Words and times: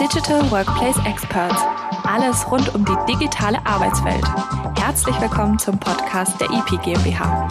Digital 0.00 0.50
Workplace 0.50 0.96
Experts. 1.04 1.62
Alles 2.04 2.50
rund 2.50 2.74
um 2.74 2.86
die 2.86 2.96
digitale 3.06 3.58
Arbeitswelt. 3.66 4.24
Herzlich 4.78 5.20
willkommen 5.20 5.58
zum 5.58 5.78
Podcast 5.78 6.40
der 6.40 6.48
EP 6.48 6.82
GmbH. 6.82 7.46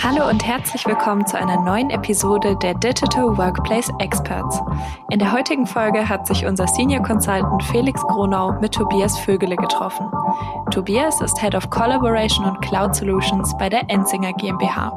Hallo 0.00 0.28
und 0.28 0.46
herzlich 0.46 0.86
willkommen 0.86 1.26
zu 1.26 1.36
einer 1.36 1.60
neuen 1.60 1.90
Episode 1.90 2.56
der 2.62 2.74
Digital 2.74 3.36
Workplace 3.36 3.90
Experts. 3.98 4.60
In 5.10 5.18
der 5.18 5.32
heutigen 5.32 5.66
Folge 5.66 6.08
hat 6.08 6.28
sich 6.28 6.46
unser 6.46 6.68
Senior 6.68 7.02
Consultant 7.02 7.64
Felix 7.64 8.00
Gronau 8.00 8.52
mit 8.60 8.72
Tobias 8.72 9.18
Vögele 9.18 9.56
getroffen. 9.56 10.08
Tobias 10.70 11.20
ist 11.20 11.40
Head 11.40 11.56
of 11.56 11.68
Collaboration 11.68 12.46
und 12.46 12.62
Cloud 12.62 12.94
Solutions 12.94 13.56
bei 13.58 13.68
der 13.68 13.90
Enzinger 13.90 14.32
GmbH. 14.34 14.92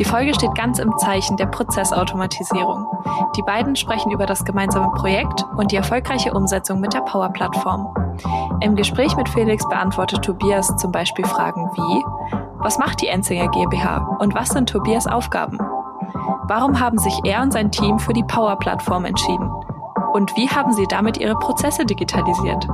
Die 0.00 0.04
Folge 0.04 0.34
steht 0.34 0.56
ganz 0.56 0.80
im 0.80 0.92
Zeichen 0.98 1.36
der 1.36 1.46
Prozessautomatisierung. 1.46 2.84
Die 3.36 3.42
beiden 3.42 3.76
sprechen 3.76 4.10
über 4.10 4.26
das 4.26 4.44
gemeinsame 4.44 4.90
Projekt 4.94 5.44
und 5.56 5.70
die 5.70 5.76
erfolgreiche 5.76 6.34
Umsetzung 6.34 6.80
mit 6.80 6.92
der 6.92 7.02
Power-Plattform. 7.02 7.94
Im 8.60 8.74
Gespräch 8.74 9.16
mit 9.16 9.28
Felix 9.28 9.66
beantwortet 9.68 10.24
Tobias 10.24 10.76
zum 10.76 10.90
Beispiel 10.90 11.24
Fragen 11.24 11.70
wie, 11.74 12.04
was 12.58 12.78
macht 12.78 13.00
die 13.00 13.06
Enzinger 13.06 13.46
GmbH 13.46 14.18
und 14.18 14.34
was 14.34 14.48
sind 14.48 14.68
Tobias 14.68 15.06
Aufgaben? 15.06 15.58
Warum 16.50 16.80
haben 16.80 16.98
sich 16.98 17.14
er 17.22 17.42
und 17.42 17.52
sein 17.52 17.70
Team 17.70 18.00
für 18.00 18.12
die 18.12 18.24
Power-Plattform 18.24 19.04
entschieden? 19.04 19.48
Und 20.12 20.36
wie 20.36 20.48
haben 20.48 20.72
sie 20.72 20.84
damit 20.88 21.16
ihre 21.16 21.36
Prozesse 21.36 21.86
digitalisiert? 21.86 22.66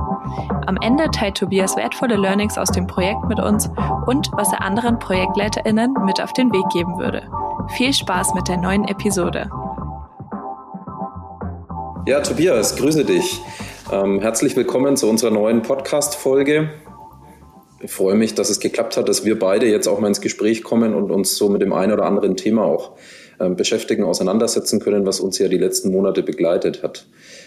Am 0.65 0.79
Ende 0.81 1.11
teilt 1.11 1.37
Tobias 1.37 1.77
wertvolle 1.77 2.15
Learnings 2.15 2.57
aus 2.57 2.71
dem 2.71 2.87
Projekt 2.87 3.25
mit 3.29 3.39
uns 3.39 3.69
und 4.07 4.31
was 4.31 4.51
er 4.51 4.63
anderen 4.63 4.97
ProjektleiterInnen 4.97 5.93
mit 6.05 6.19
auf 6.19 6.33
den 6.33 6.51
Weg 6.51 6.67
geben 6.73 6.97
würde. 6.97 7.29
Viel 7.75 7.93
Spaß 7.93 8.33
mit 8.33 8.47
der 8.47 8.57
neuen 8.57 8.85
Episode. 8.85 9.47
Ja, 12.07 12.21
Tobias, 12.21 12.77
grüße 12.77 13.05
dich. 13.05 13.43
Ähm, 13.91 14.21
herzlich 14.21 14.55
willkommen 14.55 14.97
zu 14.97 15.07
unserer 15.07 15.29
neuen 15.29 15.61
Podcast-Folge. 15.61 16.71
Ich 17.79 17.91
freue 17.91 18.15
mich, 18.15 18.33
dass 18.33 18.49
es 18.49 18.59
geklappt 18.59 18.97
hat, 18.97 19.07
dass 19.07 19.23
wir 19.23 19.37
beide 19.37 19.67
jetzt 19.67 19.85
auch 19.85 19.99
mal 19.99 20.07
ins 20.07 20.21
Gespräch 20.21 20.63
kommen 20.63 20.95
und 20.95 21.11
uns 21.11 21.37
so 21.37 21.47
mit 21.47 21.61
dem 21.61 21.73
einen 21.73 21.91
oder 21.91 22.05
anderen 22.05 22.35
Thema 22.35 22.63
auch 22.63 22.93
beschäftigen, 23.37 24.03
auseinandersetzen 24.03 24.79
können, 24.79 25.05
was 25.05 25.19
uns 25.19 25.37
ja 25.37 25.47
die 25.47 25.57
letzten 25.57 25.91
Monate 25.91 26.23
begleitet 26.23 26.83
hat. 26.83 27.05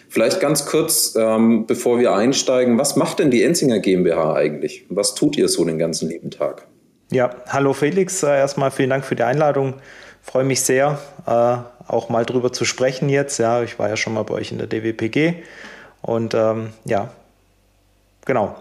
Vielleicht 0.09 0.41
ganz 0.41 0.67
kurz, 0.67 1.15
ähm, 1.17 1.67
bevor 1.67 1.99
wir 2.01 2.13
einsteigen, 2.13 2.79
was 2.79 2.97
macht 2.97 3.21
denn 3.21 3.31
die 3.31 3.43
Enzinger 3.45 3.79
GmbH 3.79 4.35
eigentlich? 4.35 4.85
Was 4.89 5.15
tut 5.15 5.37
ihr 5.37 5.49
so 5.49 5.65
den 5.65 5.79
ganzen 5.79 6.09
lieben 6.09 6.31
Tag? 6.31 6.67
Ja, 7.13 7.31
hallo 7.49 7.73
Felix, 7.73 8.23
äh, 8.23 8.29
erstmal 8.29 8.71
vielen 8.71 8.91
Dank 8.91 9.05
für 9.05 9.17
die 9.17 9.23
Einladung. 9.23 9.75
freue 10.23 10.45
mich 10.45 10.61
sehr, 10.61 10.99
äh, 11.27 11.57
auch 11.89 12.09
mal 12.09 12.25
drüber 12.25 12.53
zu 12.53 12.65
sprechen 12.65 13.09
jetzt. 13.09 13.39
Ja, 13.39 13.63
ich 13.63 13.79
war 13.79 13.89
ja 13.89 13.97
schon 13.97 14.15
mal 14.15 14.23
bei 14.23 14.35
euch 14.35 14.53
in 14.53 14.59
der 14.59 14.67
DWPG 14.67 15.35
und 16.03 16.35
ähm, 16.35 16.71
ja, 16.85 17.11
genau. 18.27 18.55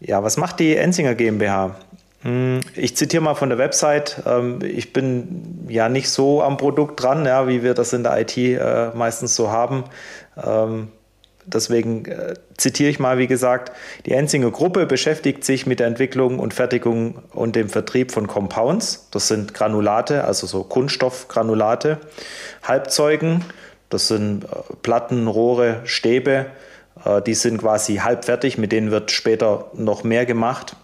Ja, 0.00 0.22
was 0.22 0.36
macht 0.36 0.60
die 0.60 0.76
Enzinger 0.76 1.14
GmbH? 1.14 1.76
Hm, 2.22 2.60
ich 2.74 2.96
zitiere 2.96 3.22
mal 3.22 3.34
von 3.34 3.48
der 3.48 3.58
Website. 3.58 4.22
Ähm, 4.26 4.58
ich 4.62 4.92
bin 4.92 5.66
ja 5.68 5.88
nicht 5.88 6.10
so 6.10 6.42
am 6.42 6.56
Produkt 6.56 7.02
dran, 7.02 7.24
ja, 7.24 7.48
wie 7.48 7.62
wir 7.62 7.74
das 7.74 7.92
in 7.92 8.02
der 8.02 8.20
IT 8.20 8.36
äh, 8.36 8.90
meistens 8.94 9.34
so 9.34 9.50
haben. 9.50 9.84
Ähm, 10.42 10.88
deswegen 11.46 12.04
äh, 12.04 12.34
zitiere 12.58 12.90
ich 12.90 12.98
mal, 12.98 13.16
wie 13.16 13.26
gesagt, 13.26 13.72
die 14.04 14.12
Enzinger 14.12 14.50
Gruppe 14.50 14.84
beschäftigt 14.84 15.44
sich 15.44 15.66
mit 15.66 15.80
der 15.80 15.86
Entwicklung 15.86 16.38
und 16.38 16.52
Fertigung 16.52 17.22
und 17.32 17.56
dem 17.56 17.70
Vertrieb 17.70 18.12
von 18.12 18.26
Compounds. 18.26 19.08
Das 19.12 19.28
sind 19.28 19.54
Granulate, 19.54 20.24
also 20.24 20.46
so 20.46 20.62
Kunststoffgranulate, 20.62 22.00
Halbzeugen, 22.62 23.46
das 23.88 24.08
sind 24.08 24.44
äh, 24.44 24.48
Platten, 24.82 25.26
Rohre, 25.26 25.80
Stäbe. 25.84 26.46
Die 27.26 27.32
sind 27.32 27.62
quasi 27.62 27.96
halbfertig, 27.96 28.58
mit 28.58 28.72
denen 28.72 28.90
wird 28.90 29.10
später 29.10 29.70
noch 29.72 30.04
mehr 30.04 30.26
gemacht. 30.26 30.76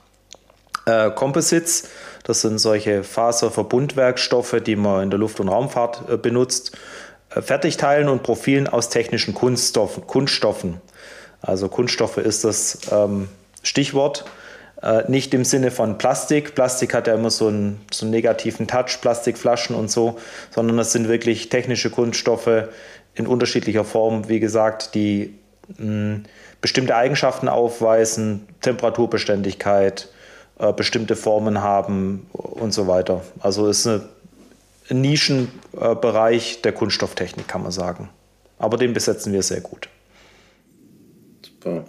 Äh, 0.86 1.10
Composites, 1.10 1.88
das 2.22 2.42
sind 2.42 2.58
solche 2.58 3.02
Faserverbundwerkstoffe, 3.02 4.56
die 4.64 4.76
man 4.76 5.02
in 5.02 5.10
der 5.10 5.18
Luft- 5.18 5.40
und 5.40 5.48
Raumfahrt 5.48 6.08
äh, 6.08 6.16
benutzt. 6.16 6.76
Äh, 7.34 7.42
Fertigteilen 7.42 8.08
und 8.08 8.22
Profilen 8.22 8.68
aus 8.68 8.88
technischen 8.88 9.34
Kunststoffen. 9.34 10.06
Kunststoffen. 10.06 10.80
Also 11.42 11.68
Kunststoffe 11.68 12.18
ist 12.18 12.44
das 12.44 12.78
ähm, 12.92 13.28
Stichwort. 13.64 14.26
Äh, 14.80 15.10
nicht 15.10 15.34
im 15.34 15.44
Sinne 15.44 15.72
von 15.72 15.98
Plastik. 15.98 16.54
Plastik 16.54 16.94
hat 16.94 17.08
ja 17.08 17.14
immer 17.14 17.30
so 17.30 17.48
einen, 17.48 17.80
so 17.92 18.04
einen 18.06 18.12
negativen 18.12 18.68
Touch, 18.68 19.00
Plastikflaschen 19.00 19.74
und 19.74 19.90
so, 19.90 20.18
sondern 20.54 20.76
das 20.76 20.92
sind 20.92 21.08
wirklich 21.08 21.48
technische 21.48 21.90
Kunststoffe 21.90 22.68
in 23.14 23.26
unterschiedlicher 23.26 23.84
Form, 23.84 24.28
wie 24.28 24.38
gesagt, 24.38 24.94
die 24.94 25.36
mh, 25.78 26.20
bestimmte 26.60 26.94
Eigenschaften 26.94 27.48
aufweisen, 27.48 28.46
Temperaturbeständigkeit, 28.60 30.10
äh, 30.58 30.72
bestimmte 30.72 31.16
Formen 31.16 31.62
haben 31.62 32.26
und 32.32 32.72
so 32.72 32.86
weiter. 32.86 33.22
Also 33.40 33.66
ist 33.68 33.86
ein 33.86 35.00
Nischenbereich 35.00 36.62
der 36.62 36.72
Kunststofftechnik, 36.72 37.48
kann 37.48 37.62
man 37.62 37.72
sagen. 37.72 38.08
Aber 38.58 38.76
den 38.76 38.94
besetzen 38.94 39.32
wir 39.32 39.42
sehr 39.42 39.60
gut. 39.60 39.88
Super. 41.44 41.84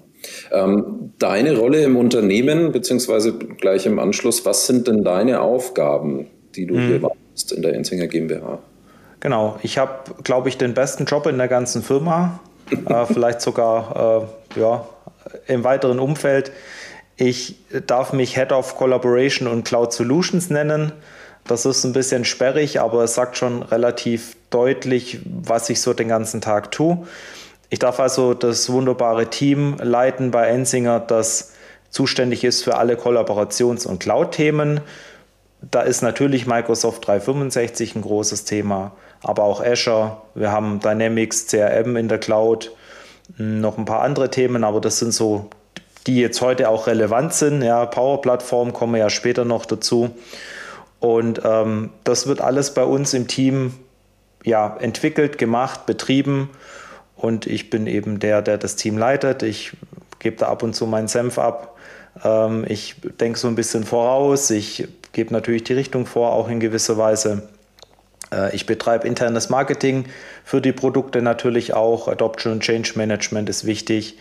Ähm, 0.52 1.14
deine 1.20 1.58
Rolle 1.58 1.84
im 1.84 1.96
Unternehmen, 1.96 2.72
beziehungsweise 2.72 3.38
gleich 3.38 3.86
im 3.86 4.00
Anschluss, 4.00 4.46
was 4.46 4.68
sind 4.68 4.88
denn 4.88 5.04
deine 5.04 5.42
Aufgaben, 5.42 6.28
die 6.56 6.66
du 6.66 6.76
hm. 6.76 6.88
hier 6.88 7.04
warst 7.04 7.52
in 7.52 7.62
der 7.62 7.74
Enzinger 7.74 8.08
GmbH? 8.08 8.60
Genau, 9.20 9.58
ich 9.64 9.78
habe, 9.78 10.16
glaube 10.24 10.50
ich, 10.50 10.58
den 10.58 10.74
besten 10.74 11.06
Job 11.06 11.26
in 11.28 11.38
der 11.38 11.48
ganzen 11.48 11.82
Firma, 11.82 12.40
äh, 12.72 13.06
vielleicht 13.12 13.42
sogar 13.42 14.28
äh, 14.56 14.60
ja, 14.60 14.88
im 15.48 15.64
weiteren 15.64 16.00
Umfeld. 16.00 16.52
Ich 17.18 17.56
darf 17.88 18.14
mich 18.14 18.36
Head 18.36 18.52
of 18.52 18.76
Collaboration 18.76 19.48
und 19.48 19.66
Cloud 19.66 19.92
Solutions 19.92 20.52
nennen. 20.52 20.92
Das 21.46 21.66
ist 21.66 21.84
ein 21.84 21.94
bisschen 21.94 22.26
sperrig, 22.26 22.80
aber 22.80 23.04
es 23.04 23.16
sagt 23.16 23.38
schon 23.38 23.64
relativ 23.64 24.36
deutlich, 24.52 25.20
was 25.26 25.70
ich 25.70 25.82
so 25.82 25.94
den 25.94 26.10
ganzen 26.10 26.42
Tag 26.42 26.72
tue. 26.72 27.08
Ich 27.70 27.80
darf 27.80 28.00
also 28.00 28.36
das 28.36 28.70
wunderbare 28.70 29.28
Team 29.28 29.78
leiten 29.82 30.30
bei 30.30 30.48
Ensinger, 30.48 31.00
das 31.00 31.54
zuständig 31.90 32.44
ist 32.44 32.64
für 32.64 32.78
alle 32.78 32.96
Kollaborations- 32.96 33.88
und 33.88 34.00
Cloud-Themen. 34.00 34.82
Da 35.72 35.82
ist 35.82 36.04
natürlich 36.04 36.46
Microsoft 36.46 37.08
365 37.08 37.96
ein 37.96 38.04
großes 38.04 38.46
Thema, 38.46 38.92
aber 39.24 39.44
auch 39.44 39.64
Azure. 39.64 40.18
Wir 40.36 40.52
haben 40.52 40.80
Dynamics 40.80 41.48
CRM 41.48 41.96
in 41.98 42.10
der 42.10 42.20
Cloud, 42.20 42.72
noch 43.38 43.78
ein 43.78 43.86
paar 43.86 44.02
andere 44.02 44.30
Themen, 44.30 44.64
aber 44.64 44.80
das 44.80 45.00
sind 45.00 45.14
so 45.14 45.50
die 46.08 46.20
jetzt 46.20 46.42
heute 46.42 46.70
auch 46.70 46.88
relevant 46.88 47.34
sind. 47.34 47.62
Ja, 47.62 47.86
Power-Plattform 47.86 48.74
kommen 48.74 48.96
ja 48.96 49.10
später 49.10 49.46
noch 49.46 49.66
dazu. 49.66 50.12
Und 51.00 51.42
ähm, 51.44 51.92
das 52.04 52.28
wird 52.28 52.42
alles 52.42 52.74
bei 52.74 52.84
uns 52.84 53.14
im 53.14 53.28
Team 53.28 53.74
ja, 54.44 54.78
entwickelt, 54.80 55.38
gemacht, 55.38 55.86
betrieben. 55.86 56.50
Und 57.16 57.46
ich 57.46 57.70
bin 57.70 57.88
eben 57.88 58.20
der, 58.20 58.42
der 58.42 58.58
das 58.58 58.76
Team 58.76 58.98
leitet. 58.98 59.44
Ich 59.44 59.74
gebe 60.20 60.38
da 60.38 60.48
ab 60.48 60.64
und 60.64 60.76
zu 60.76 60.88
meinen 60.88 61.08
Senf 61.08 61.38
ab. 61.38 61.78
Ähm, 62.24 62.66
ich 62.68 62.96
denke 63.20 63.38
so 63.38 63.48
ein 63.48 63.56
bisschen 63.56 63.84
voraus. 63.84 64.50
Ich 64.50 64.88
gebe 65.12 65.34
natürlich 65.34 65.64
die 65.64 65.74
Richtung 65.74 66.06
vor, 66.06 66.32
auch 66.32 66.50
in 66.50 66.60
gewisser 66.60 66.98
Weise. 66.98 67.50
Äh, 68.32 68.56
ich 68.56 68.66
betreibe 68.66 69.08
internes 69.08 69.50
Marketing 69.50 70.06
für 70.44 70.62
die 70.62 70.72
Produkte 70.72 71.22
natürlich 71.22 71.74
auch. 71.74 72.08
Adoption 72.08 72.54
und 72.54 72.64
Change 72.64 72.94
Management 72.96 73.50
ist 73.50 73.66
wichtig. 73.66 74.18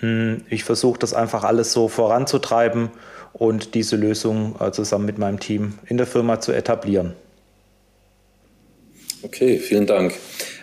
Hm, 0.00 0.42
ich 0.48 0.64
versuche 0.64 0.98
das 0.98 1.14
einfach 1.14 1.44
alles 1.44 1.72
so 1.72 1.88
voranzutreiben 1.88 2.90
und 3.32 3.74
diese 3.74 3.96
Lösung 3.96 4.56
äh, 4.60 4.70
zusammen 4.70 5.06
mit 5.06 5.18
meinem 5.18 5.40
Team 5.40 5.74
in 5.86 5.96
der 5.96 6.06
Firma 6.06 6.40
zu 6.40 6.52
etablieren. 6.52 7.14
Okay, 9.22 9.58
vielen 9.58 9.86
Dank. 9.86 10.14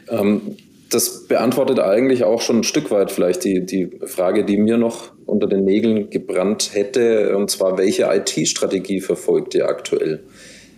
Ähm, 0.10 0.58
das 0.90 1.28
beantwortet 1.28 1.80
eigentlich 1.80 2.24
auch 2.24 2.42
schon 2.42 2.60
ein 2.60 2.64
Stück 2.64 2.92
weit 2.92 3.12
vielleicht 3.12 3.44
die, 3.44 3.66
die 3.66 4.00
Frage, 4.06 4.46
die 4.46 4.58
mir 4.58 4.78
noch 4.78 5.12
unter 5.26 5.48
den 5.48 5.66
Nägeln 5.66 6.10
gebrannt 6.10 6.70
hätte, 6.74 7.36
und 7.36 7.50
zwar, 7.50 7.78
welche 7.78 8.04
IT-Strategie 8.04 9.02
verfolgt 9.02 9.56
ihr 9.56 9.68
aktuell? 9.68 10.24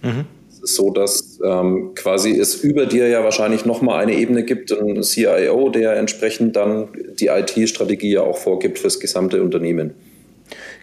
Mhm 0.01 0.25
so, 0.67 0.91
dass 0.91 1.39
ähm, 1.43 1.91
quasi 1.95 2.37
es 2.37 2.55
über 2.55 2.85
dir 2.85 3.07
ja 3.07 3.23
wahrscheinlich 3.23 3.65
nochmal 3.65 4.01
eine 4.01 4.15
Ebene 4.15 4.43
gibt, 4.43 4.71
ein 4.71 5.01
CIO, 5.01 5.69
der 5.69 5.95
entsprechend 5.95 6.55
dann 6.55 6.89
die 7.19 7.27
IT-Strategie 7.27 8.13
ja 8.13 8.21
auch 8.21 8.37
vorgibt 8.37 8.79
fürs 8.79 8.99
gesamte 8.99 9.41
Unternehmen. 9.41 9.93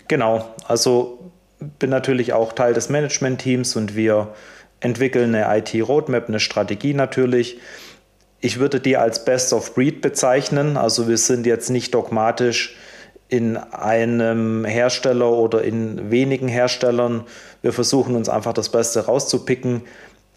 Genau, 0.09 0.55
also 0.67 1.19
bin 1.79 1.91
natürlich 1.91 2.33
auch 2.33 2.53
Teil 2.53 2.75
des 2.75 2.89
Management-Teams 2.89 3.77
und 3.77 3.97
wir 3.97 4.35
entwickeln 4.81 5.35
eine 5.35 5.59
IT-Roadmap, 5.59 6.29
eine 6.29 6.41
Strategie 6.41 6.95
natürlich. 6.95 7.59
Ich 8.41 8.59
würde 8.59 8.81
die 8.81 8.97
als 8.97 9.25
Best 9.25 9.53
of 9.55 9.75
Breed 9.75 10.03
bezeichnen, 10.03 10.77
also 10.77 11.09
wir 11.09 11.17
sind 11.17 11.47
jetzt 11.47 11.71
nicht 11.71 11.95
dogmatisch 11.95 12.77
in 13.29 13.57
einem 13.57 14.65
Hersteller 14.65 15.31
oder 15.31 15.63
in 15.63 16.11
wenigen 16.11 16.49
Herstellern. 16.49 17.25
Wir 17.63 17.73
versuchen 17.73 18.17
uns 18.17 18.29
einfach 18.29 18.53
das 18.53 18.69
Beste 18.69 19.07
rauszupicken. 19.07 19.83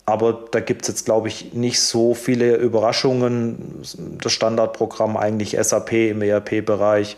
Aber 0.06 0.46
da 0.52 0.62
gibt 0.62 0.84
es 0.84 0.88
jetzt, 0.88 1.06
glaube 1.06 1.28
ich, 1.28 1.54
nicht 1.54 1.82
so 1.82 2.14
viele 2.14 2.56
Überraschungen. 2.56 3.82
Das 4.22 4.32
Standardprogramm 4.32 5.18
eigentlich 5.18 5.58
SAP 5.60 5.92
im 5.92 6.22
ERP-Bereich. 6.22 7.18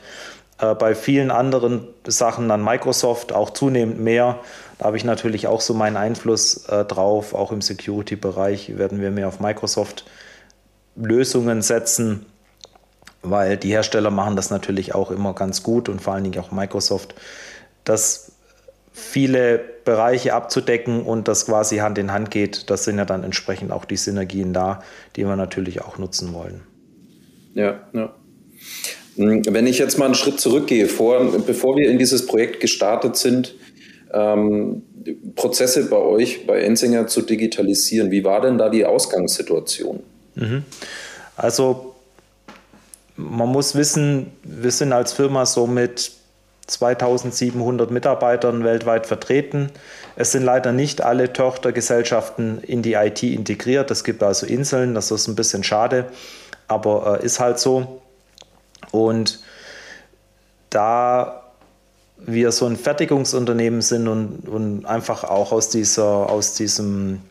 Äh, 0.60 0.76
bei 0.76 0.96
vielen 0.96 1.32
anderen 1.32 1.88
Sachen 2.08 2.50
dann 2.50 2.64
Microsoft 2.64 3.32
auch 3.32 3.52
zunehmend 3.52 4.00
mehr. 4.00 4.40
Da 4.80 4.86
habe 4.86 4.98
ich 4.98 5.04
natürlich 5.04 5.46
auch 5.48 5.62
so 5.62 5.74
meinen 5.74 5.98
Einfluss 5.98 6.66
äh, 6.68 6.86
drauf. 6.86 7.36
Auch 7.36 7.52
im 7.52 7.62
Security-Bereich 7.62 8.78
werden 8.78 9.02
wir 9.02 9.12
mehr 9.12 9.28
auf 9.28 9.40
Microsoft-Lösungen 9.40 11.62
setzen, 11.62 12.26
weil 13.22 13.58
die 13.58 13.70
Hersteller 13.70 14.12
machen 14.12 14.36
das 14.36 14.50
natürlich 14.50 14.96
auch 14.96 15.12
immer 15.12 15.34
ganz 15.34 15.64
gut 15.64 15.90
und 15.90 16.02
vor 16.02 16.14
allen 16.14 16.24
Dingen 16.24 16.40
auch 16.40 16.52
Microsoft. 16.52 17.16
Das 17.84 18.34
viele 18.92 19.60
Bereiche 19.86 20.34
abzudecken 20.34 21.04
und 21.04 21.28
das 21.28 21.46
quasi 21.46 21.78
Hand 21.78 21.98
in 21.98 22.12
Hand 22.12 22.32
geht, 22.32 22.70
das 22.70 22.84
sind 22.84 22.98
ja 22.98 23.06
dann 23.06 23.24
entsprechend 23.24 23.72
auch 23.72 23.86
die 23.86 23.98
Synergien 23.98 24.54
da, 24.54 24.84
die 25.16 25.26
wir 25.26 25.36
natürlich 25.36 25.82
auch 25.82 25.98
nutzen 25.98 26.34
wollen. 26.34 26.62
Ja, 27.54 27.80
ja. 27.94 28.14
Hm, 29.16 29.44
wenn 29.50 29.68
ich 29.68 29.80
jetzt 29.80 29.98
mal 29.98 30.06
einen 30.06 30.16
Schritt 30.16 30.40
zurückgehe, 30.40 30.88
vor, 30.88 31.32
bevor 31.40 31.76
wir 31.76 31.90
in 31.90 31.98
dieses 31.98 32.26
Projekt 32.26 32.60
gestartet 32.60 33.16
sind, 33.18 33.56
ähm, 34.14 34.84
Prozesse 35.36 35.90
bei 35.90 35.98
euch, 35.98 36.46
bei 36.46 36.62
Ensinger 36.62 37.08
zu 37.08 37.22
digitalisieren, 37.22 38.12
wie 38.12 38.24
war 38.24 38.42
denn 38.42 38.58
da 38.58 38.70
die 38.70 38.86
Ausgangssituation? 38.86 40.02
Mhm. 40.36 40.64
Also 41.36 41.89
man 43.20 43.50
muss 43.50 43.76
wissen, 43.76 44.32
wir 44.44 44.72
sind 44.72 44.94
als 44.94 45.14
Firma 45.14 45.46
so 45.46 45.68
mit 45.68 46.12
2700 46.68 47.92
Mitarbeitern 47.92 48.64
weltweit 48.64 49.08
vertreten. 49.08 49.72
Es 50.16 50.32
sind 50.32 50.44
leider 50.44 50.72
nicht 50.72 51.02
alle 51.02 51.34
Tochtergesellschaften 51.34 52.62
in 52.62 52.82
die 52.82 52.94
IT 52.94 53.24
integriert. 53.24 53.92
Es 53.92 54.04
gibt 54.04 54.24
also 54.24 54.46
Inseln, 54.46 54.96
das 54.96 55.12
ist 55.12 55.28
ein 55.28 55.36
bisschen 55.36 55.64
schade, 55.64 56.06
aber 56.68 57.20
äh, 57.22 57.26
ist 57.26 57.40
halt 57.40 57.60
so. 57.60 58.02
Und 58.92 59.40
da 60.70 61.44
wir 62.18 62.52
so 62.52 62.66
ein 62.68 62.78
Fertigungsunternehmen 62.78 63.82
sind 63.82 64.08
und, 64.08 64.48
und 64.48 64.86
einfach 64.86 65.24
auch 65.24 65.52
aus, 65.52 65.70
dieser, 65.70 66.30
aus 66.30 66.54
diesem 66.54 67.22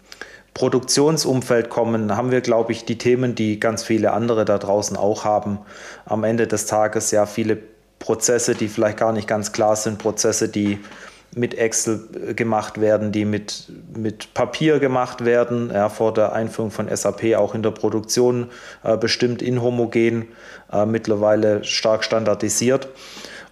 Produktionsumfeld 0.54 1.70
kommen, 1.70 2.16
haben 2.16 2.30
wir, 2.30 2.40
glaube 2.40 2.72
ich, 2.72 2.84
die 2.84 2.98
Themen, 2.98 3.34
die 3.34 3.60
ganz 3.60 3.82
viele 3.82 4.12
andere 4.12 4.44
da 4.44 4.58
draußen 4.58 4.96
auch 4.96 5.24
haben. 5.24 5.58
Am 6.04 6.24
Ende 6.24 6.46
des 6.46 6.66
Tages 6.66 7.10
ja 7.10 7.26
viele 7.26 7.58
Prozesse, 7.98 8.54
die 8.54 8.68
vielleicht 8.68 8.98
gar 8.98 9.12
nicht 9.12 9.28
ganz 9.28 9.52
klar 9.52 9.76
sind, 9.76 9.98
Prozesse, 9.98 10.48
die 10.48 10.78
mit 11.34 11.56
Excel 11.56 12.08
äh, 12.28 12.34
gemacht 12.34 12.80
werden, 12.80 13.12
die 13.12 13.24
mit, 13.24 13.70
mit 13.96 14.32
Papier 14.34 14.78
gemacht 14.78 15.24
werden, 15.24 15.70
ja, 15.72 15.88
vor 15.88 16.14
der 16.14 16.32
Einführung 16.32 16.70
von 16.70 16.88
SAP 16.94 17.36
auch 17.36 17.54
in 17.54 17.62
der 17.62 17.70
Produktion 17.70 18.50
äh, 18.82 18.96
bestimmt 18.96 19.42
inhomogen, 19.42 20.28
äh, 20.72 20.86
mittlerweile 20.86 21.64
stark 21.64 22.04
standardisiert. 22.04 22.88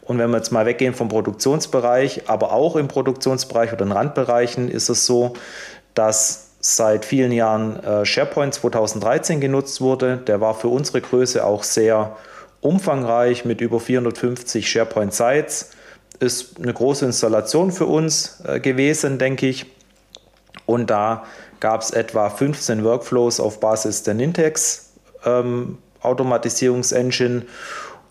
Und 0.02 0.18
wenn 0.18 0.30
wir 0.30 0.36
jetzt 0.36 0.52
mal 0.52 0.66
weggehen 0.66 0.94
vom 0.94 1.08
Produktionsbereich, 1.08 2.28
aber 2.28 2.52
auch 2.52 2.76
im 2.76 2.88
Produktionsbereich 2.88 3.72
oder 3.72 3.84
in 3.84 3.92
Randbereichen 3.92 4.68
ist 4.68 4.88
es 4.88 5.04
so, 5.04 5.34
dass 5.94 6.45
seit 6.74 7.04
vielen 7.04 7.30
Jahren 7.30 7.82
äh, 7.84 8.04
SharePoint 8.04 8.54
2013 8.54 9.40
genutzt 9.40 9.80
wurde. 9.80 10.16
Der 10.16 10.40
war 10.40 10.54
für 10.54 10.66
unsere 10.66 11.00
Größe 11.00 11.44
auch 11.44 11.62
sehr 11.62 12.16
umfangreich 12.60 13.44
mit 13.44 13.60
über 13.60 13.78
450 13.78 14.68
SharePoint-Sites. 14.68 15.70
Ist 16.18 16.60
eine 16.60 16.72
große 16.72 17.04
Installation 17.06 17.70
für 17.70 17.86
uns 17.86 18.42
äh, 18.44 18.58
gewesen, 18.58 19.18
denke 19.18 19.46
ich. 19.46 19.66
Und 20.64 20.90
da 20.90 21.24
gab 21.60 21.82
es 21.82 21.92
etwa 21.92 22.30
15 22.30 22.82
Workflows 22.82 23.38
auf 23.38 23.60
Basis 23.60 24.02
der 24.02 24.14
Nintex 24.14 24.90
ähm, 25.24 25.78
Automatisierungsengine. 26.00 27.42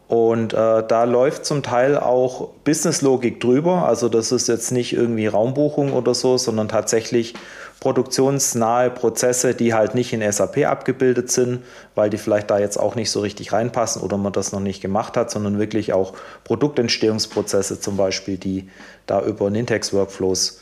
Und 0.08 0.54
äh, 0.54 0.84
da 0.88 1.04
läuft 1.04 1.46
zum 1.46 1.64
Teil 1.64 1.98
auch 1.98 2.50
Businesslogik 2.64 3.40
drüber. 3.40 3.88
Also 3.88 4.08
das 4.08 4.32
ist 4.32 4.48
jetzt 4.48 4.72
nicht 4.72 4.94
irgendwie 4.94 5.26
Raumbuchung 5.26 5.94
oder 5.94 6.14
so, 6.14 6.38
sondern 6.38 6.68
tatsächlich 6.68 7.34
produktionsnahe 7.80 8.92
Prozesse, 8.92 9.56
die 9.56 9.74
halt 9.74 9.96
nicht 9.96 10.14
in 10.14 10.32
SAP 10.32 10.66
abgebildet 10.66 11.32
sind, 11.32 11.64
weil 11.96 12.10
die 12.10 12.18
vielleicht 12.18 12.50
da 12.50 12.60
jetzt 12.60 12.78
auch 12.78 12.96
nicht 12.96 13.10
so 13.10 13.20
richtig 13.20 13.52
reinpassen 13.52 14.02
oder 14.02 14.18
man 14.18 14.32
das 14.32 14.52
noch 14.52 14.60
nicht 14.60 14.82
gemacht 14.82 15.18
hat, 15.18 15.32
sondern 15.32 15.60
wirklich 15.60 15.92
auch 15.94 16.14
Produktentstehungsprozesse 16.44 17.80
zum 17.80 17.98
Beispiel, 17.98 18.38
die 18.38 18.70
da 19.08 19.22
über 19.22 19.50
Nintex-Workflows 19.50 20.62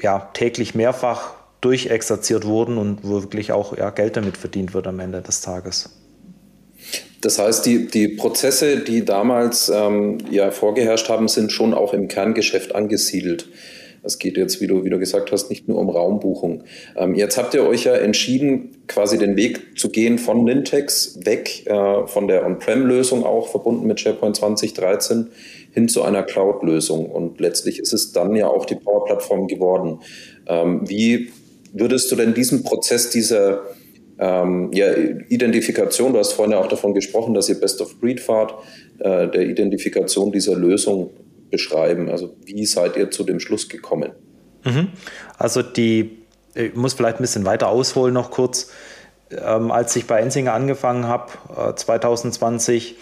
ja, 0.00 0.30
täglich 0.34 0.74
mehrfach 0.74 1.32
durchexerziert 1.60 2.44
wurden 2.44 2.78
und 2.78 3.00
wo 3.02 3.22
wirklich 3.22 3.52
auch 3.52 3.76
ja, 3.76 3.90
Geld 3.90 4.16
damit 4.16 4.36
verdient 4.36 4.74
wird 4.74 4.86
am 4.86 5.00
Ende 5.00 5.22
des 5.22 5.40
Tages. 5.40 5.90
Das 7.20 7.38
heißt, 7.38 7.66
die, 7.66 7.86
die 7.86 8.08
Prozesse, 8.08 8.78
die 8.78 9.04
damals 9.04 9.68
ähm, 9.74 10.18
ja 10.30 10.50
vorgeherrscht 10.50 11.08
haben, 11.08 11.28
sind 11.28 11.50
schon 11.50 11.74
auch 11.74 11.92
im 11.92 12.06
Kerngeschäft 12.06 12.74
angesiedelt. 12.74 13.48
Es 14.02 14.18
geht 14.18 14.36
jetzt, 14.36 14.60
wie 14.60 14.68
du, 14.68 14.84
wie 14.84 14.90
du 14.90 14.98
gesagt 14.98 15.32
hast, 15.32 15.50
nicht 15.50 15.68
nur 15.68 15.78
um 15.78 15.90
Raumbuchung. 15.90 16.62
Ähm, 16.96 17.14
jetzt 17.14 17.36
habt 17.36 17.54
ihr 17.54 17.66
euch 17.66 17.84
ja 17.84 17.94
entschieden, 17.94 18.76
quasi 18.86 19.18
den 19.18 19.36
Weg 19.36 19.78
zu 19.78 19.90
gehen 19.90 20.18
von 20.18 20.44
Nintex 20.44 21.18
weg, 21.24 21.66
äh, 21.66 22.06
von 22.06 22.28
der 22.28 22.46
On-Prem-Lösung 22.46 23.24
auch 23.24 23.48
verbunden 23.48 23.86
mit 23.86 24.00
SharePoint 24.00 24.36
2013 24.36 25.28
hin 25.72 25.88
zu 25.88 26.02
einer 26.02 26.22
Cloud-Lösung. 26.22 27.06
Und 27.06 27.40
letztlich 27.40 27.80
ist 27.80 27.92
es 27.92 28.12
dann 28.12 28.36
ja 28.36 28.46
auch 28.46 28.64
die 28.64 28.76
Power-Plattform 28.76 29.48
geworden. 29.48 30.00
Ähm, 30.46 30.82
wie 30.86 31.32
würdest 31.72 32.10
du 32.10 32.16
denn 32.16 32.34
diesen 32.34 32.62
Prozess 32.62 33.10
dieser 33.10 33.62
ähm, 34.18 34.70
ja, 34.72 34.92
Identifikation, 35.28 36.12
du 36.12 36.18
hast 36.18 36.32
vorhin 36.32 36.52
ja 36.52 36.58
auch 36.58 36.68
davon 36.68 36.94
gesprochen, 36.94 37.34
dass 37.34 37.48
ihr 37.48 37.60
Best 37.60 37.80
of 37.80 38.00
Breed 38.00 38.20
fahrt, 38.20 38.54
äh, 38.98 39.28
der 39.28 39.42
Identifikation 39.42 40.32
dieser 40.32 40.56
Lösung 40.56 41.10
beschreiben? 41.50 42.10
Also 42.10 42.34
wie 42.44 42.66
seid 42.66 42.96
ihr 42.96 43.10
zu 43.10 43.24
dem 43.24 43.40
Schluss 43.40 43.68
gekommen? 43.68 44.10
Mhm. 44.64 44.88
Also 45.38 45.62
die, 45.62 46.18
ich 46.54 46.74
muss 46.74 46.94
vielleicht 46.94 47.18
ein 47.18 47.22
bisschen 47.22 47.44
weiter 47.44 47.68
ausholen 47.68 48.14
noch 48.14 48.30
kurz. 48.30 48.70
Ähm, 49.30 49.70
als 49.70 49.94
ich 49.96 50.06
bei 50.06 50.20
Ensinger 50.20 50.52
angefangen 50.52 51.06
habe, 51.06 51.32
äh, 51.56 51.74
2020, 51.74 52.96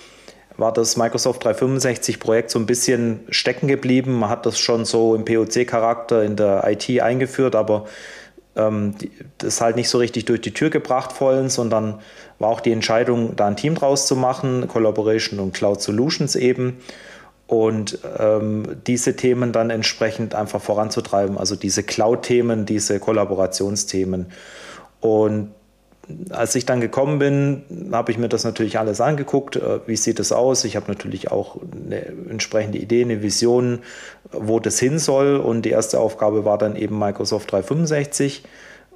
war 0.58 0.72
das 0.72 0.96
Microsoft 0.96 1.44
365 1.44 2.18
Projekt 2.18 2.50
so 2.50 2.58
ein 2.58 2.66
bisschen 2.66 3.20
stecken 3.28 3.68
geblieben. 3.68 4.18
Man 4.18 4.30
hat 4.30 4.46
das 4.46 4.58
schon 4.58 4.84
so 4.84 5.14
im 5.14 5.24
POC-Charakter 5.24 6.22
in 6.24 6.36
der 6.36 6.64
IT 6.66 7.00
eingeführt, 7.00 7.54
aber 7.54 7.86
ähm, 8.56 8.94
das 9.38 9.60
halt 9.60 9.76
nicht 9.76 9.88
so 9.88 9.98
richtig 9.98 10.24
durch 10.24 10.40
die 10.40 10.52
Tür 10.52 10.70
gebracht 10.70 11.12
vollends, 11.12 11.54
sondern 11.54 12.00
war 12.38 12.50
auch 12.50 12.60
die 12.60 12.72
Entscheidung, 12.72 13.36
da 13.36 13.46
ein 13.46 13.56
Team 13.56 13.74
draus 13.74 14.06
zu 14.06 14.16
machen, 14.16 14.68
Collaboration 14.68 15.40
und 15.40 15.54
Cloud 15.54 15.80
Solutions 15.80 16.36
eben 16.36 16.78
und 17.46 17.98
ähm, 18.18 18.76
diese 18.86 19.14
Themen 19.16 19.52
dann 19.52 19.70
entsprechend 19.70 20.34
einfach 20.34 20.60
voranzutreiben, 20.60 21.38
also 21.38 21.54
diese 21.54 21.82
Cloud-Themen, 21.82 22.66
diese 22.66 22.98
Kollaborationsthemen. 22.98 24.26
Und 25.00 25.54
als 26.30 26.54
ich 26.54 26.66
dann 26.66 26.80
gekommen 26.80 27.18
bin, 27.18 27.90
habe 27.92 28.12
ich 28.12 28.18
mir 28.18 28.28
das 28.28 28.44
natürlich 28.44 28.78
alles 28.78 29.00
angeguckt. 29.00 29.56
Äh, 29.56 29.80
wie 29.86 29.96
sieht 29.96 30.20
es 30.20 30.32
aus? 30.32 30.64
Ich 30.64 30.76
habe 30.76 30.86
natürlich 30.88 31.30
auch 31.30 31.56
eine 31.86 32.06
entsprechende 32.06 32.78
Idee, 32.78 33.02
eine 33.02 33.22
Vision, 33.22 33.80
wo 34.30 34.60
das 34.60 34.78
hin 34.78 34.98
soll. 34.98 35.36
Und 35.36 35.62
die 35.62 35.70
erste 35.70 35.98
Aufgabe 35.98 36.44
war 36.44 36.58
dann 36.58 36.76
eben 36.76 36.98
Microsoft 36.98 37.50
365 37.52 38.44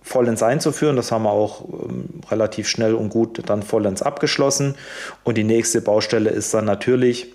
vollends 0.02 0.42
einzuführen. 0.42 0.96
Das 0.96 1.12
haben 1.12 1.24
wir 1.24 1.32
auch 1.32 1.64
ähm, 1.68 2.20
relativ 2.30 2.68
schnell 2.68 2.94
und 2.94 3.10
gut 3.10 3.42
dann 3.46 3.62
vollends 3.62 4.02
abgeschlossen. 4.02 4.76
Und 5.24 5.36
die 5.36 5.44
nächste 5.44 5.80
Baustelle 5.80 6.30
ist 6.30 6.54
dann 6.54 6.64
natürlich, 6.64 7.34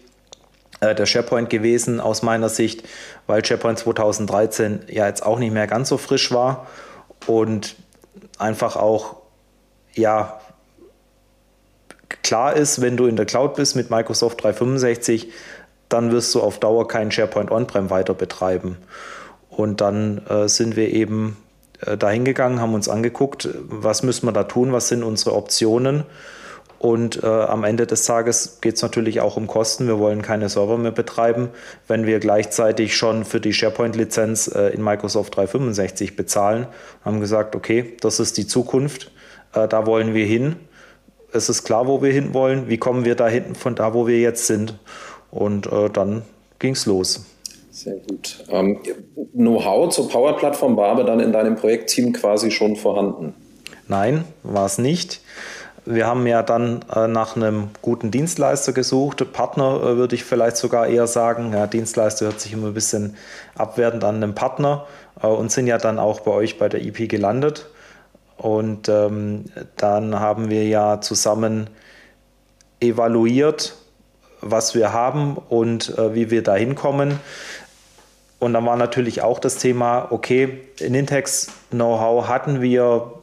äh, 0.79 0.95
der 0.95 1.05
SharePoint 1.05 1.49
gewesen 1.49 1.99
aus 1.99 2.23
meiner 2.23 2.49
Sicht, 2.49 2.83
weil 3.27 3.43
SharePoint 3.43 3.79
2013 3.79 4.83
ja 4.89 5.07
jetzt 5.07 5.25
auch 5.25 5.39
nicht 5.39 5.53
mehr 5.53 5.67
ganz 5.67 5.89
so 5.89 5.97
frisch 5.97 6.31
war 6.31 6.67
und 7.27 7.75
einfach 8.37 8.75
auch 8.75 9.24
ja 9.95 10.39
klar 12.23 12.55
ist, 12.55 12.81
wenn 12.81 12.97
du 12.97 13.07
in 13.07 13.15
der 13.15 13.25
Cloud 13.25 13.55
bist 13.55 13.75
mit 13.75 13.89
Microsoft 13.89 14.43
365, 14.43 15.31
dann 15.89 16.11
wirst 16.11 16.33
du 16.35 16.41
auf 16.41 16.59
Dauer 16.59 16.87
keinen 16.87 17.11
SharePoint 17.11 17.51
On-Prem 17.51 17.89
weiter 17.89 18.13
betreiben. 18.13 18.77
Und 19.49 19.81
dann 19.81 20.25
äh, 20.27 20.47
sind 20.47 20.75
wir 20.75 20.91
eben 20.91 21.37
äh, 21.85 21.97
dahin 21.97 22.25
gegangen, 22.25 22.59
haben 22.59 22.73
uns 22.73 22.89
angeguckt, 22.89 23.49
was 23.67 24.03
müssen 24.03 24.27
wir 24.27 24.31
da 24.31 24.43
tun, 24.43 24.71
was 24.71 24.87
sind 24.87 25.03
unsere 25.03 25.35
Optionen 25.35 26.03
und 26.85 27.23
äh, 27.23 27.25
am 27.25 27.63
Ende 27.63 27.87
des 27.87 28.05
Tages 28.05 28.59
geht 28.61 28.75
es 28.75 28.81
natürlich 28.81 29.21
auch 29.21 29.37
um 29.37 29.47
Kosten. 29.47 29.87
Wir 29.87 29.97
wollen 29.97 30.21
keine 30.21 30.49
Server 30.49 30.77
mehr 30.77 30.91
betreiben, 30.91 31.49
wenn 31.87 32.05
wir 32.05 32.19
gleichzeitig 32.19 32.95
schon 32.95 33.25
für 33.25 33.39
die 33.39 33.53
SharePoint-Lizenz 33.53 34.49
äh, 34.53 34.67
in 34.67 34.83
Microsoft 34.83 35.35
365 35.35 36.15
bezahlen. 36.15 36.67
Haben 37.03 37.21
gesagt, 37.21 37.55
okay, 37.55 37.95
das 38.01 38.19
ist 38.19 38.37
die 38.37 38.45
Zukunft, 38.45 39.11
äh, 39.55 39.67
da 39.67 39.85
wollen 39.85 40.13
wir 40.13 40.25
hin. 40.25 40.55
Es 41.31 41.49
ist 41.49 41.63
klar, 41.63 41.87
wo 41.87 42.01
wir 42.01 42.11
hin 42.11 42.33
wollen. 42.33 42.69
Wie 42.69 42.77
kommen 42.77 43.05
wir 43.05 43.15
da 43.15 43.27
hinten 43.27 43.55
von 43.55 43.75
da, 43.75 43.93
wo 43.93 44.07
wir 44.07 44.19
jetzt 44.19 44.47
sind? 44.47 44.77
Und 45.31 45.71
äh, 45.71 45.89
dann 45.89 46.21
ging 46.59 46.73
es 46.73 46.85
los. 46.85 47.25
Sehr 47.71 47.95
gut. 47.95 48.45
Ähm, 48.49 48.79
Know-how 49.33 49.89
zur 49.93 50.07
Power-Plattform 50.07 50.77
war 50.77 50.91
aber 50.91 51.03
dann 51.03 51.19
in 51.19 51.33
deinem 51.33 51.55
Projektteam 51.57 52.13
quasi 52.13 52.51
schon 52.51 52.77
vorhanden? 52.77 53.33
Nein, 53.87 54.23
war 54.43 54.65
es 54.65 54.77
nicht. 54.77 55.19
Wir 55.85 56.07
haben 56.07 56.25
ja 56.25 56.41
dann 56.41 56.83
äh, 56.95 57.07
nach 57.07 57.35
einem 57.35 57.67
guten 57.81 58.09
Dienstleister 58.09 58.71
gesucht. 58.71 59.31
Partner 59.33 59.81
äh, 59.83 59.97
würde 59.97 60.15
ich 60.15 60.23
vielleicht 60.23 60.57
sogar 60.57 60.87
eher 60.87 61.05
sagen. 61.05 61.53
Ja, 61.53 61.67
Dienstleister 61.67 62.25
hört 62.25 62.39
sich 62.39 62.53
immer 62.53 62.67
ein 62.67 62.73
bisschen 62.73 63.17
abwertend 63.55 64.03
an 64.03 64.15
einem 64.15 64.33
Partner 64.33 64.87
äh, 65.21 65.27
und 65.27 65.51
sind 65.51 65.67
ja 65.67 65.77
dann 65.77 65.99
auch 65.99 66.21
bei 66.21 66.31
euch 66.31 66.57
bei 66.57 66.69
der 66.69 66.81
IP 66.81 67.09
gelandet. 67.09 67.67
Und 68.37 68.89
ähm, 68.89 69.45
dann 69.77 70.19
haben 70.19 70.49
wir 70.49 70.67
ja 70.67 71.01
zusammen 71.01 71.69
evaluiert, 72.79 73.75
was 74.41 74.75
wir 74.75 74.93
haben 74.93 75.37
und 75.37 75.97
äh, 75.97 76.13
wie 76.13 76.31
wir 76.31 76.43
da 76.43 76.55
hinkommen. 76.55 77.19
Und 78.39 78.53
dann 78.53 78.65
war 78.65 78.75
natürlich 78.75 79.21
auch 79.21 79.39
das 79.39 79.57
Thema, 79.57 80.07
okay, 80.11 80.61
Nintex 80.79 81.47
Know-how 81.71 82.27
hatten 82.27 82.61
wir 82.61 83.13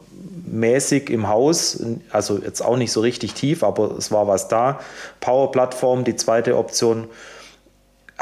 mäßig 0.47 1.11
im 1.11 1.28
Haus, 1.28 1.83
also 2.11 2.38
jetzt 2.38 2.61
auch 2.61 2.76
nicht 2.76 2.92
so 2.92 3.00
richtig 3.00 3.35
tief, 3.35 3.62
aber 3.62 3.97
es 3.97 4.11
war 4.11 4.26
was 4.26 4.49
da. 4.49 4.81
Power-Plattform, 5.21 6.04
die 6.04 6.16
zweite 6.16 6.57
Option. 6.57 7.09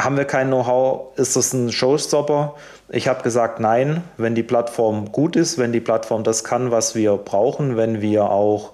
Haben 0.05 0.17
wir 0.17 0.25
kein 0.25 0.49
Know-how? 0.49 1.17
Ist 1.19 1.37
das 1.37 1.53
ein 1.53 1.71
Showstopper? 1.71 2.55
Ich 2.89 3.07
habe 3.07 3.23
gesagt, 3.23 3.61
nein, 3.61 4.03
wenn 4.17 4.35
die 4.35 4.43
Plattform 4.43 5.13
gut 5.13 5.37
ist, 5.37 5.59
wenn 5.59 5.73
die 5.73 5.81
Plattform 5.81 6.25
das 6.25 6.43
kann, 6.43 6.71
was 6.71 6.95
wir 6.95 7.17
brauchen, 7.17 7.77
wenn 7.77 8.01
wir 8.01 8.31
auch 8.31 8.73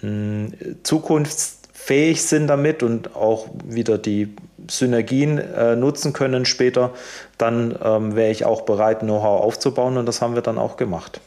mh, 0.00 0.08
hm, 0.08 0.52
zukunftsfähig 0.82 2.22
sind 2.22 2.46
damit 2.46 2.82
und 2.82 3.14
auch 3.14 3.48
wieder 3.64 3.98
die 3.98 4.34
Synergien 4.68 5.38
äh, 5.38 5.76
nutzen 5.76 6.12
können 6.12 6.46
später, 6.46 6.92
dann 7.36 7.76
ähm, 7.82 8.16
wäre 8.16 8.30
ich 8.30 8.44
auch 8.44 8.62
bereit, 8.62 9.00
Know-how 9.00 9.42
aufzubauen 9.42 9.98
und 9.98 10.06
das 10.06 10.22
haben 10.22 10.34
wir 10.34 10.42
dann 10.42 10.58
auch 10.58 10.76
gemacht. 10.76 11.20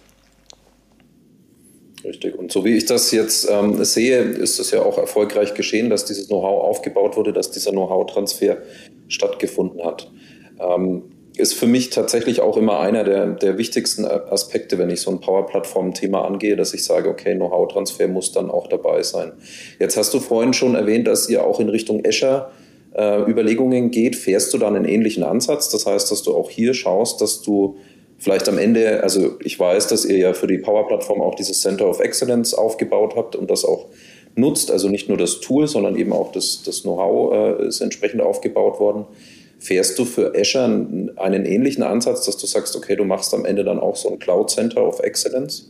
Richtig. 2.04 2.38
Und 2.38 2.52
so 2.52 2.66
wie 2.66 2.76
ich 2.76 2.86
das 2.86 3.12
jetzt 3.12 3.48
ähm, 3.50 3.84
sehe, 3.84 4.20
ist 4.20 4.60
es 4.60 4.72
ja 4.72 4.82
auch 4.82 4.98
erfolgreich 4.98 5.54
geschehen, 5.54 5.90
dass 5.90 6.06
dieses 6.06 6.28
Know-how 6.28 6.64
aufgebaut 6.64 7.16
wurde, 7.16 7.32
dass 7.32 7.52
dieser 7.52 7.72
Know-how-Transfer 7.72 8.58
stattgefunden 9.08 9.84
hat. 9.86 10.12
Ähm, 10.60 11.04
ist 11.36 11.54
für 11.54 11.66
mich 11.66 11.90
tatsächlich 11.90 12.42
auch 12.42 12.58
immer 12.58 12.80
einer 12.80 13.04
der, 13.04 13.26
der 13.28 13.58
wichtigsten 13.58 14.06
Aspekte, 14.06 14.78
wenn 14.78 14.90
ich 14.90 15.02
so 15.02 15.10
ein 15.10 15.20
Power-Plattform-Thema 15.20 16.26
angehe, 16.26 16.56
dass 16.56 16.74
ich 16.74 16.84
sage, 16.84 17.10
okay, 17.10 17.36
Know-how-Transfer 17.36 18.08
muss 18.08 18.32
dann 18.32 18.52
auch 18.52 18.68
dabei 18.68 19.02
sein. 19.02 19.32
Jetzt 19.80 19.98
hast 19.98 20.14
du 20.14 20.20
vorhin 20.20 20.54
schon 20.54 20.76
erwähnt, 20.76 21.08
dass 21.08 21.30
ihr 21.30 21.44
auch 21.44 21.60
in 21.60 21.70
Richtung 21.70 22.04
Azure 22.06 22.52
äh, 22.94 23.22
Überlegungen 23.30 23.90
geht. 23.90 24.16
Fährst 24.16 24.54
du 24.54 24.60
dann 24.60 24.76
einen 24.76 24.86
ähnlichen 24.86 25.24
Ansatz? 25.24 25.70
Das 25.70 25.88
heißt, 25.88 26.12
dass 26.12 26.22
du 26.22 26.36
auch 26.36 26.52
hier 26.52 26.76
schaust, 26.76 27.20
dass 27.22 27.42
du 27.42 27.78
vielleicht 28.24 28.48
am 28.48 28.58
Ende, 28.58 29.04
also 29.04 29.38
ich 29.42 29.60
weiß, 29.60 29.88
dass 29.88 30.06
ihr 30.06 30.18
ja 30.18 30.34
für 30.34 30.48
die 30.48 30.58
Power-Plattform 30.58 31.22
auch 31.22 31.36
dieses 31.36 31.60
Center 31.60 31.88
of 31.88 32.00
Excellence 32.00 32.54
aufgebaut 32.54 33.16
habt 33.18 33.36
und 33.36 33.52
das 33.52 33.66
auch 33.66 33.88
nutzt, 34.36 34.72
also 34.72 34.88
nicht 34.88 35.10
nur 35.10 35.18
das 35.18 35.42
Tool, 35.42 35.68
sondern 35.68 35.98
eben 35.98 36.14
auch 36.14 36.32
das, 36.32 36.64
das 36.64 36.84
Know-how 36.84 37.34
äh, 37.60 37.68
ist 37.68 37.82
entsprechend 37.82 38.22
aufgebaut 38.22 38.80
worden. 38.80 39.06
Fährst 39.60 40.00
du 40.00 40.06
für 40.06 40.34
Azure 40.36 40.64
einen, 41.18 41.46
ähnlichen 41.46 41.84
Ansatz, 41.84 42.26
dass 42.26 42.38
du 42.38 42.48
sagst, 42.48 42.76
okay, 42.76 42.96
du 42.96 43.04
machst 43.04 43.34
am 43.34 43.46
Ende 43.46 43.64
dann 43.64 43.80
auch 43.80 43.96
so 43.96 44.10
ein 44.10 44.20
Cloud 44.20 44.50
Center 44.50 44.86
of 44.86 45.00
Excellence? 45.02 45.70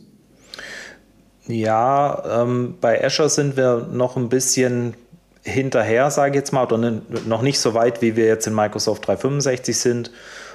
Ja, 1.46 2.42
ähm, 2.42 2.76
bei 2.80 3.04
Azure 3.04 3.28
sind 3.28 3.56
wir 3.56 3.88
noch 3.92 4.16
ein 4.16 4.28
bisschen 4.28 4.94
hinterher, 5.42 6.10
sage 6.10 6.30
ich 6.30 6.36
jetzt 6.36 6.52
mal, 6.52 6.64
oder 6.64 7.02
noch 7.26 7.42
nicht 7.42 7.58
so 7.58 7.74
weit, 7.74 8.00
wie 8.00 8.16
wir 8.16 8.26
jetzt 8.26 8.46
in 8.46 8.54
Microsoft 8.54 9.06
365 9.06 9.76
sind. 9.76 10.10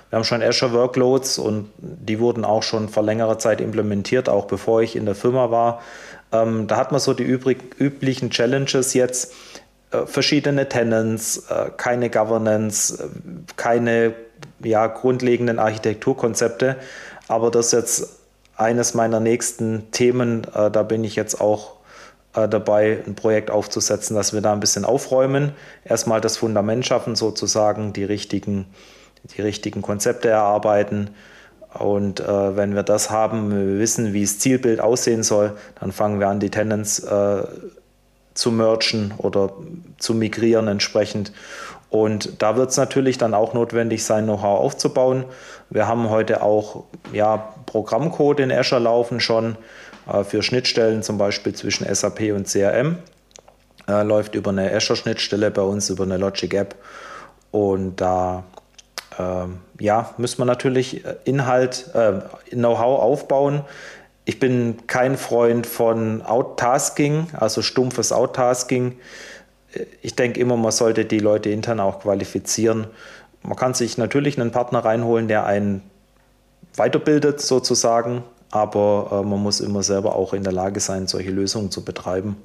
Wir 0.10 0.18
haben 0.18 0.24
schon 0.24 0.42
Azure 0.42 0.74
Workloads 0.74 1.38
und 1.38 1.70
die 1.78 2.20
wurden 2.20 2.44
auch 2.44 2.64
schon 2.64 2.90
vor 2.90 3.04
längerer 3.04 3.38
Zeit 3.38 3.62
implementiert, 3.62 4.28
auch 4.28 4.46
bevor 4.46 4.82
ich 4.82 4.96
in 4.96 5.06
der 5.06 5.16
Firma 5.16 5.52
war. 5.52 5.82
Ähm, 6.32 6.68
da 6.68 6.78
hat 6.78 6.92
man 6.92 7.00
so 7.00 7.14
die 7.14 7.24
übrig, 7.24 7.80
üblichen 7.80 8.32
Challenges 8.32 8.94
jetzt. 8.94 9.34
Äh, 9.92 10.06
verschiedene 10.06 10.68
Tenants, 10.68 11.46
äh, 11.50 11.70
keine 11.78 12.10
Governance, 12.10 13.04
äh, 13.04 13.08
keine 13.56 14.14
ja, 14.64 14.88
grundlegenden 14.88 15.60
Architekturkonzepte. 15.60 16.76
Aber 17.28 17.52
das 17.52 17.68
ist 17.68 17.72
jetzt 17.74 18.20
eines 18.56 18.94
meiner 18.94 19.20
nächsten 19.20 19.92
Themen. 19.92 20.44
Äh, 20.54 20.72
da 20.72 20.84
bin 20.84 21.04
ich 21.04 21.16
jetzt 21.16 21.40
auch 21.40 21.76
äh, 22.36 22.48
dabei, 22.48 23.04
ein 23.06 23.16
Projekt 23.16 23.52
aufzusetzen, 23.52 24.16
dass 24.16 24.34
wir 24.34 24.42
da 24.42 24.54
ein 24.54 24.60
bisschen 24.60 24.86
aufräumen. 24.86 25.54
Erstmal 25.86 26.22
das 26.22 26.38
Fundament 26.38 26.86
schaffen, 26.86 27.16
sozusagen 27.16 27.94
die 27.94 28.04
richtigen 28.04 28.66
die 29.24 29.42
richtigen 29.42 29.82
Konzepte 29.82 30.30
erarbeiten. 30.30 31.12
Und 31.74 32.20
äh, 32.20 32.56
wenn 32.58 32.74
wir 32.74 32.84
das 32.84 33.12
haben, 33.12 33.52
wir 33.52 33.80
wissen, 33.80 34.14
wie 34.14 34.22
das 34.22 34.40
Zielbild 34.40 34.80
aussehen 34.80 35.24
soll, 35.24 35.54
dann 35.80 35.92
fangen 35.92 36.20
wir 36.20 36.28
an, 36.28 36.40
die 36.40 36.50
Tenants 36.50 37.00
äh, 37.00 37.44
zu 38.34 38.52
mergen 38.52 39.14
oder 39.18 39.52
zu 39.98 40.14
migrieren 40.14 40.68
entsprechend. 40.68 41.32
Und 41.90 42.42
da 42.42 42.56
wird 42.56 42.70
es 42.70 42.78
natürlich 42.78 43.18
dann 43.18 43.34
auch 43.34 43.54
notwendig 43.54 44.04
sein, 44.04 44.26
Know-how 44.26 44.60
aufzubauen. 44.60 45.26
Wir 45.70 45.88
haben 45.88 46.10
heute 46.10 46.42
auch 46.44 46.86
ja, 47.14 47.54
Programmcode 47.66 48.42
in 48.42 48.52
Azure 48.52 48.82
laufen 48.82 49.20
schon 49.20 49.58
äh, 50.12 50.24
für 50.24 50.44
Schnittstellen, 50.44 51.04
zum 51.04 51.18
Beispiel 51.18 51.54
zwischen 51.54 51.94
SAP 51.94 52.32
und 52.34 52.48
CRM. 52.48 52.98
Äh, 53.88 54.04
läuft 54.04 54.36
über 54.36 54.52
eine 54.52 54.72
Azure-Schnittstelle 54.72 55.50
bei 55.52 55.64
uns, 55.64 55.90
über 55.90 56.04
eine 56.04 56.18
Logic 56.18 56.54
App. 56.54 56.76
Und 57.52 57.98
da 57.98 58.44
ähm, 59.20 59.60
ja, 59.80 60.14
müssen 60.18 60.40
wir 60.40 60.46
natürlich 60.46 61.06
äh, 61.06 61.16
Inhalt, 61.26 61.94
äh, 61.94 62.22
Know-how 62.52 63.02
aufbauen. 63.02 63.62
Ich 64.24 64.40
bin 64.40 64.78
kein 64.88 65.18
Freund 65.18 65.68
von 65.68 66.22
Outtasking, 66.22 67.28
also 67.34 67.62
stumpfes 67.62 68.12
Outtasking. 68.12 68.98
Äh, 69.74 69.86
ich 70.02 70.16
denke 70.16 70.40
immer, 70.40 70.56
man 70.56 70.72
sollte 70.72 71.04
die 71.04 71.20
Leute 71.20 71.50
intern 71.50 71.82
auch 71.82 72.00
qualifizieren. 72.00 72.88
Man 73.44 73.58
kann 73.58 73.74
sich 73.74 73.98
natürlich 73.98 74.40
einen 74.40 74.52
Partner 74.52 74.86
reinholen, 74.86 75.28
der 75.28 75.46
einen 75.46 75.82
weiterbildet 76.76 77.42
sozusagen, 77.42 78.24
aber 78.52 79.10
äh, 79.12 79.28
man 79.28 79.42
muss 79.42 79.60
immer 79.60 79.84
selber 79.84 80.16
auch 80.16 80.34
in 80.34 80.44
der 80.44 80.54
Lage 80.54 80.80
sein, 80.80 81.08
solche 81.08 81.32
Lösungen 81.32 81.72
zu 81.72 81.84
betreiben. 81.84 82.38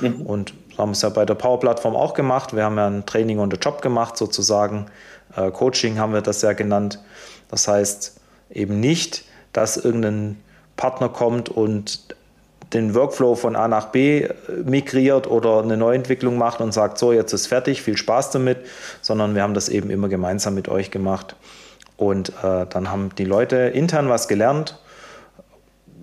Mhm. 0.00 0.22
Und 0.22 0.54
haben 0.78 0.92
es 0.92 1.02
ja 1.02 1.08
bei 1.08 1.26
der 1.26 1.34
Power-Plattform 1.34 1.96
auch 1.96 2.14
gemacht. 2.14 2.54
Wir 2.54 2.64
haben 2.64 2.76
ja 2.76 2.86
ein 2.86 3.04
Training 3.04 3.38
on 3.38 3.50
the 3.50 3.56
Job 3.56 3.82
gemacht 3.82 4.16
sozusagen. 4.16 4.86
Äh, 5.36 5.50
Coaching 5.50 5.98
haben 5.98 6.12
wir 6.12 6.22
das 6.22 6.42
ja 6.42 6.52
genannt. 6.52 7.00
Das 7.48 7.68
heißt 7.68 8.20
eben 8.50 8.80
nicht, 8.80 9.24
dass 9.52 9.76
irgendein 9.76 10.38
Partner 10.76 11.08
kommt 11.08 11.48
und 11.48 12.14
den 12.72 12.94
Workflow 12.94 13.34
von 13.34 13.56
A 13.56 13.68
nach 13.68 13.86
B 13.86 14.22
äh, 14.22 14.30
migriert 14.64 15.26
oder 15.28 15.62
eine 15.62 15.76
Neuentwicklung 15.76 16.38
macht 16.38 16.60
und 16.60 16.72
sagt, 16.72 16.98
so, 16.98 17.12
jetzt 17.12 17.32
ist 17.32 17.46
fertig, 17.46 17.82
viel 17.82 17.96
Spaß 17.96 18.30
damit, 18.30 18.58
sondern 19.00 19.34
wir 19.34 19.42
haben 19.42 19.54
das 19.54 19.68
eben 19.68 19.90
immer 19.90 20.08
gemeinsam 20.08 20.54
mit 20.54 20.68
euch 20.68 20.90
gemacht. 20.90 21.36
Und 21.96 22.30
äh, 22.42 22.66
dann 22.66 22.90
haben 22.90 23.10
die 23.18 23.24
Leute 23.24 23.56
intern 23.56 24.08
was 24.08 24.28
gelernt, 24.28 24.78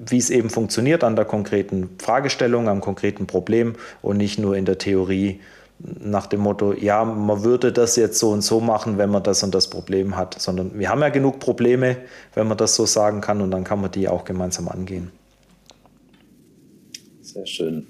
wie 0.05 0.17
es 0.17 0.29
eben 0.29 0.49
funktioniert 0.49 1.03
an 1.03 1.15
der 1.15 1.25
konkreten 1.25 1.89
Fragestellung, 1.97 2.69
am 2.69 2.81
konkreten 2.81 3.25
Problem 3.25 3.75
und 4.01 4.17
nicht 4.17 4.37
nur 4.37 4.55
in 4.55 4.65
der 4.65 4.77
Theorie 4.77 5.39
nach 5.79 6.27
dem 6.27 6.41
Motto, 6.41 6.73
ja, 6.73 7.05
man 7.05 7.43
würde 7.43 7.71
das 7.71 7.95
jetzt 7.95 8.17
so 8.17 8.31
und 8.31 8.41
so 8.41 8.59
machen, 8.59 8.97
wenn 8.97 9.09
man 9.09 9.23
das 9.23 9.43
und 9.43 9.53
das 9.53 9.69
Problem 9.69 10.17
hat, 10.17 10.41
sondern 10.41 10.77
wir 10.77 10.89
haben 10.89 11.01
ja 11.01 11.09
genug 11.09 11.39
Probleme, 11.39 11.97
wenn 12.33 12.47
man 12.47 12.57
das 12.57 12.75
so 12.75 12.85
sagen 12.85 13.21
kann 13.21 13.41
und 13.41 13.51
dann 13.51 13.63
kann 13.63 13.79
man 13.81 13.91
die 13.91 14.07
auch 14.07 14.25
gemeinsam 14.25 14.67
angehen. 14.67 15.11
Sehr 17.21 17.45
schön. 17.45 17.85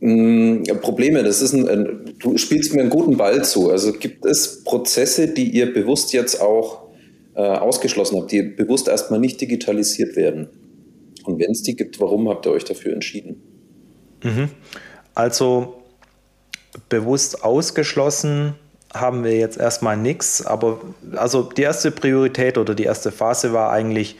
Hm, 0.00 0.64
Probleme, 0.80 1.22
das 1.22 1.42
ist 1.42 1.52
ein, 1.52 2.14
du 2.18 2.38
spielst 2.38 2.74
mir 2.74 2.80
einen 2.80 2.90
guten 2.90 3.16
Ball 3.16 3.44
zu. 3.44 3.70
Also 3.70 3.92
gibt 3.92 4.24
es 4.24 4.64
Prozesse, 4.64 5.28
die 5.28 5.50
ihr 5.50 5.72
bewusst 5.72 6.12
jetzt 6.12 6.40
auch 6.40 6.88
äh, 7.34 7.40
ausgeschlossen 7.40 8.18
habt, 8.18 8.32
die 8.32 8.42
bewusst 8.42 8.88
erstmal 8.88 9.20
nicht 9.20 9.40
digitalisiert 9.40 10.16
werden? 10.16 10.48
Und 11.24 11.38
wenn 11.38 11.52
es 11.52 11.62
die 11.62 11.76
gibt, 11.76 12.00
warum 12.00 12.28
habt 12.28 12.46
ihr 12.46 12.52
euch 12.52 12.64
dafür 12.64 12.94
entschieden? 12.94 13.42
Mhm. 14.24 14.48
Also 15.14 15.81
bewusst 16.88 17.44
ausgeschlossen 17.44 18.54
haben 18.94 19.24
wir 19.24 19.36
jetzt 19.36 19.58
erstmal 19.58 19.96
nichts, 19.96 20.44
aber 20.44 20.80
also 21.16 21.44
die 21.44 21.62
erste 21.62 21.90
Priorität 21.90 22.58
oder 22.58 22.74
die 22.74 22.84
erste 22.84 23.10
Phase 23.10 23.52
war 23.52 23.70
eigentlich, 23.70 24.18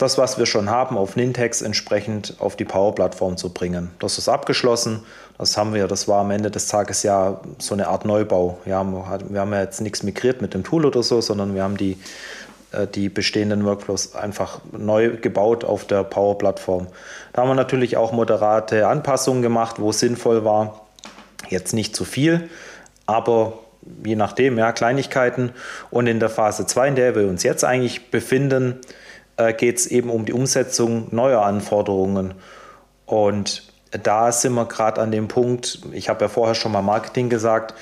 das, 0.00 0.16
was 0.16 0.38
wir 0.38 0.46
schon 0.46 0.70
haben, 0.70 0.96
auf 0.96 1.14
Nintex 1.14 1.60
entsprechend 1.60 2.36
auf 2.38 2.56
die 2.56 2.64
Power-Plattform 2.64 3.36
zu 3.36 3.52
bringen. 3.52 3.90
Das 3.98 4.16
ist 4.16 4.30
abgeschlossen. 4.30 5.00
Das 5.36 5.58
haben 5.58 5.74
wir, 5.74 5.88
das 5.88 6.08
war 6.08 6.20
am 6.20 6.30
Ende 6.30 6.50
des 6.50 6.68
Tages 6.68 7.02
ja 7.02 7.40
so 7.58 7.74
eine 7.74 7.88
Art 7.88 8.06
Neubau. 8.06 8.58
Ja, 8.64 8.82
wir 8.82 9.40
haben 9.40 9.52
ja 9.52 9.60
jetzt 9.60 9.82
nichts 9.82 10.02
migriert 10.02 10.40
mit 10.40 10.54
dem 10.54 10.64
Tool 10.64 10.86
oder 10.86 11.02
so, 11.02 11.20
sondern 11.20 11.54
wir 11.54 11.62
haben 11.62 11.76
die, 11.76 11.98
äh, 12.72 12.86
die 12.86 13.10
bestehenden 13.10 13.66
Workflows 13.66 14.14
einfach 14.14 14.60
neu 14.72 15.18
gebaut 15.18 15.64
auf 15.64 15.84
der 15.84 16.02
Power-Plattform. 16.04 16.86
Da 17.34 17.42
haben 17.42 17.48
wir 17.48 17.54
natürlich 17.54 17.98
auch 17.98 18.12
moderate 18.12 18.86
Anpassungen 18.88 19.42
gemacht, 19.42 19.76
wo 19.78 19.90
es 19.90 20.00
sinnvoll 20.00 20.46
war. 20.46 20.79
Jetzt 21.50 21.74
nicht 21.74 21.94
zu 21.94 22.04
viel, 22.04 22.48
aber 23.06 23.58
je 24.04 24.16
nachdem, 24.16 24.58
ja, 24.58 24.72
Kleinigkeiten. 24.72 25.52
Und 25.90 26.06
in 26.06 26.20
der 26.20 26.30
Phase 26.30 26.66
2, 26.66 26.88
in 26.88 26.94
der 26.94 27.14
wir 27.14 27.28
uns 27.28 27.42
jetzt 27.42 27.64
eigentlich 27.64 28.10
befinden, 28.10 28.78
äh, 29.36 29.52
geht 29.52 29.78
es 29.78 29.86
eben 29.86 30.10
um 30.10 30.24
die 30.24 30.32
Umsetzung 30.32 31.08
neuer 31.10 31.42
Anforderungen. 31.42 32.34
Und 33.06 33.64
da 33.90 34.32
sind 34.32 34.54
wir 34.54 34.66
gerade 34.66 35.00
an 35.00 35.10
dem 35.10 35.28
Punkt, 35.28 35.80
ich 35.92 36.08
habe 36.08 36.24
ja 36.24 36.28
vorher 36.28 36.54
schon 36.54 36.72
mal 36.72 36.82
Marketing 36.82 37.28
gesagt, 37.28 37.74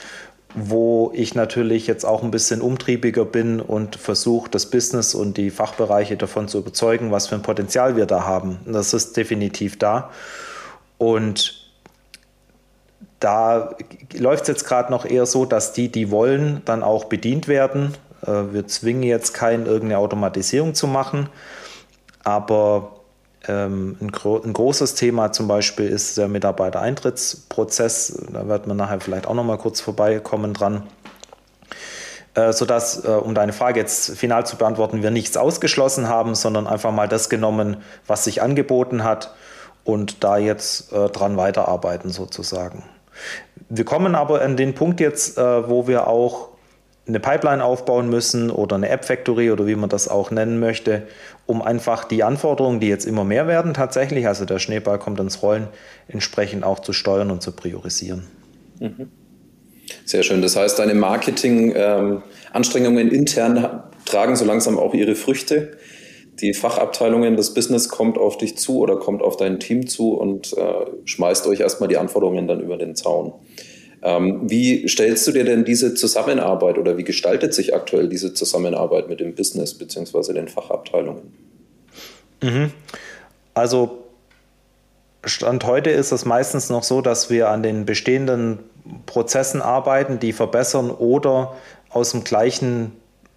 wo 0.55 1.13
ich 1.15 1.35
natürlich 1.35 1.87
jetzt 1.87 2.05
auch 2.05 2.23
ein 2.23 2.31
bisschen 2.31 2.63
umtriebiger 2.63 3.27
bin 3.27 3.61
und 3.61 3.97
versuche, 3.97 4.51
das 4.51 4.71
Business 4.71 5.15
und 5.15 5.37
die 5.37 5.51
Fachbereiche 5.51 6.17
davon 6.17 6.49
zu 6.49 6.59
überzeugen, 6.59 7.11
was 7.11 7.27
für 7.27 7.35
ein 7.35 7.43
Potenzial 7.43 7.97
wir 7.97 8.07
da 8.07 8.25
haben. 8.25 8.59
Das 8.65 8.95
ist 8.95 9.17
definitiv 9.17 9.79
da. 9.79 10.11
Und 10.97 11.58
da 13.21 13.71
läuft 14.17 14.43
es 14.43 14.49
jetzt 14.49 14.65
gerade 14.65 14.91
noch 14.91 15.05
eher 15.05 15.27
so, 15.27 15.45
dass 15.45 15.73
die, 15.73 15.91
die 15.91 16.11
wollen, 16.11 16.63
dann 16.65 16.83
auch 16.83 17.05
bedient 17.05 17.49
werden. 17.49 17.95
Äh, 18.27 18.53
wir 18.53 18.67
zwingen 18.67 19.03
jetzt 19.03 19.35
keinen, 19.35 19.67
irgendeine 19.67 19.99
Automatisierung 19.99 20.75
zu 20.75 20.87
machen, 20.87 21.29
aber 22.25 22.93
ähm, 23.47 23.97
ein, 24.01 24.13
gro 24.13 24.41
ein, 24.43 24.53
großes 24.53 24.95
Thema 24.95 25.33
zum 25.33 25.49
Beispiel 25.49 25.89
ist 25.89 26.19
der 26.19 26.29
Mitarbeitereintrittsprozess. 26.29 28.27
Da 28.33 28.49
wird 28.49 28.67
man 28.67 28.77
nachher 28.77 29.01
vielleicht 29.01 29.27
auch 29.27 29.35
noch 29.35 29.45
mal 29.45 29.59
kurz 29.59 29.81
vorbeikommen 29.81 30.55
dran. 30.55 30.83
Äh, 32.35 32.53
sodass, 32.53 33.05
äh, 33.05 33.09
um 33.09 33.35
deine 33.35 33.53
Frage 33.53 33.81
jetzt 33.81 34.17
final 34.17 34.47
zu 34.47 34.57
beantworten, 34.57 35.03
wir 35.03 35.11
nichts 35.11 35.37
ausgeschlossen 35.37 36.09
haben, 36.09 36.35
sondern 36.35 36.67
einfach 36.67 36.93
mal 36.93 37.09
das 37.09 37.29
genommen, 37.29 37.79
was 38.07 38.25
sich 38.25 38.43
angeboten 38.43 39.03
hat 39.03 39.35
und 39.83 40.23
da 40.23 40.37
jetzt 40.37 40.93
äh, 40.93 41.09
dran 41.09 41.37
weiterarbeiten 41.37 42.11
sozusagen. 42.11 42.85
Wir 43.69 43.85
kommen 43.85 44.15
aber 44.15 44.43
an 44.43 44.57
den 44.57 44.75
Punkt 44.75 45.01
jetzt, 45.01 45.39
äh, 45.39 45.69
wo 45.69 45.87
wir 45.87 46.07
auch 46.07 46.49
eine 47.07 47.21
Pipeline 47.21 47.65
aufbauen 47.65 48.11
müssen 48.11 48.51
oder 48.51 48.77
eine 48.77 48.91
App 48.91 49.05
Factory 49.05 49.51
oder 49.51 49.67
wie 49.67 49.75
man 49.75 49.89
das 49.89 50.09
auch 50.09 50.31
nennen 50.31 50.61
möchte, 50.61 51.05
um 51.47 51.63
einfach 51.63 52.05
die 52.05 52.23
Anforderungen, 52.23 52.81
die 52.81 52.89
jetzt 52.89 53.07
immer 53.07 53.25
mehr 53.25 53.47
werden, 53.47 53.73
tatsächlich, 53.73 54.27
also 54.27 54.45
der 54.45 54.59
Schneeball 54.59 54.99
kommt 54.99 55.19
ins 55.19 55.43
Rollen, 55.43 55.69
entsprechend 56.09 56.65
auch 56.65 56.81
zu 56.81 56.93
steuern 56.93 57.31
und 57.31 57.43
zu 57.43 57.53
priorisieren. 57.53 58.25
Mhm. 58.79 59.09
Sehr 60.05 60.23
schön. 60.23 60.43
Das 60.43 60.57
heißt, 60.57 60.79
deine 60.79 60.95
Marketing-Anstrengungen 60.95 63.09
ähm, 63.09 63.15
intern 63.15 63.85
tragen 64.05 64.37
so 64.37 64.45
langsam 64.45 64.79
auch 64.79 64.93
ihre 64.93 65.15
Früchte. 65.15 65.79
Die 66.41 66.55
Fachabteilungen, 66.55 67.37
das 67.37 67.55
Business 67.55 67.89
kommt 67.89 68.19
auf 68.19 68.39
dich 68.39 68.57
zu 68.57 68.79
oder 68.79 68.97
kommt 68.97 69.23
auf 69.23 69.37
dein 69.37 69.59
Team 69.59 69.87
zu 69.87 70.15
und 70.15 70.57
äh, 70.57 70.87
schmeißt 71.05 71.47
euch 71.47 71.61
erstmal 71.61 71.89
die 71.89 71.97
Anforderungen 71.97 72.47
dann 72.47 72.61
über 72.61 72.77
den 72.77 72.95
Zaun. 72.95 73.33
Ähm, 74.03 74.43
wie 74.49 74.87
stellst 74.89 75.27
du 75.27 75.33
dir 75.33 75.45
denn 75.45 75.65
diese 75.65 75.95
Zusammenarbeit 75.95 76.79
oder 76.79 76.97
wie 76.97 77.05
gestaltet 77.05 77.53
sich 77.55 77.75
aktuell 77.75 78.09
diese 78.09 78.33
Zusammenarbeit 78.33 79.09
mit 79.09 79.21
dem 79.21 79.35
Business 79.35 79.75
bzw. 79.75 80.33
den 80.33 80.49
Fachabteilungen? 80.49 81.35
Mhm. 82.43 82.73
Also 83.55 84.05
Stand 85.25 85.65
heute 85.67 85.91
ist 85.91 86.13
es 86.13 86.25
meistens 86.25 86.71
noch 86.71 86.85
so, 86.85 87.01
dass 87.01 87.29
wir 87.29 87.49
an 87.49 87.65
den 87.65 87.85
bestehenden 87.85 88.61
Prozessen 89.07 89.61
arbeiten, 89.61 90.21
die 90.21 90.33
verbessern 90.33 90.91
oder 90.91 91.57
aus 91.91 92.13
dem 92.13 92.23
gleichen 92.23 92.93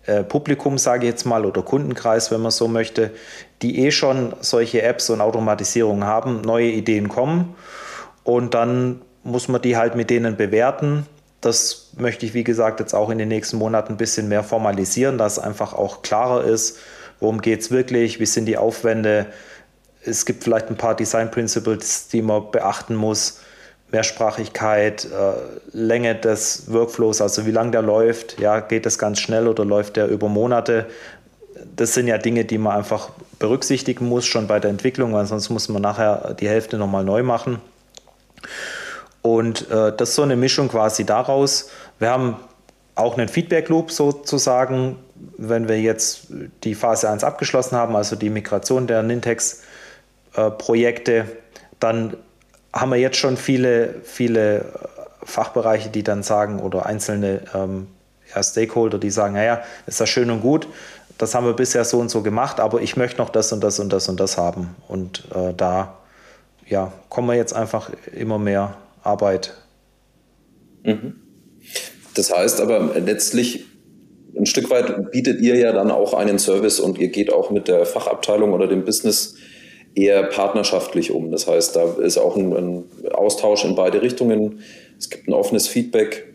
äh, 0.06 0.24
Publikum, 0.24 0.78
sage 0.78 1.06
ich 1.06 1.12
jetzt 1.12 1.26
mal, 1.26 1.46
oder 1.46 1.62
Kundenkreis, 1.62 2.32
wenn 2.32 2.42
man 2.42 2.52
so 2.52 2.68
möchte, 2.68 3.12
die 3.62 3.86
eh 3.86 3.92
schon 3.92 4.34
solche 4.42 4.82
Apps 4.82 5.10
und 5.10 5.22
Automatisierungen 5.22 6.06
haben, 6.06 6.42
neue 6.42 6.70
Ideen 6.70 7.08
kommen 7.10 7.56
und 8.24 8.54
dann 8.54 9.02
muss 9.24 9.48
man 9.48 9.62
die 9.62 9.78
halt 9.78 9.96
mit 9.96 10.10
denen 10.10 10.38
bewerten. 10.38 11.06
Das 11.42 11.92
möchte 11.98 12.26
ich, 12.26 12.34
wie 12.34 12.44
gesagt, 12.44 12.80
jetzt 12.80 12.94
auch 12.94 13.10
in 13.10 13.18
den 13.18 13.28
nächsten 13.28 13.58
Monaten 13.58 13.94
ein 13.94 13.98
bisschen 13.98 14.28
mehr 14.28 14.44
formalisieren, 14.44 15.18
dass 15.18 15.40
einfach 15.40 15.74
auch 15.74 16.02
klarer 16.02 16.44
ist, 16.44 16.78
worum 17.20 17.42
geht 17.42 17.62
es 17.62 17.72
wirklich, 17.72 18.20
wie 18.20 18.26
sind 18.26 18.46
die 18.46 18.58
Aufwände. 18.58 19.28
Es 20.04 20.26
gibt 20.26 20.44
vielleicht 20.44 20.70
ein 20.70 20.78
paar 20.78 20.96
Design 20.96 21.30
Principles, 21.30 22.08
die 22.08 22.22
man 22.22 22.50
beachten 22.52 22.96
muss. 22.96 23.41
Mehrsprachigkeit, 23.92 25.06
äh, 25.06 25.34
Länge 25.74 26.16
des 26.16 26.72
Workflows, 26.72 27.22
also 27.22 27.46
wie 27.46 27.52
lange 27.52 27.72
der 27.72 27.82
läuft. 27.82 28.40
Ja, 28.40 28.62
geht 28.62 28.86
das 28.86 28.98
ganz 28.98 29.20
schnell 29.20 29.48
oder 29.48 29.66
läuft 29.66 29.98
der 29.98 30.08
über 30.08 30.30
Monate? 30.30 30.88
Das 31.76 31.94
sind 31.94 32.08
ja 32.08 32.18
Dinge, 32.18 32.46
die 32.46 32.58
man 32.58 32.78
einfach 32.78 33.10
berücksichtigen 33.40 34.08
muss, 34.08 34.26
schon 34.26 34.48
bei 34.48 34.60
der 34.60 34.70
Entwicklung, 34.70 35.14
weil 35.14 35.26
sonst 35.26 35.50
muss 35.50 35.68
man 35.70 35.82
nachher 35.82 36.36
die 36.40 36.48
Hälfte 36.48 36.78
nochmal 36.78 37.04
neu 37.04 37.24
machen. 37.24 37.60
Und 39.22 39.70
äh, 39.70 39.96
das 39.96 40.10
ist 40.10 40.16
so 40.16 40.24
eine 40.24 40.36
Mischung 40.36 40.70
quasi 40.70 41.06
daraus. 41.06 41.70
Wir 42.00 42.10
haben 42.10 42.38
auch 42.96 43.18
einen 43.18 43.28
Feedback 43.28 43.70
Loop 43.70 43.92
sozusagen, 43.92 44.98
wenn 45.38 45.68
wir 45.68 45.80
jetzt 45.80 46.28
die 46.64 46.74
Phase 46.76 47.10
1 47.10 47.24
abgeschlossen 47.24 47.76
haben, 47.76 47.96
also 47.96 48.16
die 48.16 48.30
Migration 48.30 48.86
der 48.88 49.04
Nintex-Projekte, 49.04 51.14
äh, 51.14 51.26
dann 51.80 52.16
haben 52.74 52.92
wir 52.92 52.98
jetzt 52.98 53.18
schon 53.18 53.38
viele, 53.38 53.96
viele 54.04 54.66
Fachbereiche, 55.24 55.90
die 55.90 56.04
dann 56.04 56.24
sagen, 56.24 56.60
oder 56.60 56.86
einzelne 56.86 57.42
ähm, 57.54 57.88
ja, 58.34 58.42
Stakeholder, 58.42 58.98
die 58.98 59.10
sagen, 59.10 59.34
naja, 59.34 59.62
ist 59.88 60.00
ja 60.00 60.06
schön 60.06 60.32
und 60.32 60.42
gut, 60.42 60.68
das 61.18 61.36
haben 61.36 61.46
wir 61.46 61.54
bisher 61.54 61.86
so 61.86 62.00
und 62.00 62.10
so 62.10 62.22
gemacht, 62.22 62.60
aber 62.60 62.82
ich 62.82 62.98
möchte 62.98 63.20
noch 63.20 63.30
das 63.30 63.52
und 63.52 63.64
das 63.64 63.80
und 63.80 63.94
das 63.94 64.10
und 64.10 64.20
das 64.20 64.38
haben. 64.38 64.76
Und 64.88 65.26
äh, 65.36 65.54
da 65.56 65.98
ja, 66.68 66.92
kommen 67.10 67.28
wir 67.28 67.36
jetzt 67.36 67.54
einfach 67.54 67.92
immer 68.14 68.40
mehr 68.40 68.78
Arbeit. 69.04 69.54
Mhm. 70.84 71.16
Das 72.16 72.34
heißt 72.36 72.60
aber 72.62 73.00
letztlich 73.00 73.66
ein 74.38 74.46
Stück 74.46 74.70
weit 74.70 75.12
bietet 75.12 75.42
ihr 75.42 75.58
ja 75.58 75.74
dann 75.74 75.92
auch 75.92 76.14
einen 76.14 76.40
Service 76.40 76.80
und 76.80 76.98
ihr 76.98 77.10
geht 77.10 77.32
auch 77.32 77.52
mit 77.52 77.68
der 77.68 77.86
Fachabteilung 77.86 78.54
oder 78.54 78.68
dem 78.68 78.86
Business 78.86 79.36
eher 79.96 80.24
partnerschaftlich 80.24 81.12
um. 81.12 81.32
Das 81.32 81.48
heißt, 81.48 81.76
da 81.76 81.94
ist 82.02 82.18
auch 82.18 82.36
ein, 82.36 82.54
ein 82.54 82.84
Austausch 83.14 83.66
in 83.66 83.76
beide 83.76 84.02
Richtungen. 84.02 84.62
Es 84.98 85.10
gibt 85.10 85.28
ein 85.28 85.34
offenes 85.34 85.68
Feedback 85.68 86.32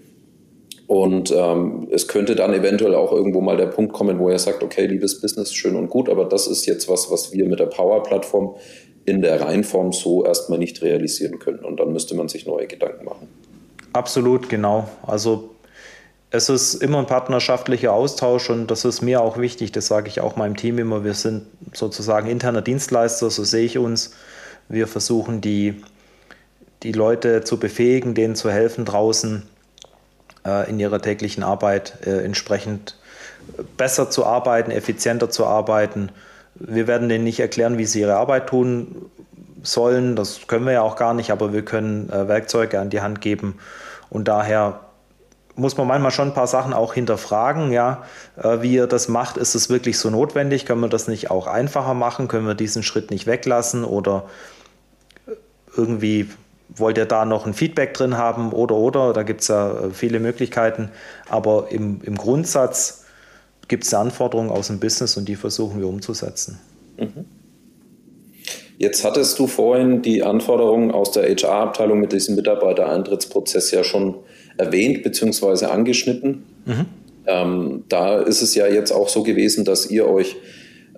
und 0.86 1.32
ähm, 1.36 1.88
es 1.90 2.06
könnte 2.06 2.36
dann 2.36 2.52
eventuell 2.52 2.94
auch 2.94 3.12
irgendwo 3.12 3.40
mal 3.40 3.56
der 3.56 3.66
Punkt 3.66 3.92
kommen, 3.92 4.18
wo 4.18 4.28
er 4.28 4.38
sagt, 4.38 4.62
okay, 4.62 4.86
liebes 4.86 5.20
Business, 5.20 5.52
schön 5.52 5.74
und 5.74 5.90
gut, 5.90 6.08
aber 6.08 6.24
das 6.24 6.46
ist 6.46 6.66
jetzt 6.66 6.88
was, 6.88 7.10
was 7.10 7.32
wir 7.32 7.44
mit 7.46 7.58
der 7.58 7.66
Power-Plattform 7.66 8.54
in 9.04 9.22
der 9.22 9.40
Reihenform 9.40 9.92
so 9.92 10.24
erstmal 10.24 10.58
nicht 10.58 10.82
realisieren 10.82 11.38
können. 11.38 11.64
Und 11.64 11.80
dann 11.80 11.92
müsste 11.92 12.14
man 12.14 12.28
sich 12.28 12.46
neue 12.46 12.66
Gedanken 12.66 13.04
machen. 13.04 13.28
Absolut, 13.92 14.48
genau. 14.48 14.88
Also 15.06 15.50
es 16.30 16.48
ist 16.48 16.74
immer 16.74 16.98
ein 16.98 17.06
partnerschaftlicher 17.06 17.92
Austausch 17.92 18.50
und 18.50 18.70
das 18.70 18.84
ist 18.84 19.00
mir 19.00 19.20
auch 19.20 19.38
wichtig, 19.38 19.72
das 19.72 19.86
sage 19.86 20.08
ich 20.08 20.20
auch 20.20 20.36
meinem 20.36 20.56
Team 20.56 20.78
immer. 20.78 21.04
Wir 21.04 21.14
sind 21.14 21.46
sozusagen 21.72 22.28
interner 22.28 22.62
Dienstleister, 22.62 23.30
so 23.30 23.44
sehe 23.44 23.64
ich 23.64 23.78
uns. 23.78 24.12
Wir 24.68 24.88
versuchen 24.88 25.40
die, 25.40 25.82
die 26.82 26.92
Leute 26.92 27.42
zu 27.42 27.58
befähigen, 27.58 28.14
denen 28.14 28.34
zu 28.34 28.50
helfen 28.50 28.84
draußen 28.84 29.44
äh, 30.44 30.68
in 30.68 30.80
ihrer 30.80 31.00
täglichen 31.00 31.42
Arbeit 31.42 31.98
äh, 32.04 32.24
entsprechend 32.24 32.98
besser 33.76 34.10
zu 34.10 34.26
arbeiten, 34.26 34.72
effizienter 34.72 35.30
zu 35.30 35.46
arbeiten 35.46 36.10
wir 36.58 36.86
werden 36.86 37.08
denen 37.08 37.24
nicht 37.24 37.40
erklären, 37.40 37.78
wie 37.78 37.84
sie 37.84 38.00
ihre 38.00 38.16
Arbeit 38.16 38.48
tun 38.48 39.10
sollen. 39.62 40.16
Das 40.16 40.46
können 40.46 40.64
wir 40.64 40.72
ja 40.72 40.82
auch 40.82 40.96
gar 40.96 41.14
nicht, 41.14 41.30
aber 41.30 41.52
wir 41.52 41.64
können 41.64 42.08
äh, 42.10 42.28
Werkzeuge 42.28 42.80
an 42.80 42.90
die 42.90 43.00
Hand 43.00 43.20
geben. 43.20 43.58
Und 44.08 44.28
daher 44.28 44.80
muss 45.56 45.76
man 45.76 45.86
manchmal 45.86 46.10
schon 46.10 46.28
ein 46.28 46.34
paar 46.34 46.46
Sachen 46.46 46.72
auch 46.72 46.94
hinterfragen, 46.94 47.72
ja, 47.72 48.04
äh, 48.36 48.60
wie 48.60 48.74
ihr 48.74 48.86
das 48.86 49.08
macht. 49.08 49.36
Ist 49.38 49.54
es 49.54 49.70
wirklich 49.70 49.98
so 49.98 50.10
notwendig? 50.10 50.66
Können 50.66 50.80
wir 50.82 50.88
das 50.88 51.08
nicht 51.08 51.30
auch 51.30 51.46
einfacher 51.46 51.94
machen? 51.94 52.28
Können 52.28 52.46
wir 52.46 52.54
diesen 52.54 52.82
Schritt 52.82 53.10
nicht 53.10 53.26
weglassen? 53.26 53.84
Oder 53.84 54.24
irgendwie 55.76 56.28
wollt 56.68 56.98
ihr 56.98 57.06
da 57.06 57.24
noch 57.24 57.46
ein 57.46 57.54
Feedback 57.54 57.94
drin 57.94 58.18
haben? 58.18 58.52
Oder, 58.52 58.74
oder, 58.74 59.12
da 59.12 59.22
gibt 59.22 59.40
es 59.40 59.48
ja 59.48 59.72
äh, 59.72 59.90
viele 59.90 60.20
Möglichkeiten. 60.20 60.90
Aber 61.28 61.68
im, 61.70 62.00
im 62.02 62.16
Grundsatz 62.16 63.04
gibt 63.68 63.84
es 63.84 63.94
Anforderungen 63.94 64.50
aus 64.50 64.68
dem 64.68 64.78
Business 64.78 65.16
und 65.16 65.26
die 65.26 65.36
versuchen 65.36 65.80
wir 65.80 65.88
umzusetzen. 65.88 66.60
Mhm. 66.98 67.24
Jetzt 68.78 69.04
hattest 69.04 69.38
du 69.38 69.46
vorhin 69.46 70.02
die 70.02 70.22
Anforderungen 70.22 70.90
aus 70.90 71.10
der 71.12 71.24
HR-Abteilung 71.24 71.98
mit 71.98 72.12
diesem 72.12 72.34
Mitarbeitereintrittsprozess 72.36 73.70
ja 73.70 73.82
schon 73.82 74.16
erwähnt 74.58 75.02
bzw. 75.02 75.66
angeschnitten. 75.66 76.44
Mhm. 76.64 76.86
Ähm, 77.26 77.84
da 77.88 78.20
ist 78.20 78.42
es 78.42 78.54
ja 78.54 78.66
jetzt 78.66 78.92
auch 78.92 79.08
so 79.08 79.22
gewesen, 79.22 79.64
dass 79.64 79.90
ihr 79.90 80.08
euch 80.08 80.36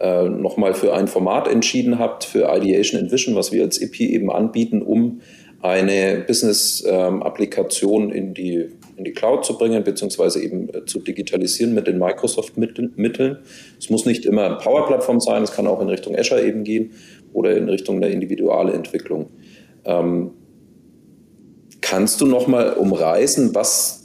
äh, 0.01 0.29
nochmal 0.29 0.75
für 0.75 0.95
ein 0.95 1.09
Format 1.09 1.49
entschieden 1.49 1.99
habt, 1.99 2.25
für 2.25 2.55
Ideation 2.55 3.01
and 3.01 3.11
Vision, 3.11 3.35
was 3.35 3.53
wir 3.53 3.63
als 3.65 3.81
IPI 3.81 4.15
eben 4.15 4.31
anbieten, 4.31 4.83
um 4.83 5.21
eine 5.61 6.25
Business-Applikation 6.27 8.11
ähm, 8.11 8.17
in 8.17 8.35
die 8.35 8.69
in 8.99 9.05
die 9.05 9.13
Cloud 9.13 9.45
zu 9.45 9.57
bringen, 9.57 9.85
beziehungsweise 9.85 10.43
eben 10.43 10.69
äh, 10.75 10.85
zu 10.85 10.99
digitalisieren 10.99 11.73
mit 11.73 11.87
den 11.87 11.99
Microsoft-Mitteln. 11.99 13.39
Es 13.79 13.91
muss 13.91 14.05
nicht 14.05 14.27
immer 14.27 14.45
eine 14.45 14.57
Power-Plattform 14.57 15.21
sein, 15.21 15.45
es 15.45 15.53
kann 15.53 15.69
auch 15.69 15.81
in 15.81 15.89
Richtung 15.89 16.17
Azure 16.17 16.45
eben 16.45 16.65
gehen 16.65 16.91
oder 17.33 17.57
in 17.57 17.69
Richtung 17.69 18.01
der 18.01 18.11
individuelle 18.11 18.73
Entwicklung. 18.73 19.31
Ähm, 19.85 20.33
kannst 21.81 22.21
du 22.21 22.27
nochmal 22.27 22.75
umreißen, 22.75 23.55
was 23.55 23.99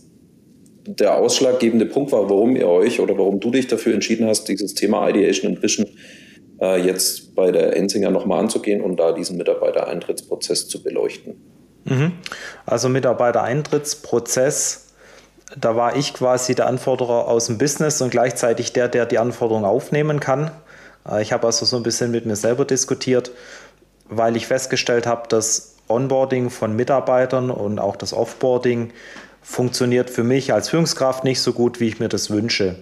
der 0.86 1.15
ausschlaggebende 1.15 1.86
Punkt 1.86 2.12
war, 2.12 2.29
warum 2.29 2.55
ihr 2.55 2.67
euch 2.67 2.99
oder 2.99 3.17
warum 3.17 3.39
du 3.39 3.51
dich 3.51 3.67
dafür 3.67 3.93
entschieden 3.93 4.27
hast, 4.27 4.45
dieses 4.45 4.73
Thema 4.73 5.07
Ideation 5.09 5.53
and 5.53 5.63
Vision 5.63 5.88
äh, 6.59 6.81
jetzt 6.81 7.36
bei 7.36 7.51
der 7.51 7.75
Enzinger 7.75 8.12
nochmal 8.12 8.39
anzugehen 8.39 8.81
und 8.81 8.97
da 8.97 9.13
diesen 9.13 9.38
Mitarbeitereintrittsprozess 9.38 10.67
zu 10.67 10.83
beleuchten. 10.83 11.36
Mhm. 11.86 12.13
Also 12.65 12.89
Mitarbeitereintrittsprozess, 12.89 14.93
da 15.57 15.75
war 15.75 15.95
ich 15.95 16.13
quasi 16.13 16.55
der 16.55 16.67
Anforderer 16.67 17.27
aus 17.27 17.47
dem 17.47 17.57
Business 17.57 18.01
und 18.01 18.09
gleichzeitig 18.09 18.73
der, 18.73 18.88
der 18.88 19.05
die 19.05 19.19
Anforderungen 19.19 19.65
aufnehmen 19.65 20.19
kann. 20.19 20.51
Äh, 21.09 21.21
ich 21.21 21.31
habe 21.31 21.47
also 21.47 21.65
so 21.65 21.77
ein 21.77 21.83
bisschen 21.83 22.12
mit 22.12 22.25
mir 22.25 22.36
selber 22.36 22.65
diskutiert, 22.65 23.31
weil 24.09 24.36
ich 24.36 24.47
festgestellt 24.47 25.07
habe, 25.07 25.27
dass 25.29 25.72
Onboarding 25.87 26.49
von 26.49 26.75
Mitarbeitern 26.75 27.49
und 27.49 27.79
auch 27.79 27.95
das 27.95 28.13
Offboarding 28.13 28.91
funktioniert 29.41 30.09
für 30.09 30.23
mich 30.23 30.53
als 30.53 30.69
Führungskraft 30.69 31.23
nicht 31.23 31.41
so 31.41 31.53
gut, 31.53 31.79
wie 31.79 31.87
ich 31.87 31.99
mir 31.99 32.09
das 32.09 32.29
wünsche. 32.29 32.75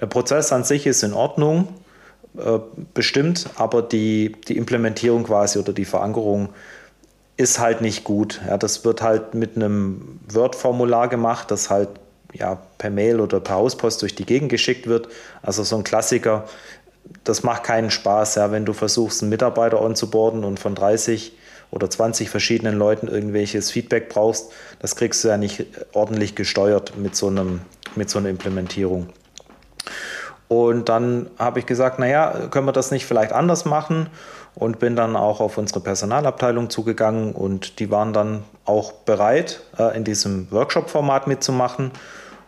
Der 0.00 0.06
Prozess 0.06 0.52
an 0.52 0.64
sich 0.64 0.86
ist 0.86 1.02
in 1.02 1.12
Ordnung, 1.12 1.68
äh, 2.36 2.58
bestimmt, 2.94 3.50
aber 3.56 3.82
die, 3.82 4.36
die 4.48 4.56
Implementierung 4.56 5.24
quasi 5.24 5.58
oder 5.58 5.72
die 5.72 5.84
Verankerung 5.84 6.50
ist 7.36 7.60
halt 7.60 7.80
nicht 7.80 8.04
gut. 8.04 8.40
Ja, 8.46 8.58
das 8.58 8.84
wird 8.84 9.00
halt 9.00 9.34
mit 9.34 9.56
einem 9.56 10.20
Word-Formular 10.28 11.08
gemacht, 11.08 11.50
das 11.50 11.70
halt 11.70 11.88
ja, 12.32 12.58
per 12.78 12.90
Mail 12.90 13.20
oder 13.20 13.40
per 13.40 13.54
Hauspost 13.54 14.02
durch 14.02 14.14
die 14.14 14.26
Gegend 14.26 14.50
geschickt 14.50 14.86
wird. 14.86 15.08
Also 15.40 15.62
so 15.62 15.76
ein 15.76 15.84
Klassiker, 15.84 16.44
das 17.24 17.42
macht 17.42 17.64
keinen 17.64 17.90
Spaß, 17.90 18.34
ja, 18.34 18.50
wenn 18.50 18.64
du 18.64 18.72
versuchst, 18.72 19.22
einen 19.22 19.30
Mitarbeiter 19.30 19.80
onzuboarden 19.80 20.44
und 20.44 20.58
von 20.58 20.74
30 20.74 21.32
oder 21.70 21.90
20 21.90 22.30
verschiedenen 22.30 22.78
Leuten 22.78 23.08
irgendwelches 23.08 23.70
Feedback 23.70 24.08
brauchst, 24.08 24.52
das 24.80 24.96
kriegst 24.96 25.22
du 25.24 25.28
ja 25.28 25.36
nicht 25.36 25.66
ordentlich 25.92 26.34
gesteuert 26.34 26.96
mit 26.96 27.14
so, 27.14 27.28
einem, 27.28 27.60
mit 27.94 28.10
so 28.10 28.18
einer 28.18 28.28
Implementierung. 28.28 29.08
Und 30.48 30.88
dann 30.88 31.28
habe 31.38 31.58
ich 31.58 31.66
gesagt, 31.66 31.98
naja, 31.98 32.48
können 32.50 32.66
wir 32.66 32.72
das 32.72 32.90
nicht 32.90 33.04
vielleicht 33.04 33.32
anders 33.32 33.64
machen? 33.64 34.08
Und 34.54 34.80
bin 34.80 34.96
dann 34.96 35.14
auch 35.14 35.40
auf 35.40 35.56
unsere 35.56 35.80
Personalabteilung 35.80 36.68
zugegangen 36.68 37.32
und 37.32 37.78
die 37.78 37.92
waren 37.92 38.12
dann 38.12 38.42
auch 38.64 38.90
bereit, 38.92 39.60
äh, 39.78 39.96
in 39.96 40.02
diesem 40.02 40.50
Workshop-Format 40.50 41.28
mitzumachen. 41.28 41.92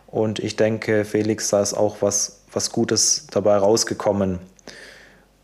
Und 0.07 0.39
ich 0.39 0.57
denke, 0.57 1.05
Felix, 1.05 1.49
da 1.49 1.61
ist 1.61 1.73
auch 1.73 1.97
was, 2.01 2.41
was 2.51 2.71
Gutes 2.71 3.27
dabei 3.31 3.55
rausgekommen. 3.55 4.39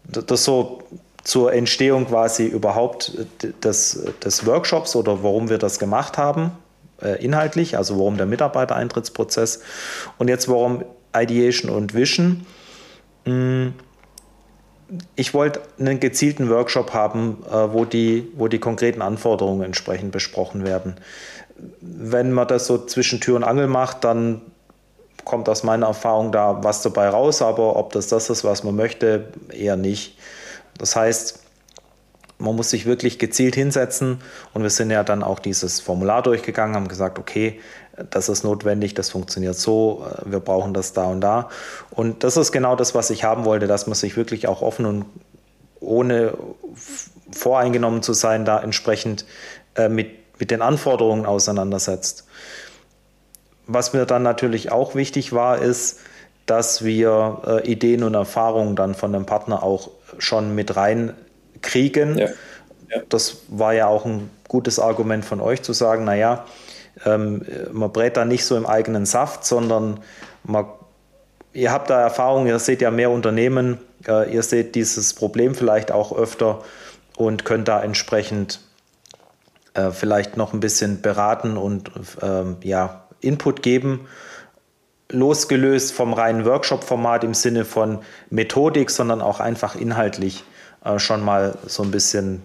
Das 0.03 0.43
so 0.43 0.83
zur 1.27 1.51
Entstehung 1.51 2.07
quasi 2.07 2.45
überhaupt 2.45 3.11
des, 3.61 4.01
des 4.23 4.45
Workshops 4.45 4.95
oder 4.95 5.23
warum 5.23 5.49
wir 5.49 5.57
das 5.57 5.77
gemacht 5.77 6.17
haben, 6.17 6.51
äh, 7.01 7.21
inhaltlich, 7.21 7.75
also 7.75 7.99
warum 7.99 8.15
der 8.15 8.25
Mitarbeitereintrittsprozess 8.25 9.61
und 10.17 10.29
jetzt 10.29 10.47
warum 10.47 10.85
Ideation 11.13 11.69
und 11.69 11.93
Vision. 11.93 12.45
Mm, 13.25 13.67
ich 15.17 15.33
wollte 15.33 15.63
einen 15.77 15.99
gezielten 15.99 16.49
Workshop 16.49 16.93
haben, 16.93 17.43
äh, 17.51 17.73
wo 17.73 17.83
die, 17.83 18.31
wo 18.37 18.47
die 18.47 18.59
konkreten 18.59 19.01
Anforderungen 19.01 19.63
entsprechend 19.63 20.13
besprochen 20.13 20.65
werden. 20.65 20.95
Wenn 21.81 22.31
man 22.31 22.47
das 22.47 22.67
so 22.67 22.85
zwischen 22.85 23.19
Tür 23.19 23.35
und 23.35 23.43
Angel 23.43 23.67
macht, 23.67 24.05
dann 24.05 24.43
kommt 25.25 25.49
aus 25.49 25.63
meiner 25.63 25.87
Erfahrung 25.87 26.31
da 26.31 26.63
was 26.63 26.83
dabei 26.83 27.09
raus, 27.09 27.41
aber 27.41 27.75
ob 27.75 27.91
das 27.91 28.07
das 28.07 28.29
ist, 28.29 28.45
was 28.45 28.63
man 28.63 28.77
möchte, 28.77 29.25
eher 29.51 29.75
nicht. 29.75 30.17
Das 30.77 30.95
heißt, 30.95 31.39
man 32.39 32.55
muss 32.55 32.69
sich 32.69 32.85
wirklich 32.85 33.17
gezielt 33.19 33.55
hinsetzen 33.55 34.19
und 34.53 34.61
wir 34.61 34.69
sind 34.69 34.91
ja 34.91 35.03
dann 35.03 35.23
auch 35.23 35.39
dieses 35.39 35.79
Formular 35.79 36.21
durchgegangen, 36.21 36.75
haben 36.75 36.87
gesagt, 36.87 37.17
okay, 37.17 37.59
das 38.11 38.29
ist 38.29 38.43
notwendig, 38.43 38.93
das 38.93 39.09
funktioniert 39.09 39.55
so, 39.55 40.05
äh, 40.05 40.31
wir 40.31 40.39
brauchen 40.39 40.73
das 40.73 40.93
da 40.93 41.05
und 41.05 41.21
da. 41.21 41.49
Und 41.89 42.23
das 42.23 42.37
ist 42.37 42.51
genau 42.51 42.75
das, 42.75 42.93
was 42.93 43.09
ich 43.09 43.23
haben 43.23 43.45
wollte, 43.45 43.67
dass 43.67 43.87
man 43.87 43.95
sich 43.95 44.15
wirklich 44.15 44.47
auch 44.47 44.61
offen 44.61 44.85
und 44.85 45.05
ohne 45.79 46.33
voreingenommen 47.31 48.01
zu 48.03 48.13
sein, 48.13 48.45
da 48.45 48.59
entsprechend 48.61 49.25
äh, 49.75 49.89
mit, 49.89 50.39
mit 50.39 50.51
den 50.51 50.61
Anforderungen 50.61 51.25
auseinandersetzt. 51.25 52.27
Was 53.65 53.93
mir 53.93 54.05
dann 54.05 54.23
natürlich 54.23 54.71
auch 54.71 54.95
wichtig 54.95 55.33
war, 55.33 55.57
ist, 55.59 55.99
dass 56.45 56.83
wir 56.83 57.41
äh, 57.45 57.69
Ideen 57.69 58.03
und 58.03 58.13
Erfahrungen 58.13 58.75
dann 58.75 58.95
von 58.95 59.11
dem 59.11 59.25
Partner 59.25 59.63
auch 59.63 59.89
schon 60.19 60.55
mit 60.55 60.75
reinkriegen. 60.75 62.17
Ja. 62.17 62.27
Ja. 62.89 63.01
Das 63.09 63.41
war 63.49 63.73
ja 63.73 63.87
auch 63.87 64.05
ein 64.05 64.29
gutes 64.47 64.79
Argument 64.79 65.25
von 65.25 65.41
euch 65.41 65.61
zu 65.61 65.73
sagen, 65.73 66.05
naja, 66.05 66.45
ähm, 67.05 67.45
man 67.71 67.91
brät 67.91 68.17
da 68.17 68.25
nicht 68.25 68.45
so 68.45 68.55
im 68.55 68.65
eigenen 68.65 69.05
Saft, 69.05 69.45
sondern 69.45 69.99
man, 70.43 70.65
ihr 71.53 71.71
habt 71.71 71.89
da 71.89 72.01
Erfahrung, 72.01 72.47
ihr 72.47 72.59
seht 72.59 72.81
ja 72.81 72.91
mehr 72.91 73.11
Unternehmen, 73.11 73.77
äh, 74.07 74.33
ihr 74.33 74.43
seht 74.43 74.75
dieses 74.75 75.13
Problem 75.13 75.53
vielleicht 75.53 75.91
auch 75.91 76.17
öfter 76.17 76.63
und 77.17 77.45
könnt 77.45 77.67
da 77.67 77.83
entsprechend 77.83 78.61
äh, 79.73 79.91
vielleicht 79.91 80.37
noch 80.37 80.53
ein 80.53 80.59
bisschen 80.59 81.01
beraten 81.01 81.57
und 81.57 81.91
ähm, 82.21 82.57
ja, 82.63 83.03
Input 83.19 83.63
geben 83.63 84.07
losgelöst 85.09 85.93
vom 85.93 86.13
reinen 86.13 86.45
Workshop-Format 86.45 87.23
im 87.23 87.33
Sinne 87.33 87.65
von 87.65 87.99
Methodik, 88.29 88.89
sondern 88.89 89.21
auch 89.21 89.39
einfach 89.39 89.75
inhaltlich 89.75 90.43
äh, 90.83 90.99
schon 90.99 91.23
mal 91.23 91.57
so 91.65 91.83
ein 91.83 91.91
bisschen 91.91 92.41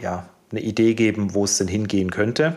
ja, 0.00 0.28
eine 0.50 0.60
Idee 0.60 0.94
geben, 0.94 1.34
wo 1.34 1.44
es 1.44 1.58
denn 1.58 1.68
hingehen 1.68 2.10
könnte. 2.10 2.56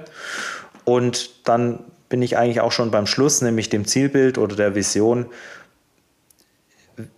Und 0.83 1.47
dann 1.47 1.79
bin 2.09 2.21
ich 2.21 2.37
eigentlich 2.37 2.61
auch 2.61 2.71
schon 2.71 2.91
beim 2.91 3.07
Schluss, 3.07 3.41
nämlich 3.41 3.69
dem 3.69 3.85
Zielbild 3.85 4.37
oder 4.37 4.55
der 4.55 4.75
Vision. 4.75 5.27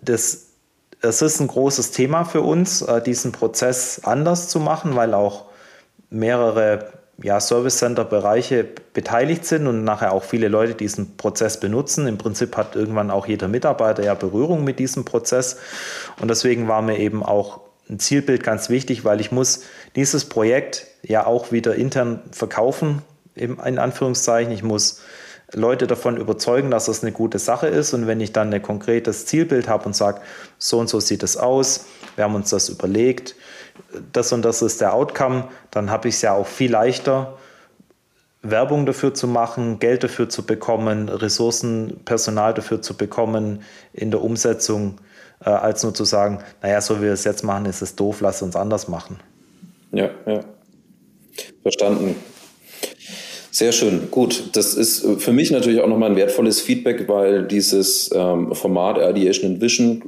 Das, 0.02 0.48
das 1.02 1.22
ist 1.22 1.40
ein 1.40 1.48
großes 1.48 1.92
Thema 1.92 2.26
für 2.26 2.42
uns, 2.42 2.82
äh, 2.82 3.02
diesen 3.02 3.32
Prozess 3.32 4.02
anders 4.04 4.50
zu 4.50 4.60
machen, 4.60 4.96
weil 4.96 5.14
auch 5.14 5.46
mehrere 6.10 6.99
ja, 7.22 7.40
Service 7.40 7.78
Center 7.78 8.06
Bereiche 8.06 8.66
beteiligt 8.94 9.46
sind 9.46 9.68
und 9.68 9.84
nachher 9.84 10.14
auch 10.14 10.24
viele 10.24 10.48
Leute 10.48 10.76
diesen 10.76 11.18
Prozess 11.18 11.60
benutzen. 11.60 12.08
Im 12.08 12.18
Prinzip 12.18 12.56
hat 12.56 12.76
irgendwann 12.76 13.12
auch 13.12 13.28
jeder 13.28 13.48
Mitarbeiter 13.48 14.04
ja 14.04 14.14
Berührung 14.14 14.64
mit 14.64 14.80
diesem 14.80 15.06
Prozess. 15.06 15.58
Und 16.22 16.30
deswegen 16.30 16.68
war 16.68 16.82
mir 16.82 16.98
eben 16.98 17.24
auch 17.24 17.62
ein 17.90 18.00
Zielbild 18.00 18.44
ganz 18.44 18.70
wichtig, 18.70 19.04
weil 19.04 19.20
ich 19.20 19.32
muss 19.32 19.64
dieses 19.96 20.26
Projekt 20.26 20.88
ja 21.02 21.26
auch 21.26 21.52
wieder 21.52 21.76
intern 21.76 22.22
verkaufen, 22.32 23.02
in 23.36 23.80
Anführungszeichen. 23.80 24.52
Ich 24.52 24.64
muss 24.64 25.02
Leute 25.54 25.88
davon 25.88 26.18
überzeugen, 26.18 26.70
dass 26.70 26.86
das 26.86 27.02
eine 27.02 27.12
gute 27.12 27.40
Sache 27.40 27.68
ist. 27.68 27.94
Und 27.94 28.06
wenn 28.06 28.22
ich 28.22 28.34
dann 28.34 28.54
ein 28.54 28.62
konkretes 28.62 29.26
Zielbild 29.26 29.68
habe 29.68 29.86
und 29.86 29.96
sage, 29.96 30.22
so 30.58 30.80
und 30.80 30.90
so 30.90 31.00
sieht 31.00 31.24
es 31.24 31.38
aus, 31.38 31.86
wir 32.16 32.26
haben 32.26 32.36
uns 32.36 32.52
das 32.52 32.70
überlegt, 32.70 33.36
das 34.12 34.32
und 34.32 34.44
das 34.44 34.62
ist 34.62 34.82
der 34.82 34.94
Outcome, 34.94 35.48
dann 35.72 35.90
habe 35.90 36.08
ich 36.08 36.16
es 36.16 36.22
ja 36.22 36.34
auch 36.34 36.48
viel 36.48 36.72
leichter, 36.72 37.38
Werbung 38.42 38.86
dafür 38.86 39.14
zu 39.14 39.28
machen, 39.28 39.80
Geld 39.80 40.04
dafür 40.04 40.30
zu 40.30 40.46
bekommen, 40.46 41.10
Ressourcen, 41.10 42.00
Personal 42.06 42.54
dafür 42.54 42.82
zu 42.82 42.96
bekommen 42.96 43.64
in 43.94 44.12
der 44.12 44.22
Umsetzung, 44.22 44.96
äh, 45.44 45.50
als 45.50 45.84
nur 45.84 45.94
zu 45.94 46.06
sagen, 46.06 46.40
naja, 46.62 46.80
so 46.80 46.98
wie 46.98 47.04
wir 47.04 47.14
es 47.14 47.26
jetzt 47.26 47.44
machen, 47.44 47.66
ist 47.66 47.82
es 47.82 47.96
doof, 47.96 48.22
lass 48.22 48.42
uns 48.42 48.56
anders 48.56 48.88
machen. 48.88 49.20
Ja, 49.92 50.10
ja. 50.26 50.42
Verstanden. 51.62 52.16
Sehr 53.52 53.72
schön, 53.72 54.10
gut. 54.12 54.56
Das 54.56 54.74
ist 54.74 55.06
für 55.18 55.34
mich 55.34 55.52
natürlich 55.52 55.82
auch 55.82 55.88
nochmal 55.88 56.12
ein 56.12 56.16
wertvolles 56.16 56.62
Feedback, 56.62 57.10
weil 57.10 57.46
dieses 57.46 58.10
ähm, 58.14 58.54
Format 58.54 58.98
Ideation 58.98 59.52
and 59.52 59.62
Vision 59.62 60.04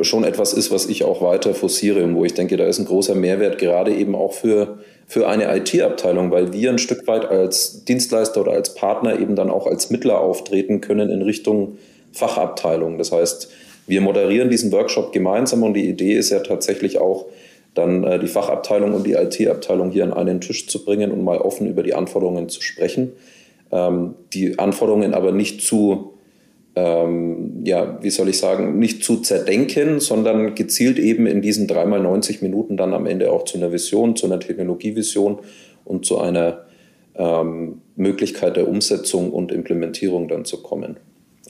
schon 0.00 0.24
etwas 0.24 0.52
ist, 0.52 0.70
was 0.70 0.86
ich 0.86 1.04
auch 1.04 1.22
weiter 1.22 1.54
forciere 1.54 2.02
und 2.02 2.16
wo 2.16 2.24
ich 2.24 2.34
denke, 2.34 2.56
da 2.56 2.66
ist 2.66 2.78
ein 2.78 2.84
großer 2.84 3.14
Mehrwert, 3.14 3.58
gerade 3.58 3.94
eben 3.94 4.14
auch 4.14 4.32
für, 4.32 4.78
für 5.06 5.28
eine 5.28 5.56
IT-Abteilung, 5.56 6.30
weil 6.30 6.52
wir 6.52 6.70
ein 6.70 6.78
Stück 6.78 7.06
weit 7.06 7.26
als 7.26 7.84
Dienstleister 7.84 8.40
oder 8.40 8.52
als 8.52 8.74
Partner 8.74 9.18
eben 9.18 9.36
dann 9.36 9.50
auch 9.50 9.66
als 9.66 9.90
Mittler 9.90 10.20
auftreten 10.20 10.80
können 10.80 11.10
in 11.10 11.22
Richtung 11.22 11.78
Fachabteilung. 12.12 12.98
Das 12.98 13.12
heißt, 13.12 13.50
wir 13.86 14.00
moderieren 14.00 14.50
diesen 14.50 14.72
Workshop 14.72 15.12
gemeinsam 15.12 15.62
und 15.62 15.74
die 15.74 15.88
Idee 15.88 16.14
ist 16.14 16.30
ja 16.30 16.40
tatsächlich 16.40 16.98
auch, 16.98 17.26
dann 17.74 18.04
äh, 18.04 18.18
die 18.18 18.28
Fachabteilung 18.28 18.94
und 18.94 19.06
die 19.06 19.12
IT-Abteilung 19.12 19.90
hier 19.90 20.04
an 20.04 20.12
einen 20.12 20.40
Tisch 20.40 20.68
zu 20.68 20.84
bringen 20.84 21.10
und 21.10 21.22
mal 21.22 21.38
offen 21.38 21.66
über 21.66 21.82
die 21.82 21.94
Anforderungen 21.94 22.48
zu 22.48 22.62
sprechen. 22.62 23.12
Ähm, 23.72 24.14
die 24.32 24.58
Anforderungen 24.58 25.12
aber 25.12 25.32
nicht 25.32 25.60
zu 25.60 26.13
ähm, 26.76 27.62
ja, 27.64 27.98
wie 28.02 28.10
soll 28.10 28.28
ich 28.28 28.38
sagen, 28.38 28.78
nicht 28.78 29.04
zu 29.04 29.18
zerdenken, 29.18 30.00
sondern 30.00 30.54
gezielt 30.54 30.98
eben 30.98 31.26
in 31.26 31.40
diesen 31.40 31.68
dreimal 31.68 32.00
90 32.00 32.42
Minuten 32.42 32.76
dann 32.76 32.94
am 32.94 33.06
Ende 33.06 33.30
auch 33.30 33.44
zu 33.44 33.58
einer 33.58 33.72
Vision, 33.72 34.16
zu 34.16 34.26
einer 34.26 34.40
Technologievision 34.40 35.38
und 35.84 36.04
zu 36.04 36.18
einer 36.18 36.64
ähm, 37.14 37.80
Möglichkeit 37.96 38.56
der 38.56 38.68
Umsetzung 38.68 39.30
und 39.32 39.52
Implementierung 39.52 40.28
dann 40.28 40.44
zu 40.44 40.62
kommen. 40.62 40.96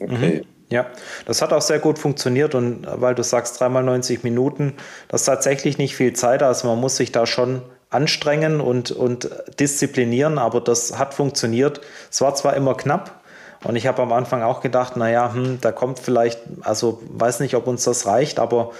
Okay. 0.00 0.42
Mhm. 0.42 0.46
Ja, 0.70 0.86
das 1.26 1.40
hat 1.42 1.52
auch 1.52 1.62
sehr 1.62 1.78
gut 1.78 1.98
funktioniert 1.98 2.54
und 2.54 2.86
weil 2.86 3.14
du 3.14 3.22
sagst 3.22 3.60
dreimal 3.60 3.82
90 3.82 4.24
Minuten, 4.24 4.72
das 5.08 5.22
ist 5.22 5.26
tatsächlich 5.26 5.78
nicht 5.78 5.94
viel 5.94 6.14
Zeit, 6.14 6.42
also 6.42 6.66
man 6.66 6.80
muss 6.80 6.96
sich 6.96 7.12
da 7.12 7.26
schon 7.26 7.62
anstrengen 7.90 8.60
und, 8.60 8.90
und 8.90 9.28
disziplinieren, 9.60 10.38
aber 10.38 10.60
das 10.60 10.98
hat 10.98 11.14
funktioniert. 11.14 11.80
Es 12.10 12.20
war 12.20 12.34
zwar 12.34 12.56
immer 12.56 12.74
knapp, 12.74 13.22
Und 13.64 13.76
ich 13.76 13.86
habe 13.86 14.02
am 14.02 14.12
Anfang 14.12 14.42
auch 14.42 14.60
gedacht, 14.60 14.96
naja, 14.96 15.32
hm, 15.34 15.58
da 15.60 15.72
kommt 15.72 15.98
vielleicht, 15.98 16.40
also 16.60 17.02
weiß 17.08 17.40
nicht, 17.40 17.54
ob 17.56 17.66
uns 17.66 17.84
das 17.84 18.06
reicht, 18.06 18.38
aber 18.38 18.72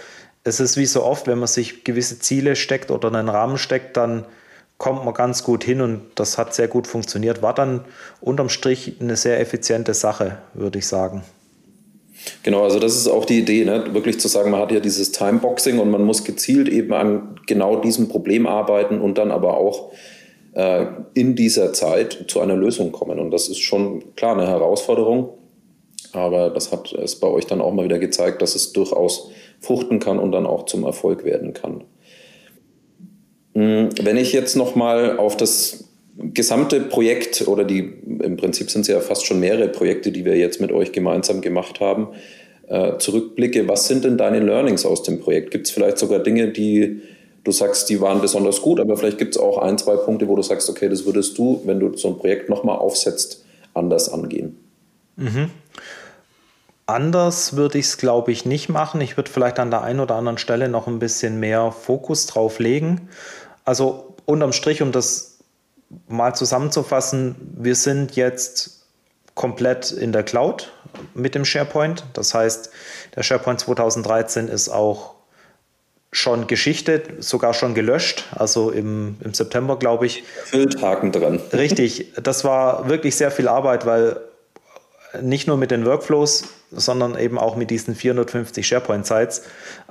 es 0.45 0.61
ist 0.61 0.77
wie 0.77 0.87
so 0.87 1.03
oft, 1.03 1.27
wenn 1.27 1.39
man 1.39 1.49
sich 1.49 1.85
gewisse 1.85 2.19
Ziele 2.19 2.55
steckt 2.55 2.91
oder 2.91 3.09
einen 3.09 3.29
Rahmen 3.29 3.57
steckt, 3.57 3.97
dann 3.97 4.27
kommt 4.77 5.05
man 5.05 5.15
ganz 5.15 5.43
gut 5.45 5.65
hin 5.65 5.81
und 5.81 6.03
das 6.17 6.37
hat 6.37 6.55
sehr 6.55 6.69
gut 6.69 6.87
funktioniert. 6.87 7.41
War 7.41 7.55
dann 7.55 7.85
unterm 8.21 8.51
Strich 8.51 8.97
eine 9.01 9.17
sehr 9.17 9.41
effiziente 9.41 9.95
Sache, 9.95 10.39
würde 10.53 10.79
ich 10.79 10.87
sagen. 10.87 11.23
Genau, 12.43 12.65
also 12.65 12.79
das 12.79 12.97
ist 12.97 13.09
auch 13.09 13.25
die 13.25 13.39
Idee, 13.39 13.65
ne? 13.65 13.93
wirklich 13.93 14.21
zu 14.21 14.29
sagen, 14.29 14.51
man 14.51 14.61
hat 14.61 14.73
ja 14.73 14.81
dieses 14.81 15.13
Timeboxing 15.13 15.79
und 15.79 15.91
man 15.91 16.05
muss 16.05 16.25
gezielt 16.25 16.69
eben 16.69 16.93
an 16.93 17.41
genau 17.47 17.77
diesem 17.77 18.09
Problem 18.09 18.47
arbeiten 18.47 19.01
und 19.01 19.19
dann 19.19 19.31
aber 19.31 19.57
auch 19.57 19.93
äh, 20.55 20.87
in 21.15 21.35
dieser 21.35 21.73
Zeit 21.73 22.25
zu 22.29 22.41
einer 22.41 22.57
Lösung 22.57 22.93
kommen. 22.93 23.19
Und 23.19 23.31
das 23.31 23.49
ist 23.49 23.61
schon 23.61 24.15
klar 24.17 24.37
eine 24.37 24.47
Herausforderung, 24.47 25.31
aber 26.13 26.51
das 26.51 26.71
hat 26.73 26.93
es 26.93 27.17
bei 27.17 27.27
euch 27.27 27.47
dann 27.47 27.61
auch 27.61 27.73
mal 27.73 27.85
wieder 27.85 27.99
gezeigt, 27.99 28.41
dass 28.41 28.55
es 28.55 28.73
durchaus 28.73 29.31
fruchten 29.61 29.99
kann 29.99 30.19
und 30.19 30.33
dann 30.33 30.47
auch 30.47 30.67
zum 30.67 30.85
Erfolg 30.85 31.25
werden 31.25 31.55
kann. 31.55 31.85
Hm, 33.55 33.91
wenn 34.03 34.17
ich 34.17 34.33
jetzt 34.33 34.57
nochmal 34.57 35.19
auf 35.19 35.37
das 35.37 35.89
gesamte 36.17 36.81
Projekt 36.81 37.49
oder 37.49 37.65
die, 37.65 37.93
im 38.23 38.37
Prinzip 38.37 38.71
sind 38.71 38.83
es 38.83 38.89
ja 38.89 39.01
fast 39.01 39.27
schon 39.27 39.41
mehrere 39.41 39.69
Projekte, 39.69 40.13
die 40.13 40.25
wir 40.25 40.37
jetzt 40.37 40.61
mit 40.61 40.71
euch 40.71 40.93
gemeinsam 40.93 41.41
gemacht 41.41 41.81
haben, 41.81 42.09
äh, 42.69 42.99
zurückblicke, 42.99 43.69
was 43.69 43.89
sind 43.89 44.05
denn 44.05 44.17
deine 44.17 44.41
Learnings 44.41 44.87
aus 44.87 45.03
dem 45.03 45.21
Projekt? 45.21 45.51
Gibt 45.51 45.67
es 45.67 45.73
vielleicht 45.73 45.99
sogar 45.99 46.21
Dinge, 46.21 46.49
die 46.49 47.01
du 47.45 47.53
sagst, 47.53 47.89
die 47.91 48.01
waren 48.01 48.21
besonders 48.21 48.61
gut, 48.63 48.81
aber 48.81 48.97
vielleicht 48.97 49.19
gibt 49.19 49.37
es 49.37 49.41
auch 49.41 49.59
ein, 49.59 49.79
zwei 49.79 49.97
Punkte, 49.97 50.27
wo 50.29 50.37
du 50.37 50.43
sagst, 50.43 50.69
okay, 50.69 50.89
das 50.89 51.05
würdest 51.05 51.39
du, 51.39 51.61
wenn 51.65 51.79
du 51.79 51.97
so 51.97 52.09
ein 52.09 52.19
Projekt 52.19 52.49
nochmal 52.49 52.77
aufsetzt, 52.77 53.45
anders 53.75 54.09
angehen? 54.13 54.59
Mhm. 55.17 55.51
Anders 56.87 57.57
würde 57.57 57.79
ich 57.79 57.87
es, 57.87 57.97
glaube 57.97 58.33
ich, 58.33 58.45
nicht 58.45 58.69
machen. 58.69 59.01
Ich 59.01 59.17
würde 59.17 59.31
vielleicht 59.31 59.59
an 59.59 59.71
der 59.71 59.83
einen 59.83 60.01
oder 60.01 60.17
anderen 60.17 60.37
Stelle 60.37 60.69
noch 60.69 60.87
ein 60.87 60.99
bisschen 60.99 61.41
mehr 61.41 61.73
Fokus 61.73 62.27
drauf 62.27 62.59
legen. 62.59 63.09
Also 63.65 64.15
unterm 64.27 64.53
Strich, 64.53 64.83
um 64.83 64.93
das 64.93 65.39
mal 66.09 66.35
zusammenzufassen, 66.35 67.37
wir 67.57 67.75
sind 67.75 68.17
jetzt 68.17 68.87
komplett 69.35 69.93
in 69.93 70.13
der 70.13 70.23
Cloud 70.23 70.73
mit 71.15 71.35
dem 71.35 71.45
SharePoint. 71.45 72.05
Das 72.13 72.35
heißt, 72.35 72.71
der 73.17 73.23
SharePoint 73.23 73.61
2013 73.61 74.49
ist 74.49 74.69
auch 74.69 75.14
schon 76.15 76.47
Geschichte, 76.47 77.03
sogar 77.19 77.55
schon 77.55 77.75
gelöscht, 77.75 78.25
also 78.31 78.71
im, 78.71 79.17
im 79.21 79.35
September, 79.35 79.77
glaube 79.77 80.07
ich. 80.07 80.23
Haken 80.81 81.11
dran. 81.11 81.41
Richtig, 81.53 82.13
das 82.23 82.45
war 82.45 82.89
wirklich 82.89 83.17
sehr 83.17 83.33
viel 83.33 83.49
Arbeit, 83.49 83.85
weil 83.85 84.21
nicht 85.21 85.49
nur 85.49 85.57
mit 85.57 85.73
den 85.73 85.85
Workflows, 85.85 86.45
sondern 86.71 87.19
eben 87.19 87.37
auch 87.37 87.57
mit 87.57 87.71
diesen 87.71 87.97
450 87.97 88.67
SharePoint-Sites 88.67 89.43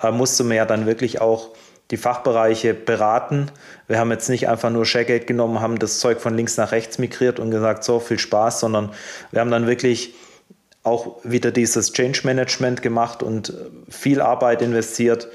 äh, 0.02 0.12
musste 0.12 0.46
man 0.46 0.56
ja 0.56 0.66
dann 0.66 0.86
wirklich 0.86 1.20
auch 1.20 1.50
die 1.92 1.98
Fachbereiche 1.98 2.74
beraten. 2.74 3.52
Wir 3.88 4.00
haben 4.00 4.10
jetzt 4.10 4.30
nicht 4.30 4.48
einfach 4.48 4.70
nur 4.70 4.86
ShareGate 4.86 5.26
genommen, 5.26 5.60
haben 5.60 5.78
das 5.78 6.00
Zeug 6.00 6.22
von 6.22 6.36
links 6.36 6.56
nach 6.56 6.72
rechts 6.72 7.00
migriert 7.00 7.40
und 7.40 7.52
gesagt, 7.52 7.84
so 7.84 8.00
viel 8.00 8.18
Spaß, 8.18 8.62
sondern 8.62 8.92
wir 9.32 9.42
haben 9.42 9.52
dann 9.52 9.68
wirklich 9.68 10.14
auch 10.84 11.18
wieder 11.24 11.52
dieses 11.52 11.92
Change 11.92 12.22
Management 12.24 12.82
gemacht 12.82 13.24
und 13.24 13.54
viel 13.90 14.22
Arbeit 14.22 14.62
investiert, 14.62 15.28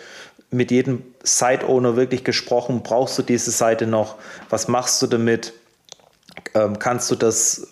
mit 0.51 0.71
jedem 0.71 1.03
Site-Owner 1.23 1.97
wirklich 1.97 2.25
gesprochen, 2.25 2.83
brauchst 2.83 3.19
du 3.19 3.23
diese 3.23 3.51
Seite 3.51 3.87
noch, 3.87 4.17
was 4.49 4.69
machst 4.69 5.01
du 5.03 5.07
damit, 5.07 5.53
ähm, 6.55 6.79
kannst 6.79 7.11
du 7.11 7.17
das 7.17 7.69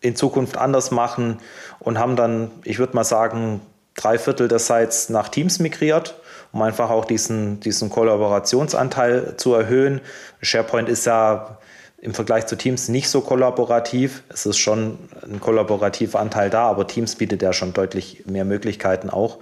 in 0.00 0.16
Zukunft 0.16 0.56
anders 0.56 0.90
machen 0.90 1.38
und 1.78 1.98
haben 1.98 2.16
dann, 2.16 2.50
ich 2.64 2.78
würde 2.78 2.94
mal 2.96 3.04
sagen, 3.04 3.60
drei 3.94 4.18
Viertel 4.18 4.48
der 4.48 4.58
Sites 4.58 5.10
nach 5.10 5.28
Teams 5.28 5.58
migriert, 5.58 6.14
um 6.52 6.62
einfach 6.62 6.90
auch 6.90 7.04
diesen, 7.04 7.60
diesen 7.60 7.90
Kollaborationsanteil 7.90 9.34
zu 9.36 9.54
erhöhen. 9.54 10.00
SharePoint 10.40 10.88
ist 10.88 11.06
ja 11.06 11.58
im 12.00 12.14
Vergleich 12.14 12.46
zu 12.46 12.56
Teams 12.56 12.88
nicht 12.88 13.10
so 13.10 13.20
kollaborativ. 13.20 14.22
Es 14.30 14.46
ist 14.46 14.56
schon 14.56 14.98
ein 15.22 15.38
kollaborativer 15.38 16.18
Anteil 16.18 16.48
da, 16.48 16.64
aber 16.64 16.86
Teams 16.86 17.16
bietet 17.16 17.42
ja 17.42 17.52
schon 17.52 17.74
deutlich 17.74 18.24
mehr 18.26 18.46
Möglichkeiten 18.46 19.10
auch. 19.10 19.38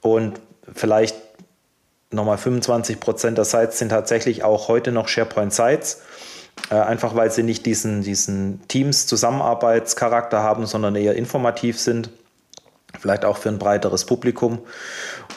Und 0.00 0.40
vielleicht 0.74 1.16
nochmal 2.12 2.38
25 2.38 3.00
Prozent 3.00 3.38
der 3.38 3.44
Sites 3.44 3.78
sind 3.78 3.90
tatsächlich 3.90 4.44
auch 4.44 4.68
heute 4.68 4.92
noch 4.92 5.08
SharePoint-Sites. 5.08 6.02
Äh, 6.70 6.74
einfach 6.74 7.14
weil 7.14 7.30
sie 7.30 7.42
nicht 7.42 7.66
diesen, 7.66 8.02
diesen 8.02 8.66
Teams-Zusammenarbeitscharakter 8.68 10.42
haben, 10.42 10.66
sondern 10.66 10.96
eher 10.96 11.14
informativ 11.16 11.80
sind. 11.80 12.10
Vielleicht 12.98 13.24
auch 13.24 13.38
für 13.38 13.48
ein 13.48 13.58
breiteres 13.58 14.04
Publikum. 14.04 14.60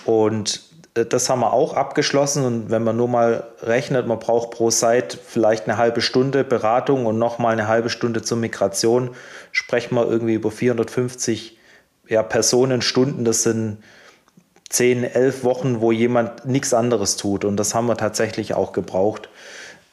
Und 0.06 0.62
äh, 0.96 1.06
das 1.06 1.30
haben 1.30 1.40
wir 1.40 1.54
auch 1.54 1.74
abgeschlossen. 1.74 2.46
Und 2.46 2.70
wenn 2.70 2.84
man 2.84 2.98
nur 2.98 3.08
mal 3.08 3.46
rechnet, 3.62 4.08
man 4.08 4.20
braucht 4.20 4.52
pro 4.52 4.70
Site 4.72 5.18
vielleicht 5.26 5.68
eine 5.68 5.78
halbe 5.78 6.02
Stunde 6.02 6.44
Beratung 6.44 7.06
und 7.06 7.18
nochmal 7.18 7.54
eine 7.54 7.68
halbe 7.68 7.90
Stunde 7.90 8.22
zur 8.22 8.38
Migration, 8.38 9.12
sprechen 9.52 9.96
wir 9.96 10.08
irgendwie 10.10 10.34
über 10.34 10.52
450 10.52 11.58
ja, 12.08 12.24
Personenstunden. 12.24 13.26
Das 13.26 13.44
sind 13.44 13.78
10, 14.76 15.06
11 15.06 15.44
Wochen, 15.46 15.80
wo 15.80 15.94
jemand 15.94 16.46
nichts 16.46 16.74
anderes 16.74 17.16
tut. 17.16 17.46
Und 17.46 17.56
das 17.56 17.74
haben 17.74 17.88
wir 17.88 17.96
tatsächlich 17.96 18.54
auch 18.54 18.74
gebraucht. 18.74 19.30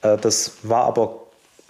Äh, 0.03 0.19
das 0.19 0.55
war 0.65 0.87
aber 0.87 1.23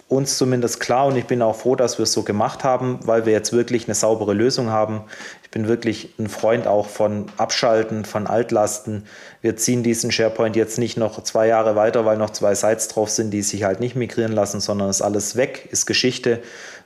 uns 0.07 0.37
zumindest 0.37 0.79
klar 0.79 1.07
und 1.07 1.15
ich 1.15 1.25
bin 1.25 1.41
auch 1.41 1.55
froh, 1.55 1.75
dass 1.75 1.97
wir 1.97 2.03
es 2.03 2.13
so 2.13 2.23
gemacht 2.23 2.63
haben, 2.63 2.99
weil 3.03 3.25
wir 3.25 3.33
jetzt 3.33 3.53
wirklich 3.53 3.85
eine 3.87 3.95
saubere 3.95 4.33
Lösung 4.33 4.69
haben. 4.69 5.01
Ich 5.43 5.49
bin 5.51 5.67
wirklich 5.67 6.13
ein 6.19 6.27
Freund 6.27 6.67
auch 6.67 6.87
von 6.87 7.27
Abschalten, 7.37 8.05
von 8.05 8.27
Altlasten. 8.27 9.05
Wir 9.41 9.57
ziehen 9.57 9.83
diesen 9.83 10.11
SharePoint 10.11 10.55
jetzt 10.55 10.77
nicht 10.77 10.97
noch 10.97 11.23
zwei 11.23 11.47
Jahre 11.47 11.75
weiter, 11.75 12.05
weil 12.05 12.17
noch 12.17 12.31
zwei 12.31 12.53
Sites 12.55 12.87
drauf 12.87 13.09
sind, 13.09 13.31
die 13.31 13.41
sich 13.43 13.63
halt 13.63 13.79
nicht 13.79 13.95
migrieren 13.95 14.33
lassen, 14.33 14.59
sondern 14.59 14.89
ist 14.89 15.01
alles 15.01 15.35
weg, 15.35 15.67
ist 15.71 15.85
Geschichte. 15.85 16.39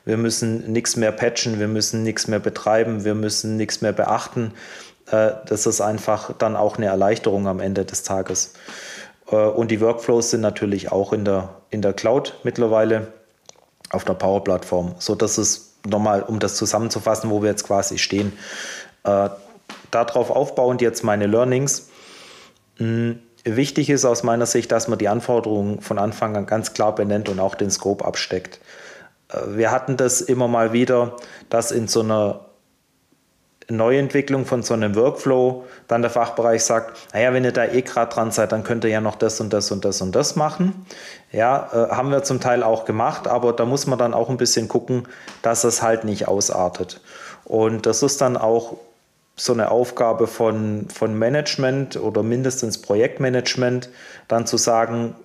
Wir 0.06 0.18
müssen 0.18 0.72
nichts 0.72 0.96
mehr 0.96 1.12
patchen, 1.12 1.60
wir 1.60 1.68
müssen 1.68 2.04
nichts 2.04 2.28
mehr 2.28 2.40
betreiben, 2.40 3.04
wir 3.04 3.16
müssen 3.16 3.58
nichts 3.58 3.82
mehr 3.82 3.94
beachten. 3.94 4.54
Äh, 5.12 5.32
das 5.46 5.66
ist 5.66 5.82
einfach 5.82 6.34
dann 6.38 6.56
auch 6.56 6.78
eine 6.78 6.88
Erleichterung 6.88 7.48
am 7.48 7.60
Ende 7.60 7.86
des 7.86 8.04
Tages. 8.04 8.54
Äh, 9.30 9.36
und 9.36 9.72
die 9.72 9.82
Workflows 9.82 10.32
sind 10.32 10.42
natürlich 10.42 10.92
auch 10.92 11.14
in 11.14 11.26
der, 11.26 11.50
in 11.70 11.82
der 11.82 11.94
Cloud 11.94 12.36
mittlerweile 12.44 13.14
auf 13.90 14.04
der 14.04 14.14
Power-Plattform, 14.14 14.96
sodass 15.00 15.38
es 15.38 15.76
nochmal, 15.86 16.22
um 16.24 16.40
das 16.40 16.56
zusammenzufassen, 16.56 17.30
wo 17.30 17.42
wir 17.42 17.50
jetzt 17.50 17.66
quasi 17.66 17.98
stehen, 17.98 18.34
äh, 19.04 19.30
darauf 19.92 20.30
aufbauend 20.32 20.82
jetzt 20.82 21.04
meine 21.04 21.28
Learnings. 21.28 21.90
Hm, 22.78 23.20
wichtig 23.44 23.90
ist 23.90 24.06
aus 24.06 24.24
meiner 24.24 24.46
Sicht, 24.46 24.72
dass 24.72 24.88
man 24.88 25.00
die 25.00 25.08
Anforderungen 25.08 25.82
von 25.82 25.98
Anfang 25.98 26.36
an 26.36 26.46
ganz 26.46 26.74
klar 26.74 26.94
benennt 26.94 27.30
und 27.30 27.40
auch 27.40 27.56
den 27.56 27.72
Scope 27.72 28.04
absteckt. 28.04 28.60
Äh, 29.30 29.58
wir 29.58 29.72
hatten 29.72 29.98
das 29.98 30.22
immer 30.22 30.48
mal 30.48 30.74
wieder, 30.74 31.16
dass 31.50 31.72
in 31.72 31.88
so 31.88 32.02
einer 32.02 32.47
Neuentwicklung 33.70 34.46
von 34.46 34.64
so 34.64 34.74
einem 34.74 34.96
Workflow 34.96 35.66
dann 35.88 36.02
der 36.02 36.12
Fachbereich 36.12 36.64
sagt, 36.64 36.98
naja, 37.14 37.34
wenn 37.34 37.44
ihr 37.44 37.52
da 37.52 37.66
eh 37.66 37.82
gerade 37.82 38.14
dran 38.14 38.32
seid, 38.32 38.52
dann 38.52 38.64
könnt 38.64 38.84
ihr 38.86 38.90
ja 38.90 39.02
noch 39.02 39.16
das 39.16 39.42
und 39.42 39.52
das 39.52 39.72
und 39.72 39.84
das 39.84 40.02
und 40.02 40.16
das 40.16 40.36
machen. 40.36 40.86
Ja, 41.32 41.70
äh, 41.74 41.94
haben 41.94 42.10
wir 42.10 42.24
zum 42.24 42.40
Teil 42.40 42.64
auch 42.64 42.86
gemacht, 42.86 43.28
aber 43.28 43.52
da 43.52 43.66
muss 43.66 43.86
man 43.86 44.00
dann 44.00 44.14
auch 44.14 44.30
ein 44.30 44.38
bisschen 44.38 44.70
gucken, 44.70 45.08
dass 45.42 45.66
es 45.66 45.82
halt 45.82 46.06
nicht 46.06 46.28
ausartet. 46.28 47.02
Und 47.44 47.86
das 47.86 48.04
ist 48.04 48.22
dann 48.22 48.38
auch 48.38 48.78
so 49.36 49.54
eine 49.54 49.70
Aufgabe 49.70 50.28
von, 50.28 50.88
von 50.90 51.18
Management 51.18 51.98
oder 51.98 52.24
mindestens 52.24 52.82
Projektmanagement, 52.82 53.90
dann 54.28 54.48
zu 54.48 54.58
sagen, 54.58 55.16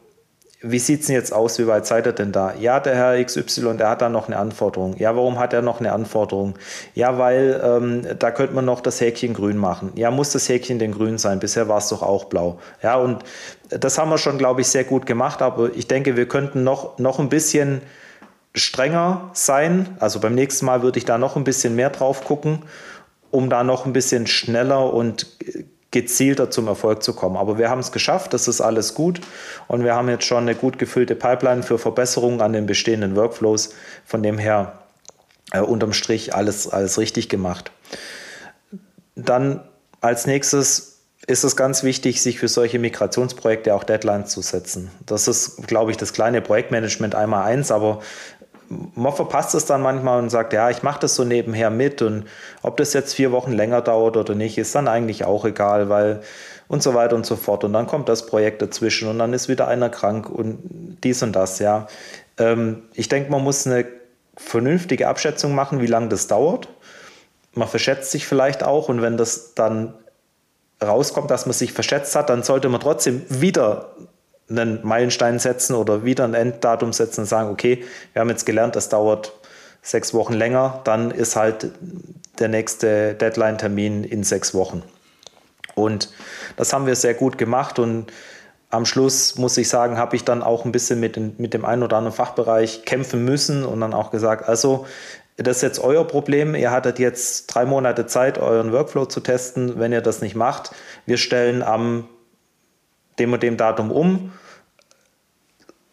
wie 0.62 0.78
sieht 0.78 1.00
es 1.00 1.06
denn 1.08 1.16
jetzt 1.16 1.32
aus, 1.32 1.58
wie 1.58 1.66
weit 1.66 1.86
seid 1.86 2.06
ihr 2.06 2.12
denn 2.12 2.30
da? 2.30 2.54
Ja, 2.54 2.78
der 2.78 2.94
Herr 2.94 3.22
XY, 3.22 3.76
der 3.76 3.90
hat 3.90 4.00
da 4.00 4.08
noch 4.08 4.28
eine 4.28 4.38
Anforderung. 4.38 4.96
Ja, 4.96 5.14
warum 5.16 5.38
hat 5.38 5.52
er 5.52 5.60
noch 5.60 5.80
eine 5.80 5.92
Anforderung? 5.92 6.54
Ja, 6.94 7.18
weil 7.18 7.60
ähm, 7.64 8.06
da 8.18 8.30
könnte 8.30 8.54
man 8.54 8.64
noch 8.64 8.80
das 8.80 9.00
Häkchen 9.00 9.34
grün 9.34 9.56
machen. 9.56 9.92
Ja, 9.96 10.12
muss 10.12 10.30
das 10.30 10.48
Häkchen 10.48 10.78
denn 10.78 10.92
grün 10.92 11.18
sein? 11.18 11.40
Bisher 11.40 11.68
war 11.68 11.78
es 11.78 11.88
doch 11.88 12.02
auch 12.02 12.26
blau. 12.26 12.60
Ja, 12.82 12.96
und 12.96 13.24
das 13.68 13.98
haben 13.98 14.10
wir 14.10 14.18
schon, 14.18 14.38
glaube 14.38 14.60
ich, 14.60 14.68
sehr 14.68 14.84
gut 14.84 15.04
gemacht, 15.04 15.42
aber 15.42 15.70
ich 15.74 15.88
denke, 15.88 16.16
wir 16.16 16.28
könnten 16.28 16.62
noch, 16.62 16.98
noch 16.98 17.18
ein 17.18 17.28
bisschen 17.28 17.82
strenger 18.54 19.30
sein. 19.32 19.96
Also 19.98 20.20
beim 20.20 20.34
nächsten 20.34 20.66
Mal 20.66 20.82
würde 20.82 20.98
ich 20.98 21.04
da 21.04 21.18
noch 21.18 21.36
ein 21.36 21.44
bisschen 21.44 21.74
mehr 21.74 21.90
drauf 21.90 22.24
gucken, 22.24 22.62
um 23.30 23.50
da 23.50 23.64
noch 23.64 23.86
ein 23.86 23.92
bisschen 23.92 24.28
schneller 24.28 24.92
und 24.92 25.26
gezielter 25.92 26.50
zum 26.50 26.66
Erfolg 26.66 27.02
zu 27.02 27.14
kommen. 27.14 27.36
Aber 27.36 27.58
wir 27.58 27.70
haben 27.70 27.78
es 27.78 27.92
geschafft, 27.92 28.34
das 28.34 28.48
ist 28.48 28.60
alles 28.60 28.94
gut 28.94 29.20
und 29.68 29.84
wir 29.84 29.94
haben 29.94 30.08
jetzt 30.08 30.24
schon 30.24 30.42
eine 30.42 30.56
gut 30.56 30.78
gefüllte 30.78 31.14
Pipeline 31.14 31.62
für 31.62 31.78
Verbesserungen 31.78 32.40
an 32.40 32.52
den 32.52 32.66
bestehenden 32.66 33.14
Workflows. 33.14 33.74
Von 34.04 34.22
dem 34.22 34.38
her 34.38 34.80
äh, 35.52 35.60
unterm 35.60 35.92
Strich 35.92 36.34
alles, 36.34 36.68
alles 36.68 36.98
richtig 36.98 37.28
gemacht. 37.28 37.70
Dann 39.14 39.60
als 40.00 40.26
nächstes 40.26 40.92
ist 41.26 41.44
es 41.44 41.54
ganz 41.54 41.84
wichtig, 41.84 42.20
sich 42.20 42.40
für 42.40 42.48
solche 42.48 42.78
Migrationsprojekte 42.78 43.74
auch 43.74 43.84
Deadlines 43.84 44.30
zu 44.30 44.40
setzen. 44.40 44.90
Das 45.06 45.28
ist, 45.28 45.68
glaube 45.68 45.92
ich, 45.92 45.96
das 45.96 46.12
kleine 46.12 46.40
Projektmanagement 46.40 47.14
einmal 47.14 47.44
eins, 47.44 47.70
aber 47.70 48.00
man 48.94 49.12
verpasst 49.12 49.54
es 49.54 49.64
dann 49.64 49.82
manchmal 49.82 50.18
und 50.18 50.30
sagt, 50.30 50.52
ja, 50.52 50.70
ich 50.70 50.82
mache 50.82 51.00
das 51.00 51.14
so 51.14 51.24
nebenher 51.24 51.70
mit 51.70 52.02
und 52.02 52.24
ob 52.62 52.76
das 52.76 52.92
jetzt 52.92 53.14
vier 53.14 53.32
Wochen 53.32 53.52
länger 53.52 53.80
dauert 53.80 54.16
oder 54.16 54.34
nicht, 54.34 54.58
ist 54.58 54.74
dann 54.74 54.88
eigentlich 54.88 55.24
auch 55.24 55.44
egal, 55.44 55.88
weil 55.88 56.20
und 56.68 56.82
so 56.82 56.94
weiter 56.94 57.16
und 57.16 57.26
so 57.26 57.36
fort. 57.36 57.64
Und 57.64 57.74
dann 57.74 57.86
kommt 57.86 58.08
das 58.08 58.26
Projekt 58.26 58.62
dazwischen 58.62 59.08
und 59.08 59.18
dann 59.18 59.32
ist 59.34 59.48
wieder 59.48 59.68
einer 59.68 59.90
krank 59.90 60.30
und 60.30 60.58
dies 61.04 61.22
und 61.22 61.32
das, 61.32 61.58
ja. 61.58 61.86
Ähm, 62.38 62.82
ich 62.94 63.08
denke, 63.08 63.30
man 63.30 63.42
muss 63.42 63.66
eine 63.66 63.86
vernünftige 64.36 65.08
Abschätzung 65.08 65.54
machen, 65.54 65.80
wie 65.80 65.86
lange 65.86 66.08
das 66.08 66.28
dauert. 66.28 66.68
Man 67.54 67.68
verschätzt 67.68 68.10
sich 68.10 68.26
vielleicht 68.26 68.62
auch 68.62 68.88
und 68.88 69.02
wenn 69.02 69.18
das 69.18 69.54
dann 69.54 69.94
rauskommt, 70.82 71.30
dass 71.30 71.46
man 71.46 71.52
sich 71.52 71.72
verschätzt 71.72 72.16
hat, 72.16 72.30
dann 72.30 72.42
sollte 72.42 72.68
man 72.68 72.80
trotzdem 72.80 73.22
wieder 73.28 73.94
einen 74.52 74.80
Meilenstein 74.86 75.38
setzen 75.38 75.74
oder 75.74 76.04
wieder 76.04 76.24
ein 76.24 76.34
Enddatum 76.34 76.92
setzen 76.92 77.22
und 77.22 77.26
sagen, 77.26 77.50
okay, 77.50 77.84
wir 78.12 78.20
haben 78.20 78.28
jetzt 78.28 78.46
gelernt, 78.46 78.76
das 78.76 78.88
dauert 78.88 79.32
sechs 79.82 80.14
Wochen 80.14 80.34
länger, 80.34 80.80
dann 80.84 81.10
ist 81.10 81.36
halt 81.36 81.70
der 82.38 82.48
nächste 82.48 83.14
Deadline-Termin 83.14 84.04
in 84.04 84.22
sechs 84.22 84.54
Wochen. 84.54 84.82
Und 85.74 86.10
das 86.56 86.72
haben 86.72 86.86
wir 86.86 86.96
sehr 86.96 87.14
gut 87.14 87.38
gemacht 87.38 87.78
und 87.78 88.12
am 88.70 88.86
Schluss 88.86 89.36
muss 89.36 89.58
ich 89.58 89.68
sagen, 89.68 89.98
habe 89.98 90.16
ich 90.16 90.24
dann 90.24 90.42
auch 90.42 90.64
ein 90.64 90.72
bisschen 90.72 90.98
mit, 90.98 91.16
den, 91.16 91.34
mit 91.36 91.52
dem 91.52 91.64
einen 91.64 91.82
oder 91.82 91.98
anderen 91.98 92.16
Fachbereich 92.16 92.84
kämpfen 92.84 93.24
müssen 93.24 93.64
und 93.64 93.80
dann 93.80 93.92
auch 93.92 94.10
gesagt, 94.10 94.48
also 94.48 94.86
das 95.36 95.56
ist 95.56 95.62
jetzt 95.62 95.78
euer 95.78 96.06
Problem. 96.06 96.54
Ihr 96.54 96.70
hattet 96.70 96.98
jetzt 96.98 97.48
drei 97.48 97.66
Monate 97.66 98.06
Zeit, 98.06 98.38
euren 98.38 98.72
Workflow 98.72 99.06
zu 99.06 99.20
testen. 99.20 99.78
Wenn 99.78 99.92
ihr 99.92 100.00
das 100.00 100.22
nicht 100.22 100.36
macht, 100.36 100.72
wir 101.04 101.18
stellen 101.18 101.62
am 101.62 102.08
dem 103.18 103.32
und 103.32 103.42
dem 103.42 103.56
Datum 103.56 103.90
um. 103.90 104.32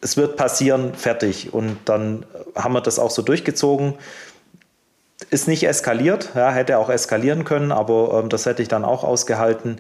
Es 0.02 0.18
wird 0.18 0.38
passieren, 0.38 0.94
fertig. 0.94 1.54
Und 1.54 1.78
dann 1.86 2.26
haben 2.56 2.74
wir 2.74 2.82
das 2.82 3.00
auch 3.00 3.12
so 3.12 3.22
durchgezogen. 3.22 3.96
Ist 5.30 5.48
nicht 5.48 5.64
eskaliert, 5.64 6.32
ja, 6.36 6.52
hätte 6.52 6.78
auch 6.78 6.90
eskalieren 6.90 7.44
können, 7.44 7.72
aber 7.74 8.22
ähm, 8.24 8.30
das 8.30 8.46
hätte 8.46 8.62
ich 8.62 8.70
dann 8.70 8.86
auch 8.86 9.04
ausgehalten. 9.04 9.80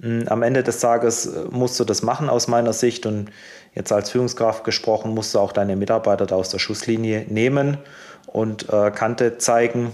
Hm, 0.00 0.24
am 0.26 0.42
Ende 0.42 0.62
des 0.62 0.80
Tages 0.80 1.26
äh, 1.26 1.44
musst 1.50 1.78
du 1.78 1.84
das 1.84 2.02
machen 2.02 2.28
aus 2.28 2.48
meiner 2.48 2.72
Sicht 2.72 3.06
und 3.06 3.30
jetzt 3.74 3.92
als 3.92 4.10
Führungskraft 4.10 4.64
gesprochen, 4.64 5.14
musst 5.14 5.34
du 5.34 5.38
auch 5.38 5.52
deine 5.52 5.76
Mitarbeiter 5.76 6.26
da 6.26 6.34
aus 6.34 6.48
der 6.48 6.58
Schusslinie 6.58 7.26
nehmen 7.28 7.78
und 8.26 8.68
äh, 8.70 8.90
Kante 8.90 9.38
zeigen 9.38 9.92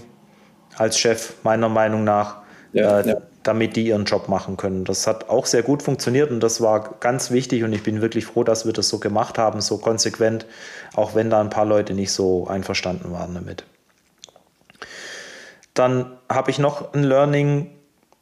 als 0.77 0.97
Chef 0.97 1.33
meiner 1.43 1.69
Meinung 1.69 2.03
nach, 2.03 2.37
ja, 2.73 2.99
äh, 2.99 3.09
ja. 3.09 3.17
Damit 3.49 3.75
die 3.75 3.87
ihren 3.87 4.05
Job 4.05 4.29
machen 4.29 4.57
können. 4.57 4.85
Das 4.85 5.07
hat 5.07 5.27
auch 5.27 5.47
sehr 5.47 5.63
gut 5.63 5.81
funktioniert 5.81 6.29
und 6.29 6.39
das 6.39 6.61
war 6.61 6.97
ganz 6.99 7.31
wichtig 7.31 7.63
und 7.63 7.73
ich 7.73 7.81
bin 7.81 7.99
wirklich 7.99 8.27
froh, 8.27 8.43
dass 8.43 8.67
wir 8.67 8.73
das 8.73 8.89
so 8.89 8.99
gemacht 8.99 9.39
haben, 9.39 9.59
so 9.59 9.79
konsequent, 9.79 10.45
auch 10.93 11.15
wenn 11.15 11.31
da 11.31 11.41
ein 11.41 11.49
paar 11.49 11.65
Leute 11.65 11.95
nicht 11.95 12.11
so 12.11 12.45
einverstanden 12.45 13.11
waren 13.11 13.33
damit. 13.33 13.63
Dann 15.73 16.11
habe 16.29 16.51
ich 16.51 16.59
noch 16.59 16.93
ein 16.93 17.03
Learning. 17.03 17.71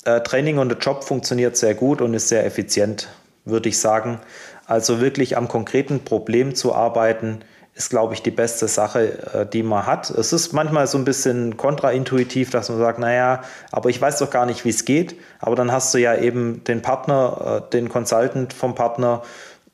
Äh, 0.06 0.22
Training 0.22 0.60
und 0.60 0.70
der 0.70 0.78
Job 0.78 1.04
funktioniert 1.04 1.58
sehr 1.58 1.76
gut 1.76 2.02
und 2.02 2.14
ist 2.14 2.30
sehr 2.30 2.46
effizient, 2.46 3.10
würde 3.44 3.68
ich 3.68 3.80
sagen. 3.80 4.22
Also 4.66 5.02
wirklich 5.02 5.36
am 5.36 5.50
konkreten 5.50 6.06
Problem 6.06 6.56
zu 6.56 6.74
arbeiten, 6.74 7.42
ist, 7.78 7.92
glaube 7.92 8.16
ich, 8.16 8.24
die 8.24 8.32
beste 8.32 8.68
Sache, 8.68 9.24
äh, 9.34 9.46
die 9.46 9.62
man 9.62 9.86
hat. 9.86 10.10
Es 10.10 10.34
ist 10.34 10.52
manchmal 10.52 10.88
so 10.88 10.98
ein 10.98 11.06
bisschen 11.06 11.58
kontraintuitiv, 11.58 12.50
dass 12.50 12.70
man 12.70 12.80
sagt, 12.80 12.98
naja, 12.98 13.44
aber 13.72 13.90
ich 13.90 14.02
weiß 14.02 14.18
doch 14.18 14.32
gar 14.32 14.48
nicht, 14.48 14.66
wie 14.66 14.70
es 14.70 14.84
geht. 14.84 15.16
Aber 15.40 15.56
dann 15.56 15.72
hast 15.72 15.94
du 15.94 16.00
ja 16.00 16.16
eben 16.16 16.64
den 16.64 16.82
Partner, 16.82 17.62
äh, 17.68 17.70
den 17.70 17.88
Consultant 17.88 18.54
vom 18.54 18.74
Partner, 18.74 19.22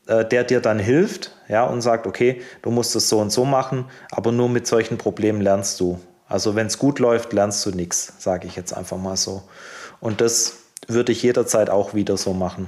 äh, 0.07 0.25
der 0.25 0.43
dir 0.43 0.59
dann 0.59 0.79
hilft 0.79 1.31
ja, 1.47 1.63
und 1.63 1.81
sagt, 1.81 2.05
okay, 2.05 2.41
du 2.61 2.71
musst 2.71 2.93
es 2.95 3.07
so 3.07 3.19
und 3.19 3.31
so 3.31 3.45
machen, 3.45 3.85
aber 4.11 4.33
nur 4.33 4.49
mit 4.49 4.67
solchen 4.67 4.97
Problemen 4.97 5.39
lernst 5.39 5.79
du. 5.79 5.99
Also 6.27 6.55
wenn 6.55 6.67
es 6.67 6.77
gut 6.77 6.99
läuft, 6.99 7.31
lernst 7.31 7.65
du 7.65 7.71
nichts, 7.71 8.13
sage 8.19 8.47
ich 8.47 8.57
jetzt 8.57 8.75
einfach 8.75 8.97
mal 8.97 9.15
so. 9.15 9.43
Und 10.01 10.19
das 10.19 10.57
würde 10.87 11.13
ich 11.13 11.23
jederzeit 11.23 11.69
auch 11.69 11.93
wieder 11.93 12.17
so 12.17 12.33
machen. 12.33 12.67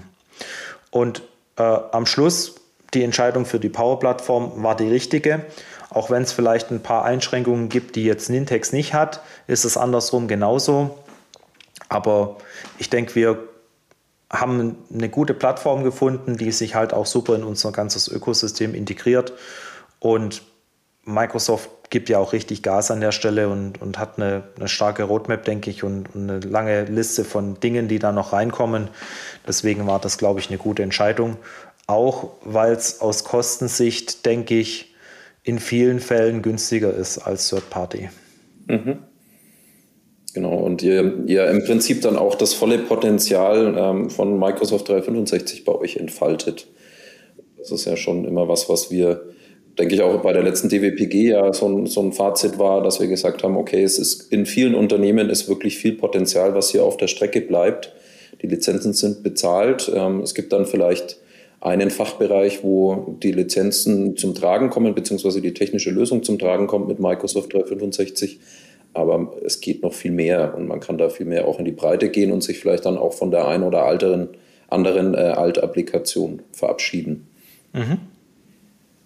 Und 0.92 1.24
äh, 1.58 1.64
am 1.64 2.06
Schluss 2.06 2.56
die 2.96 3.04
Entscheidung 3.04 3.46
für 3.46 3.60
die 3.60 3.70
Power-Plattform 3.70 4.64
war 4.64 4.76
die 4.76 4.88
richtige. 4.88 5.46
Auch 5.90 6.10
wenn 6.10 6.24
es 6.24 6.32
vielleicht 6.32 6.72
ein 6.72 6.82
paar 6.82 7.06
Einschränkungen 7.06 7.70
gibt, 7.70 7.96
die 7.96 8.04
jetzt 8.04 8.30
Nintex 8.30 8.74
nicht 8.74 8.94
hat, 8.94 9.22
ist 9.48 9.66
es 9.66 9.78
andersrum 9.78 10.28
genauso. 10.28 10.98
Aber 11.90 12.38
ich 12.80 12.90
denke, 12.90 13.16
wir 13.16 13.38
haben 14.32 14.78
eine 14.92 15.10
gute 15.10 15.34
Plattform 15.34 15.84
gefunden, 15.84 16.38
die 16.38 16.52
sich 16.52 16.76
halt 16.76 16.94
auch 16.94 17.06
super 17.06 17.36
in 17.36 17.44
unser 17.44 17.72
ganzes 17.72 18.08
Ökosystem 18.08 18.74
integriert. 18.74 19.34
Und 20.00 20.42
Microsoft 21.04 21.70
gibt 21.90 22.10
ja 22.10 22.18
auch 22.18 22.34
richtig 22.34 22.64
Gas 22.64 22.90
an 22.90 23.00
der 23.00 23.12
Stelle 23.12 23.48
und, 23.48 23.82
und 23.82 24.00
hat 24.00 24.18
eine, 24.18 24.44
eine 24.58 24.68
starke 24.68 25.04
Roadmap, 25.04 25.46
denke 25.46 25.70
ich, 25.70 25.84
und, 25.84 26.14
und 26.16 26.30
eine 26.30 26.40
lange 26.40 26.86
Liste 26.86 27.24
von 27.24 27.60
Dingen, 27.60 27.88
die 27.88 28.00
da 28.00 28.12
noch 28.12 28.34
reinkommen. 28.34 28.90
Deswegen 29.48 29.86
war 29.86 30.00
das, 30.00 30.18
glaube 30.18 30.40
ich, 30.40 30.50
eine 30.50 30.58
gute 30.58 30.84
Entscheidung. 30.84 31.38
Auch 31.88 32.32
weil 32.44 32.74
es 32.74 33.02
aus 33.02 33.24
Kostensicht, 33.24 34.26
denke 34.26 34.60
ich, 34.60 34.94
in 35.44 35.60
vielen 35.60 36.00
Fällen 36.00 36.42
günstiger 36.42 36.94
ist 36.94 37.20
als 37.20 37.50
Third 37.50 37.70
Party. 37.70 38.10
Mhm. 38.68 38.98
Genau, 40.34 40.56
und 40.56 40.84
ihr, 40.84 41.24
ihr 41.28 41.48
im 41.48 41.64
Prinzip 41.64 42.02
dann 42.02 42.18
auch 42.18 42.36
das 42.36 42.54
volle 42.54 42.80
Potenzial 42.80 43.74
ähm, 43.78 44.10
von 44.10 44.38
Microsoft 44.38 44.90
365 44.90 45.64
bei 45.64 45.74
euch 45.74 45.96
entfaltet. 45.96 46.68
Das 47.58 47.72
ist 47.72 47.86
ja 47.86 47.96
schon 47.96 48.26
immer 48.26 48.50
was, 48.50 48.68
was 48.68 48.92
wir, 48.92 49.22
denke 49.80 49.96
ich, 49.96 50.02
auch 50.02 50.22
bei 50.22 50.34
der 50.34 50.44
letzten 50.44 50.68
DWPG 50.68 51.30
ja 51.30 51.54
so 51.54 51.70
ein, 51.70 51.86
so 51.86 52.02
ein 52.02 52.12
Fazit 52.12 52.60
war, 52.60 52.84
dass 52.84 53.00
wir 53.00 53.08
gesagt 53.08 53.44
haben, 53.44 53.56
okay, 53.56 53.82
es 53.82 53.98
ist 53.98 54.30
in 54.30 54.46
vielen 54.46 54.76
Unternehmen 54.76 55.30
ist 55.30 55.48
wirklich 55.48 55.78
viel 55.78 55.94
Potenzial, 55.94 56.54
was 56.54 56.70
hier 56.72 56.84
auf 56.84 56.98
der 56.98 57.08
Strecke 57.08 57.40
bleibt. 57.40 57.94
Die 58.42 58.48
Lizenzen 58.48 58.92
sind 58.92 59.24
bezahlt. 59.24 59.90
Ähm, 59.96 60.20
es 60.20 60.36
gibt 60.36 60.52
dann 60.52 60.66
vielleicht 60.66 61.18
einen 61.66 61.90
Fachbereich, 61.90 62.64
wo 62.64 63.18
die 63.24 63.32
Lizenzen 63.32 64.16
zum 64.18 64.36
Tragen 64.36 64.70
kommen, 64.70 64.94
beziehungsweise 64.94 65.42
die 65.42 65.56
technische 65.56 65.90
Lösung 65.90 66.22
zum 66.22 66.38
Tragen 66.38 66.68
kommt 66.68 66.88
mit 66.88 67.00
Microsoft 67.00 67.54
365. 67.54 68.40
Aber 68.94 69.34
es 69.44 69.62
geht 69.62 69.82
noch 69.82 69.94
viel 69.94 70.12
mehr 70.12 70.54
und 70.56 70.68
man 70.68 70.80
kann 70.80 71.00
da 71.00 71.10
viel 71.10 71.26
mehr 71.26 71.48
auch 71.48 71.58
in 71.58 71.66
die 71.66 71.72
Breite 71.72 72.10
gehen 72.10 72.32
und 72.32 72.44
sich 72.44 72.60
vielleicht 72.60 72.86
dann 72.86 73.00
auch 73.00 73.14
von 73.14 73.32
der 73.32 73.48
einen 73.48 73.64
oder 73.64 73.84
alteren, 73.84 74.30
anderen 74.70 75.16
äh, 75.16 75.18
Alt-Applikation 75.18 76.44
verabschieden. 76.52 77.28
Mhm. 77.74 77.98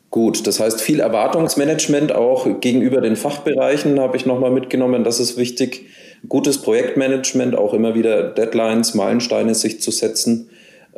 Gut, 0.10 0.46
das 0.46 0.60
heißt 0.60 0.82
viel 0.82 1.00
Erwartungsmanagement 1.00 2.12
auch 2.14 2.60
gegenüber 2.60 3.00
den 3.00 3.16
Fachbereichen 3.16 4.02
habe 4.02 4.18
ich 4.18 4.26
nochmal 4.26 4.52
mitgenommen. 4.52 5.06
Das 5.06 5.22
ist 5.22 5.38
wichtig. 5.38 5.86
Gutes 6.28 6.62
Projektmanagement, 6.62 7.56
auch 7.56 7.74
immer 7.74 7.96
wieder 7.96 8.24
Deadlines, 8.24 8.96
Meilensteine 8.96 9.56
sich 9.56 9.80
zu 9.80 9.92
setzen 9.92 10.50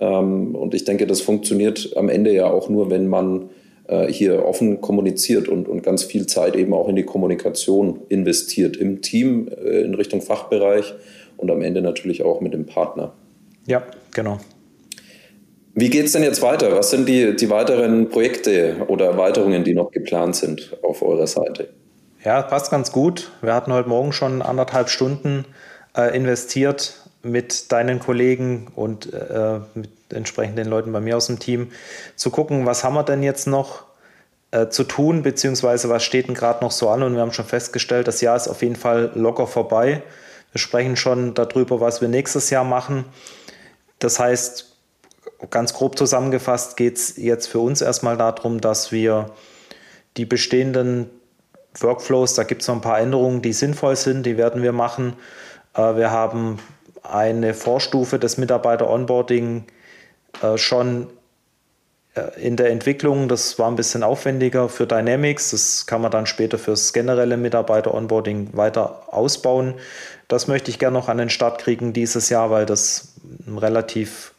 und 0.05 0.73
ich 0.73 0.83
denke, 0.83 1.05
das 1.05 1.21
funktioniert 1.21 1.93
am 1.95 2.09
Ende 2.09 2.33
ja 2.33 2.49
auch 2.49 2.69
nur, 2.69 2.89
wenn 2.89 3.07
man 3.07 3.49
äh, 3.87 4.07
hier 4.07 4.45
offen 4.45 4.81
kommuniziert 4.81 5.47
und, 5.47 5.67
und 5.67 5.83
ganz 5.83 6.03
viel 6.03 6.25
Zeit 6.25 6.55
eben 6.55 6.73
auch 6.73 6.87
in 6.87 6.95
die 6.95 7.03
Kommunikation 7.03 7.99
investiert, 8.09 8.77
im 8.77 9.01
Team, 9.01 9.47
äh, 9.47 9.81
in 9.81 9.93
Richtung 9.93 10.21
Fachbereich 10.21 10.93
und 11.37 11.51
am 11.51 11.61
Ende 11.61 11.81
natürlich 11.81 12.23
auch 12.23 12.41
mit 12.41 12.53
dem 12.53 12.65
Partner. 12.65 13.13
Ja, 13.67 13.83
genau. 14.11 14.39
Wie 15.73 15.89
geht 15.89 16.05
es 16.05 16.13
denn 16.13 16.23
jetzt 16.23 16.41
weiter? 16.41 16.75
Was 16.75 16.91
sind 16.91 17.07
die, 17.07 17.35
die 17.35 17.49
weiteren 17.49 18.09
Projekte 18.09 18.77
oder 18.87 19.05
Erweiterungen, 19.05 19.63
die 19.63 19.73
noch 19.73 19.91
geplant 19.91 20.35
sind 20.35 20.77
auf 20.83 21.01
eurer 21.01 21.27
Seite? 21.27 21.69
Ja, 22.25 22.41
passt 22.41 22.71
ganz 22.71 22.91
gut. 22.91 23.31
Wir 23.41 23.53
hatten 23.53 23.71
heute 23.71 23.89
Morgen 23.89 24.13
schon 24.13 24.41
anderthalb 24.41 24.89
Stunden 24.89 25.45
äh, 25.95 26.15
investiert 26.15 27.00
mit 27.23 27.71
deinen 27.71 27.99
Kollegen 27.99 28.67
und 28.75 29.13
äh, 29.13 29.59
mit 29.75 29.91
entsprechenden 30.11 30.67
Leuten 30.67 30.91
bei 30.91 30.99
mir 30.99 31.17
aus 31.17 31.27
dem 31.27 31.39
Team 31.39 31.71
zu 32.15 32.31
gucken, 32.31 32.65
was 32.65 32.83
haben 32.83 32.95
wir 32.95 33.03
denn 33.03 33.23
jetzt 33.23 33.47
noch 33.47 33.83
äh, 34.51 34.67
zu 34.69 34.83
tun, 34.83 35.23
beziehungsweise 35.23 35.89
was 35.89 36.03
steht 36.03 36.27
denn 36.27 36.35
gerade 36.35 36.63
noch 36.63 36.71
so 36.71 36.89
an. 36.89 37.03
Und 37.03 37.13
wir 37.13 37.21
haben 37.21 37.31
schon 37.31 37.45
festgestellt, 37.45 38.07
das 38.07 38.21
Jahr 38.21 38.35
ist 38.35 38.47
auf 38.47 38.61
jeden 38.61 38.75
Fall 38.75 39.11
locker 39.15 39.47
vorbei. 39.47 40.03
Wir 40.51 40.59
sprechen 40.59 40.97
schon 40.97 41.33
darüber, 41.33 41.79
was 41.79 42.01
wir 42.01 42.07
nächstes 42.07 42.49
Jahr 42.49 42.63
machen. 42.63 43.05
Das 43.99 44.19
heißt, 44.19 44.75
ganz 45.49 45.73
grob 45.73 45.97
zusammengefasst 45.97 46.75
geht 46.75 46.97
es 46.97 47.17
jetzt 47.17 47.47
für 47.47 47.59
uns 47.59 47.81
erstmal 47.81 48.17
darum, 48.17 48.59
dass 48.59 48.91
wir 48.91 49.31
die 50.17 50.25
bestehenden 50.25 51.09
Workflows, 51.79 52.33
da 52.33 52.43
gibt 52.43 52.63
es 52.63 52.67
noch 52.67 52.75
ein 52.75 52.81
paar 52.81 52.99
Änderungen, 52.99 53.41
die 53.41 53.53
sinnvoll 53.53 53.95
sind, 53.95 54.25
die 54.25 54.37
werden 54.37 54.61
wir 54.61 54.73
machen. 54.73 55.13
Äh, 55.73 55.95
wir 55.95 56.11
haben 56.11 56.59
eine 57.03 57.53
Vorstufe 57.53 58.19
des 58.19 58.37
Mitarbeiter-Onboarding 58.37 59.65
äh, 60.41 60.57
schon 60.57 61.07
äh, 62.13 62.41
in 62.41 62.57
der 62.57 62.69
Entwicklung. 62.69 63.27
Das 63.27 63.57
war 63.57 63.69
ein 63.69 63.75
bisschen 63.75 64.03
aufwendiger 64.03 64.69
für 64.69 64.85
Dynamics. 64.85 65.51
Das 65.51 65.85
kann 65.85 66.01
man 66.01 66.11
dann 66.11 66.25
später 66.25 66.57
fürs 66.57 66.93
generelle 66.93 67.37
Mitarbeiter-Onboarding 67.37 68.49
weiter 68.53 69.13
ausbauen. 69.13 69.75
Das 70.27 70.47
möchte 70.47 70.71
ich 70.71 70.79
gerne 70.79 70.97
noch 70.97 71.09
an 71.09 71.17
den 71.17 71.29
Start 71.29 71.59
kriegen 71.59 71.93
dieses 71.93 72.29
Jahr, 72.29 72.51
weil 72.51 72.65
das 72.65 73.15
relativ, 73.57 74.33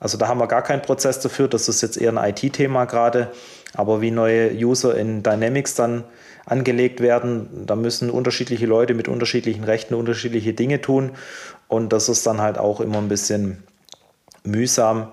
also 0.00 0.18
da 0.18 0.28
haben 0.28 0.38
wir 0.38 0.48
gar 0.48 0.62
keinen 0.62 0.82
Prozess 0.82 1.20
dafür. 1.20 1.48
Das 1.48 1.68
ist 1.68 1.82
jetzt 1.82 1.96
eher 1.96 2.16
ein 2.16 2.30
IT-Thema 2.30 2.84
gerade. 2.84 3.30
Aber 3.74 4.00
wie 4.00 4.10
neue 4.10 4.52
User 4.52 4.94
in 4.94 5.22
Dynamics 5.22 5.74
dann 5.74 6.04
angelegt 6.46 7.00
werden, 7.00 7.66
da 7.66 7.76
müssen 7.76 8.10
unterschiedliche 8.10 8.66
Leute 8.66 8.94
mit 8.94 9.08
unterschiedlichen 9.08 9.64
Rechten 9.64 9.94
unterschiedliche 9.94 10.52
Dinge 10.52 10.80
tun. 10.80 11.12
Und 11.68 11.92
das 11.92 12.08
ist 12.08 12.26
dann 12.26 12.40
halt 12.40 12.58
auch 12.58 12.80
immer 12.80 12.98
ein 12.98 13.08
bisschen 13.08 13.62
mühsam. 14.44 15.08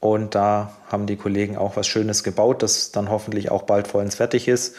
Und 0.00 0.34
da 0.34 0.72
haben 0.90 1.06
die 1.06 1.16
Kollegen 1.16 1.56
auch 1.56 1.76
was 1.76 1.88
Schönes 1.88 2.22
gebaut, 2.22 2.62
das 2.62 2.92
dann 2.92 3.10
hoffentlich 3.10 3.50
auch 3.50 3.62
bald 3.62 3.88
vollends 3.88 4.14
fertig 4.14 4.46
ist. 4.46 4.76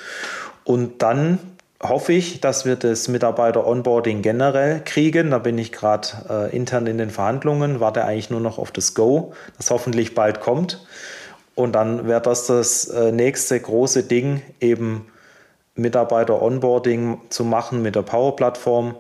Und 0.64 1.02
dann 1.02 1.40
hoffe 1.82 2.14
ich, 2.14 2.42
dass 2.42 2.66
wir 2.66 2.76
das 2.76 3.08
Mitarbeiter-Onboarding 3.08 4.22
generell 4.22 4.82
kriegen. 4.84 5.32
Da 5.32 5.40
bin 5.40 5.58
ich 5.58 5.72
gerade 5.72 6.08
äh, 6.30 6.56
intern 6.56 6.88
in 6.88 6.98
den 6.98 7.10
Verhandlungen, 7.10 7.80
warte 7.80 8.06
eigentlich 8.06 8.30
nur 8.30 8.42
noch 8.42 8.58
auf 8.58 8.72
das 8.72 8.94
Go, 8.94 9.34
das 9.58 9.72
hoffentlich 9.72 10.16
bald 10.16 10.40
kommt. 10.40 10.86
Und 11.56 11.74
dann 11.74 12.08
wäre 12.08 12.22
das 12.22 12.48
das 12.48 12.88
äh, 12.88 13.12
nächste 13.12 13.60
große 13.60 14.04
Ding, 14.04 14.42
eben 14.62 15.06
Mitarbeiter-Onboarding 15.80 17.22
zu 17.30 17.44
machen 17.44 17.82
mit 17.82 17.96
der 17.96 18.04
Power-Plattform 18.04 18.96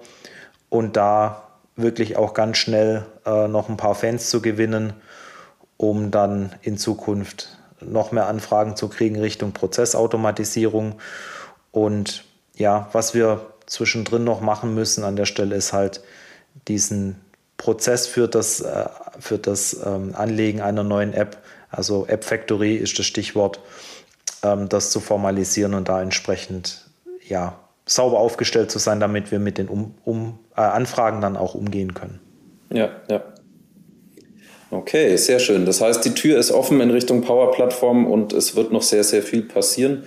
und 0.69 0.97
da 0.97 1.43
wirklich 1.75 2.17
auch 2.17 2.33
ganz 2.33 2.57
schnell 2.57 3.05
äh, 3.25 3.47
noch 3.47 3.69
ein 3.69 3.77
paar 3.77 3.95
Fans 3.95 4.29
zu 4.29 4.41
gewinnen, 4.41 4.93
um 5.77 6.11
dann 6.11 6.55
in 6.61 6.77
Zukunft 6.77 7.57
noch 7.81 8.11
mehr 8.11 8.27
Anfragen 8.27 8.75
zu 8.75 8.89
kriegen 8.89 9.19
Richtung 9.19 9.53
Prozessautomatisierung. 9.53 10.95
Und 11.71 12.25
ja, 12.55 12.89
was 12.91 13.13
wir 13.13 13.45
zwischendrin 13.65 14.23
noch 14.23 14.41
machen 14.41 14.73
müssen 14.73 15.03
an 15.03 15.15
der 15.15 15.25
Stelle 15.25 15.55
ist 15.55 15.71
halt 15.73 16.01
diesen 16.67 17.21
Prozess 17.57 18.07
für 18.07 18.27
das, 18.27 18.61
äh, 18.61 18.85
für 19.19 19.37
das 19.37 19.79
ähm, 19.85 20.13
Anlegen 20.15 20.61
einer 20.61 20.83
neuen 20.83 21.13
App, 21.13 21.37
also 21.69 22.07
App 22.07 22.23
Factory 22.23 22.75
ist 22.75 22.97
das 22.97 23.05
Stichwort, 23.05 23.59
das 24.41 24.91
zu 24.91 24.99
formalisieren 24.99 25.73
und 25.73 25.89
da 25.89 26.01
entsprechend 26.01 26.89
ja, 27.27 27.59
sauber 27.85 28.19
aufgestellt 28.19 28.71
zu 28.71 28.79
sein, 28.79 28.99
damit 28.99 29.31
wir 29.31 29.39
mit 29.39 29.57
den 29.57 29.67
um, 29.67 29.95
um, 30.05 30.39
äh, 30.55 30.61
Anfragen 30.61 31.21
dann 31.21 31.37
auch 31.37 31.55
umgehen 31.55 31.93
können. 31.93 32.19
Ja, 32.71 32.89
ja. 33.09 33.23
Okay, 34.71 35.15
sehr 35.15 35.39
schön. 35.39 35.65
Das 35.65 35.81
heißt, 35.81 36.05
die 36.05 36.13
Tür 36.13 36.37
ist 36.37 36.51
offen 36.51 36.79
in 36.79 36.91
Richtung 36.91 37.21
Power 37.21 37.51
Plattform 37.51 38.05
und 38.05 38.33
es 38.33 38.55
wird 38.55 38.71
noch 38.71 38.83
sehr, 38.83 39.03
sehr 39.03 39.23
viel 39.23 39.41
passieren. 39.41 40.03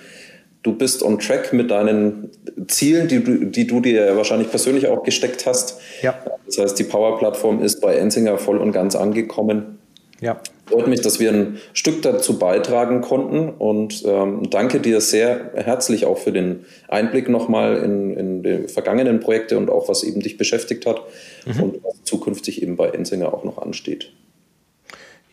Du 0.62 0.76
bist 0.76 1.02
on 1.02 1.18
track 1.18 1.52
mit 1.52 1.72
deinen 1.72 2.30
Zielen, 2.68 3.08
die 3.08 3.24
du, 3.24 3.46
die 3.46 3.66
du 3.66 3.80
dir 3.80 4.16
wahrscheinlich 4.16 4.50
persönlich 4.50 4.86
auch 4.86 5.02
gesteckt 5.02 5.46
hast. 5.46 5.80
Ja. 6.02 6.14
Das 6.46 6.58
heißt, 6.58 6.78
die 6.78 6.84
Power 6.84 7.18
Plattform 7.18 7.60
ist 7.60 7.80
bei 7.80 7.96
Ensinger 7.96 8.38
voll 8.38 8.58
und 8.58 8.70
ganz 8.70 8.94
angekommen. 8.94 9.80
Ja. 10.22 10.40
Freut 10.66 10.86
mich, 10.86 11.00
dass 11.02 11.18
wir 11.18 11.30
ein 11.30 11.58
Stück 11.74 12.00
dazu 12.00 12.38
beitragen 12.38 13.00
konnten 13.00 13.50
und 13.50 14.04
ähm, 14.06 14.48
danke 14.48 14.78
dir 14.78 15.00
sehr 15.00 15.50
herzlich 15.54 16.06
auch 16.06 16.16
für 16.16 16.30
den 16.30 16.64
Einblick 16.88 17.28
nochmal 17.28 17.78
in, 17.78 18.16
in 18.16 18.42
die 18.44 18.68
vergangenen 18.68 19.18
Projekte 19.18 19.58
und 19.58 19.68
auch 19.68 19.88
was 19.88 20.04
eben 20.04 20.20
dich 20.20 20.38
beschäftigt 20.38 20.86
hat 20.86 21.02
mhm. 21.44 21.62
und 21.62 21.84
was 21.84 22.04
zukünftig 22.04 22.62
eben 22.62 22.76
bei 22.76 22.88
Ensinger 22.88 23.34
auch 23.34 23.42
noch 23.42 23.58
ansteht. 23.58 24.12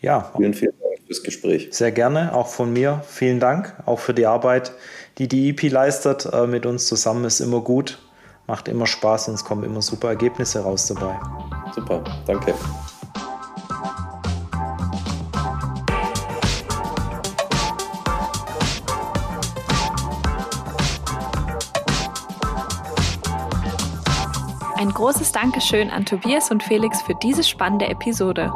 Ja. 0.02 0.32
Vielen, 0.36 0.56
vielen 0.56 0.74
Dank 0.82 1.06
fürs 1.06 1.24
Gespräch. 1.24 1.68
Sehr 1.72 1.92
gerne, 1.92 2.34
auch 2.34 2.48
von 2.48 2.74
mir. 2.74 3.04
Vielen 3.08 3.40
Dank, 3.40 3.76
auch 3.86 4.00
für 4.00 4.16
die 4.16 4.26
Arbeit, 4.26 4.72
die 5.20 5.28
die 5.28 5.50
EP 5.50 5.72
leistet. 5.72 6.28
Äh, 6.34 6.48
mit 6.48 6.66
uns 6.66 6.88
zusammen 6.88 7.26
ist 7.26 7.42
immer 7.42 7.62
gut, 7.62 8.00
macht 8.48 8.68
immer 8.68 8.88
Spaß 8.88 9.28
und 9.28 9.36
es 9.36 9.46
kommen 9.46 9.64
immer 9.64 9.84
super 9.84 10.10
Ergebnisse 10.10 10.62
raus 10.62 10.88
dabei. 10.88 11.16
Super, 11.76 12.04
danke. 12.26 12.56
Ein 24.80 24.94
großes 24.94 25.34
Dankeschön 25.34 25.90
an 25.90 26.06
Tobias 26.06 26.52
und 26.52 26.64
Felix 26.64 27.02
für 27.02 27.14
diese 27.14 27.44
spannende 27.44 27.90
Episode. 27.90 28.50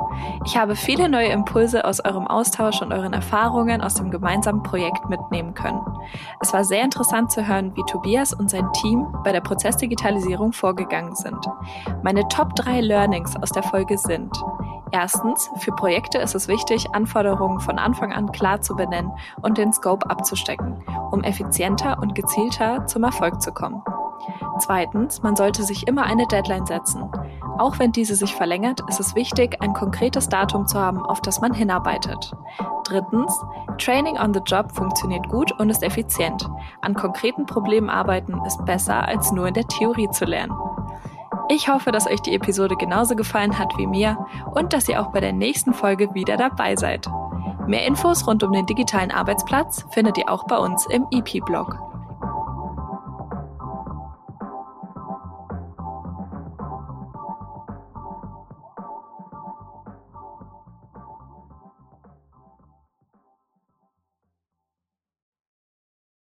Ich 0.45 0.55
habe 0.55 0.78
viele 0.78 1.09
neue 1.09 1.28
Impulse 1.28 1.84
aus 1.84 1.99
eurem 1.99 2.28
Austausch 2.28 2.82
und 2.82 2.93
euren 2.93 3.11
Erfahrungen 3.11 3.82
aus 3.82 3.95
dem 3.95 4.09
gemeinsamen 4.09 4.63
Projekt 4.63 5.09
mitnehmen 5.09 5.53
können. 5.53 5.82
Es 6.39 6.53
war 6.53 6.63
sehr 6.63 6.82
interessant 6.82 7.34
zu 7.34 7.45
hören, 7.45 7.76
wie 7.76 7.84
Tobias 7.91 8.32
und 8.32 8.49
sein 8.49 8.71
Team 8.71 9.05
bei 9.26 9.34
der 9.34 9.41
Prozessdigitalisierung 9.41 10.53
vorgegangen 10.53 11.13
sind. 11.13 11.45
Meine 12.03 12.26
Top 12.30 12.55
3 12.55 12.80
Learnings 12.80 13.36
aus 13.36 13.49
der 13.49 13.63
Folge 13.63 13.97
sind 13.97 14.32
Erstens, 14.93 15.49
für 15.57 15.74
Projekte 15.74 16.19
ist 16.19 16.36
es 16.36 16.47
wichtig, 16.47 16.86
Anforderungen 16.93 17.59
von 17.59 17.80
Anfang 17.80 18.13
an 18.13 18.32
klar 18.32 18.61
zu 18.61 18.78
benennen 18.78 19.11
und 19.41 19.57
den 19.57 19.74
Scope 19.74 20.09
abzustecken, 20.09 20.84
um 21.11 21.21
effizienter 21.24 21.97
und 21.99 22.15
gezielter 22.15 22.86
zum 22.86 23.03
Erfolg 23.03 23.41
zu 23.41 23.51
kommen. 23.51 23.84
Zweitens, 24.59 25.21
man 25.24 25.36
sollte 25.36 25.63
sich 25.63 25.88
immer 25.88 26.03
eine 26.03 26.28
Deadline 26.28 26.65
setzen. 26.65 27.09
Auch 27.57 27.80
wenn 27.80 27.91
diese 27.91 28.15
sich 28.15 28.34
verlängert, 28.36 28.82
ist 28.88 28.99
es 28.99 29.15
wichtig, 29.15 29.61
ein 29.61 29.74
konkretes 29.74 30.30
Datum 30.30 30.67
zu 30.67 30.80
haben, 30.80 31.03
auf 31.05 31.21
das 31.21 31.41
man 31.41 31.53
hinarbeitet. 31.53 32.34
Drittens, 32.86 33.39
Training 33.78 34.17
on 34.17 34.34
the 34.34 34.41
Job 34.45 34.71
funktioniert 34.71 35.28
gut 35.30 35.51
und 35.59 35.69
ist 35.69 35.84
effizient. 35.84 36.49
An 36.82 36.93
konkreten 36.93 37.45
Problemen 37.45 37.89
arbeiten 37.89 38.39
ist 38.45 38.63
besser, 38.65 39.07
als 39.07 39.32
nur 39.32 39.47
in 39.47 39.53
der 39.53 39.67
Theorie 39.67 40.09
zu 40.09 40.26
lernen. 40.26 40.53
Ich 41.49 41.67
hoffe, 41.67 41.91
dass 41.91 42.07
euch 42.07 42.21
die 42.21 42.36
Episode 42.36 42.76
genauso 42.76 43.15
gefallen 43.15 43.59
hat 43.59 43.78
wie 43.78 43.88
mir 43.88 44.26
und 44.53 44.74
dass 44.74 44.88
ihr 44.88 45.01
auch 45.01 45.11
bei 45.11 45.19
der 45.19 45.34
nächsten 45.34 45.74
Folge 45.74 46.13
wieder 46.13 46.38
dabei 46.38 46.76
seid. 46.76 47.07
Mehr 47.67 47.86
Infos 47.86 48.28
rund 48.28 48.43
um 48.43 48.51
den 48.51 48.65
digitalen 48.65 49.11
Arbeitsplatz 49.11 49.86
findet 49.91 50.17
ihr 50.17 50.30
auch 50.30 50.45
bei 50.45 50.57
uns 50.57 50.86
im 50.88 51.05
EP-Blog. 51.11 51.93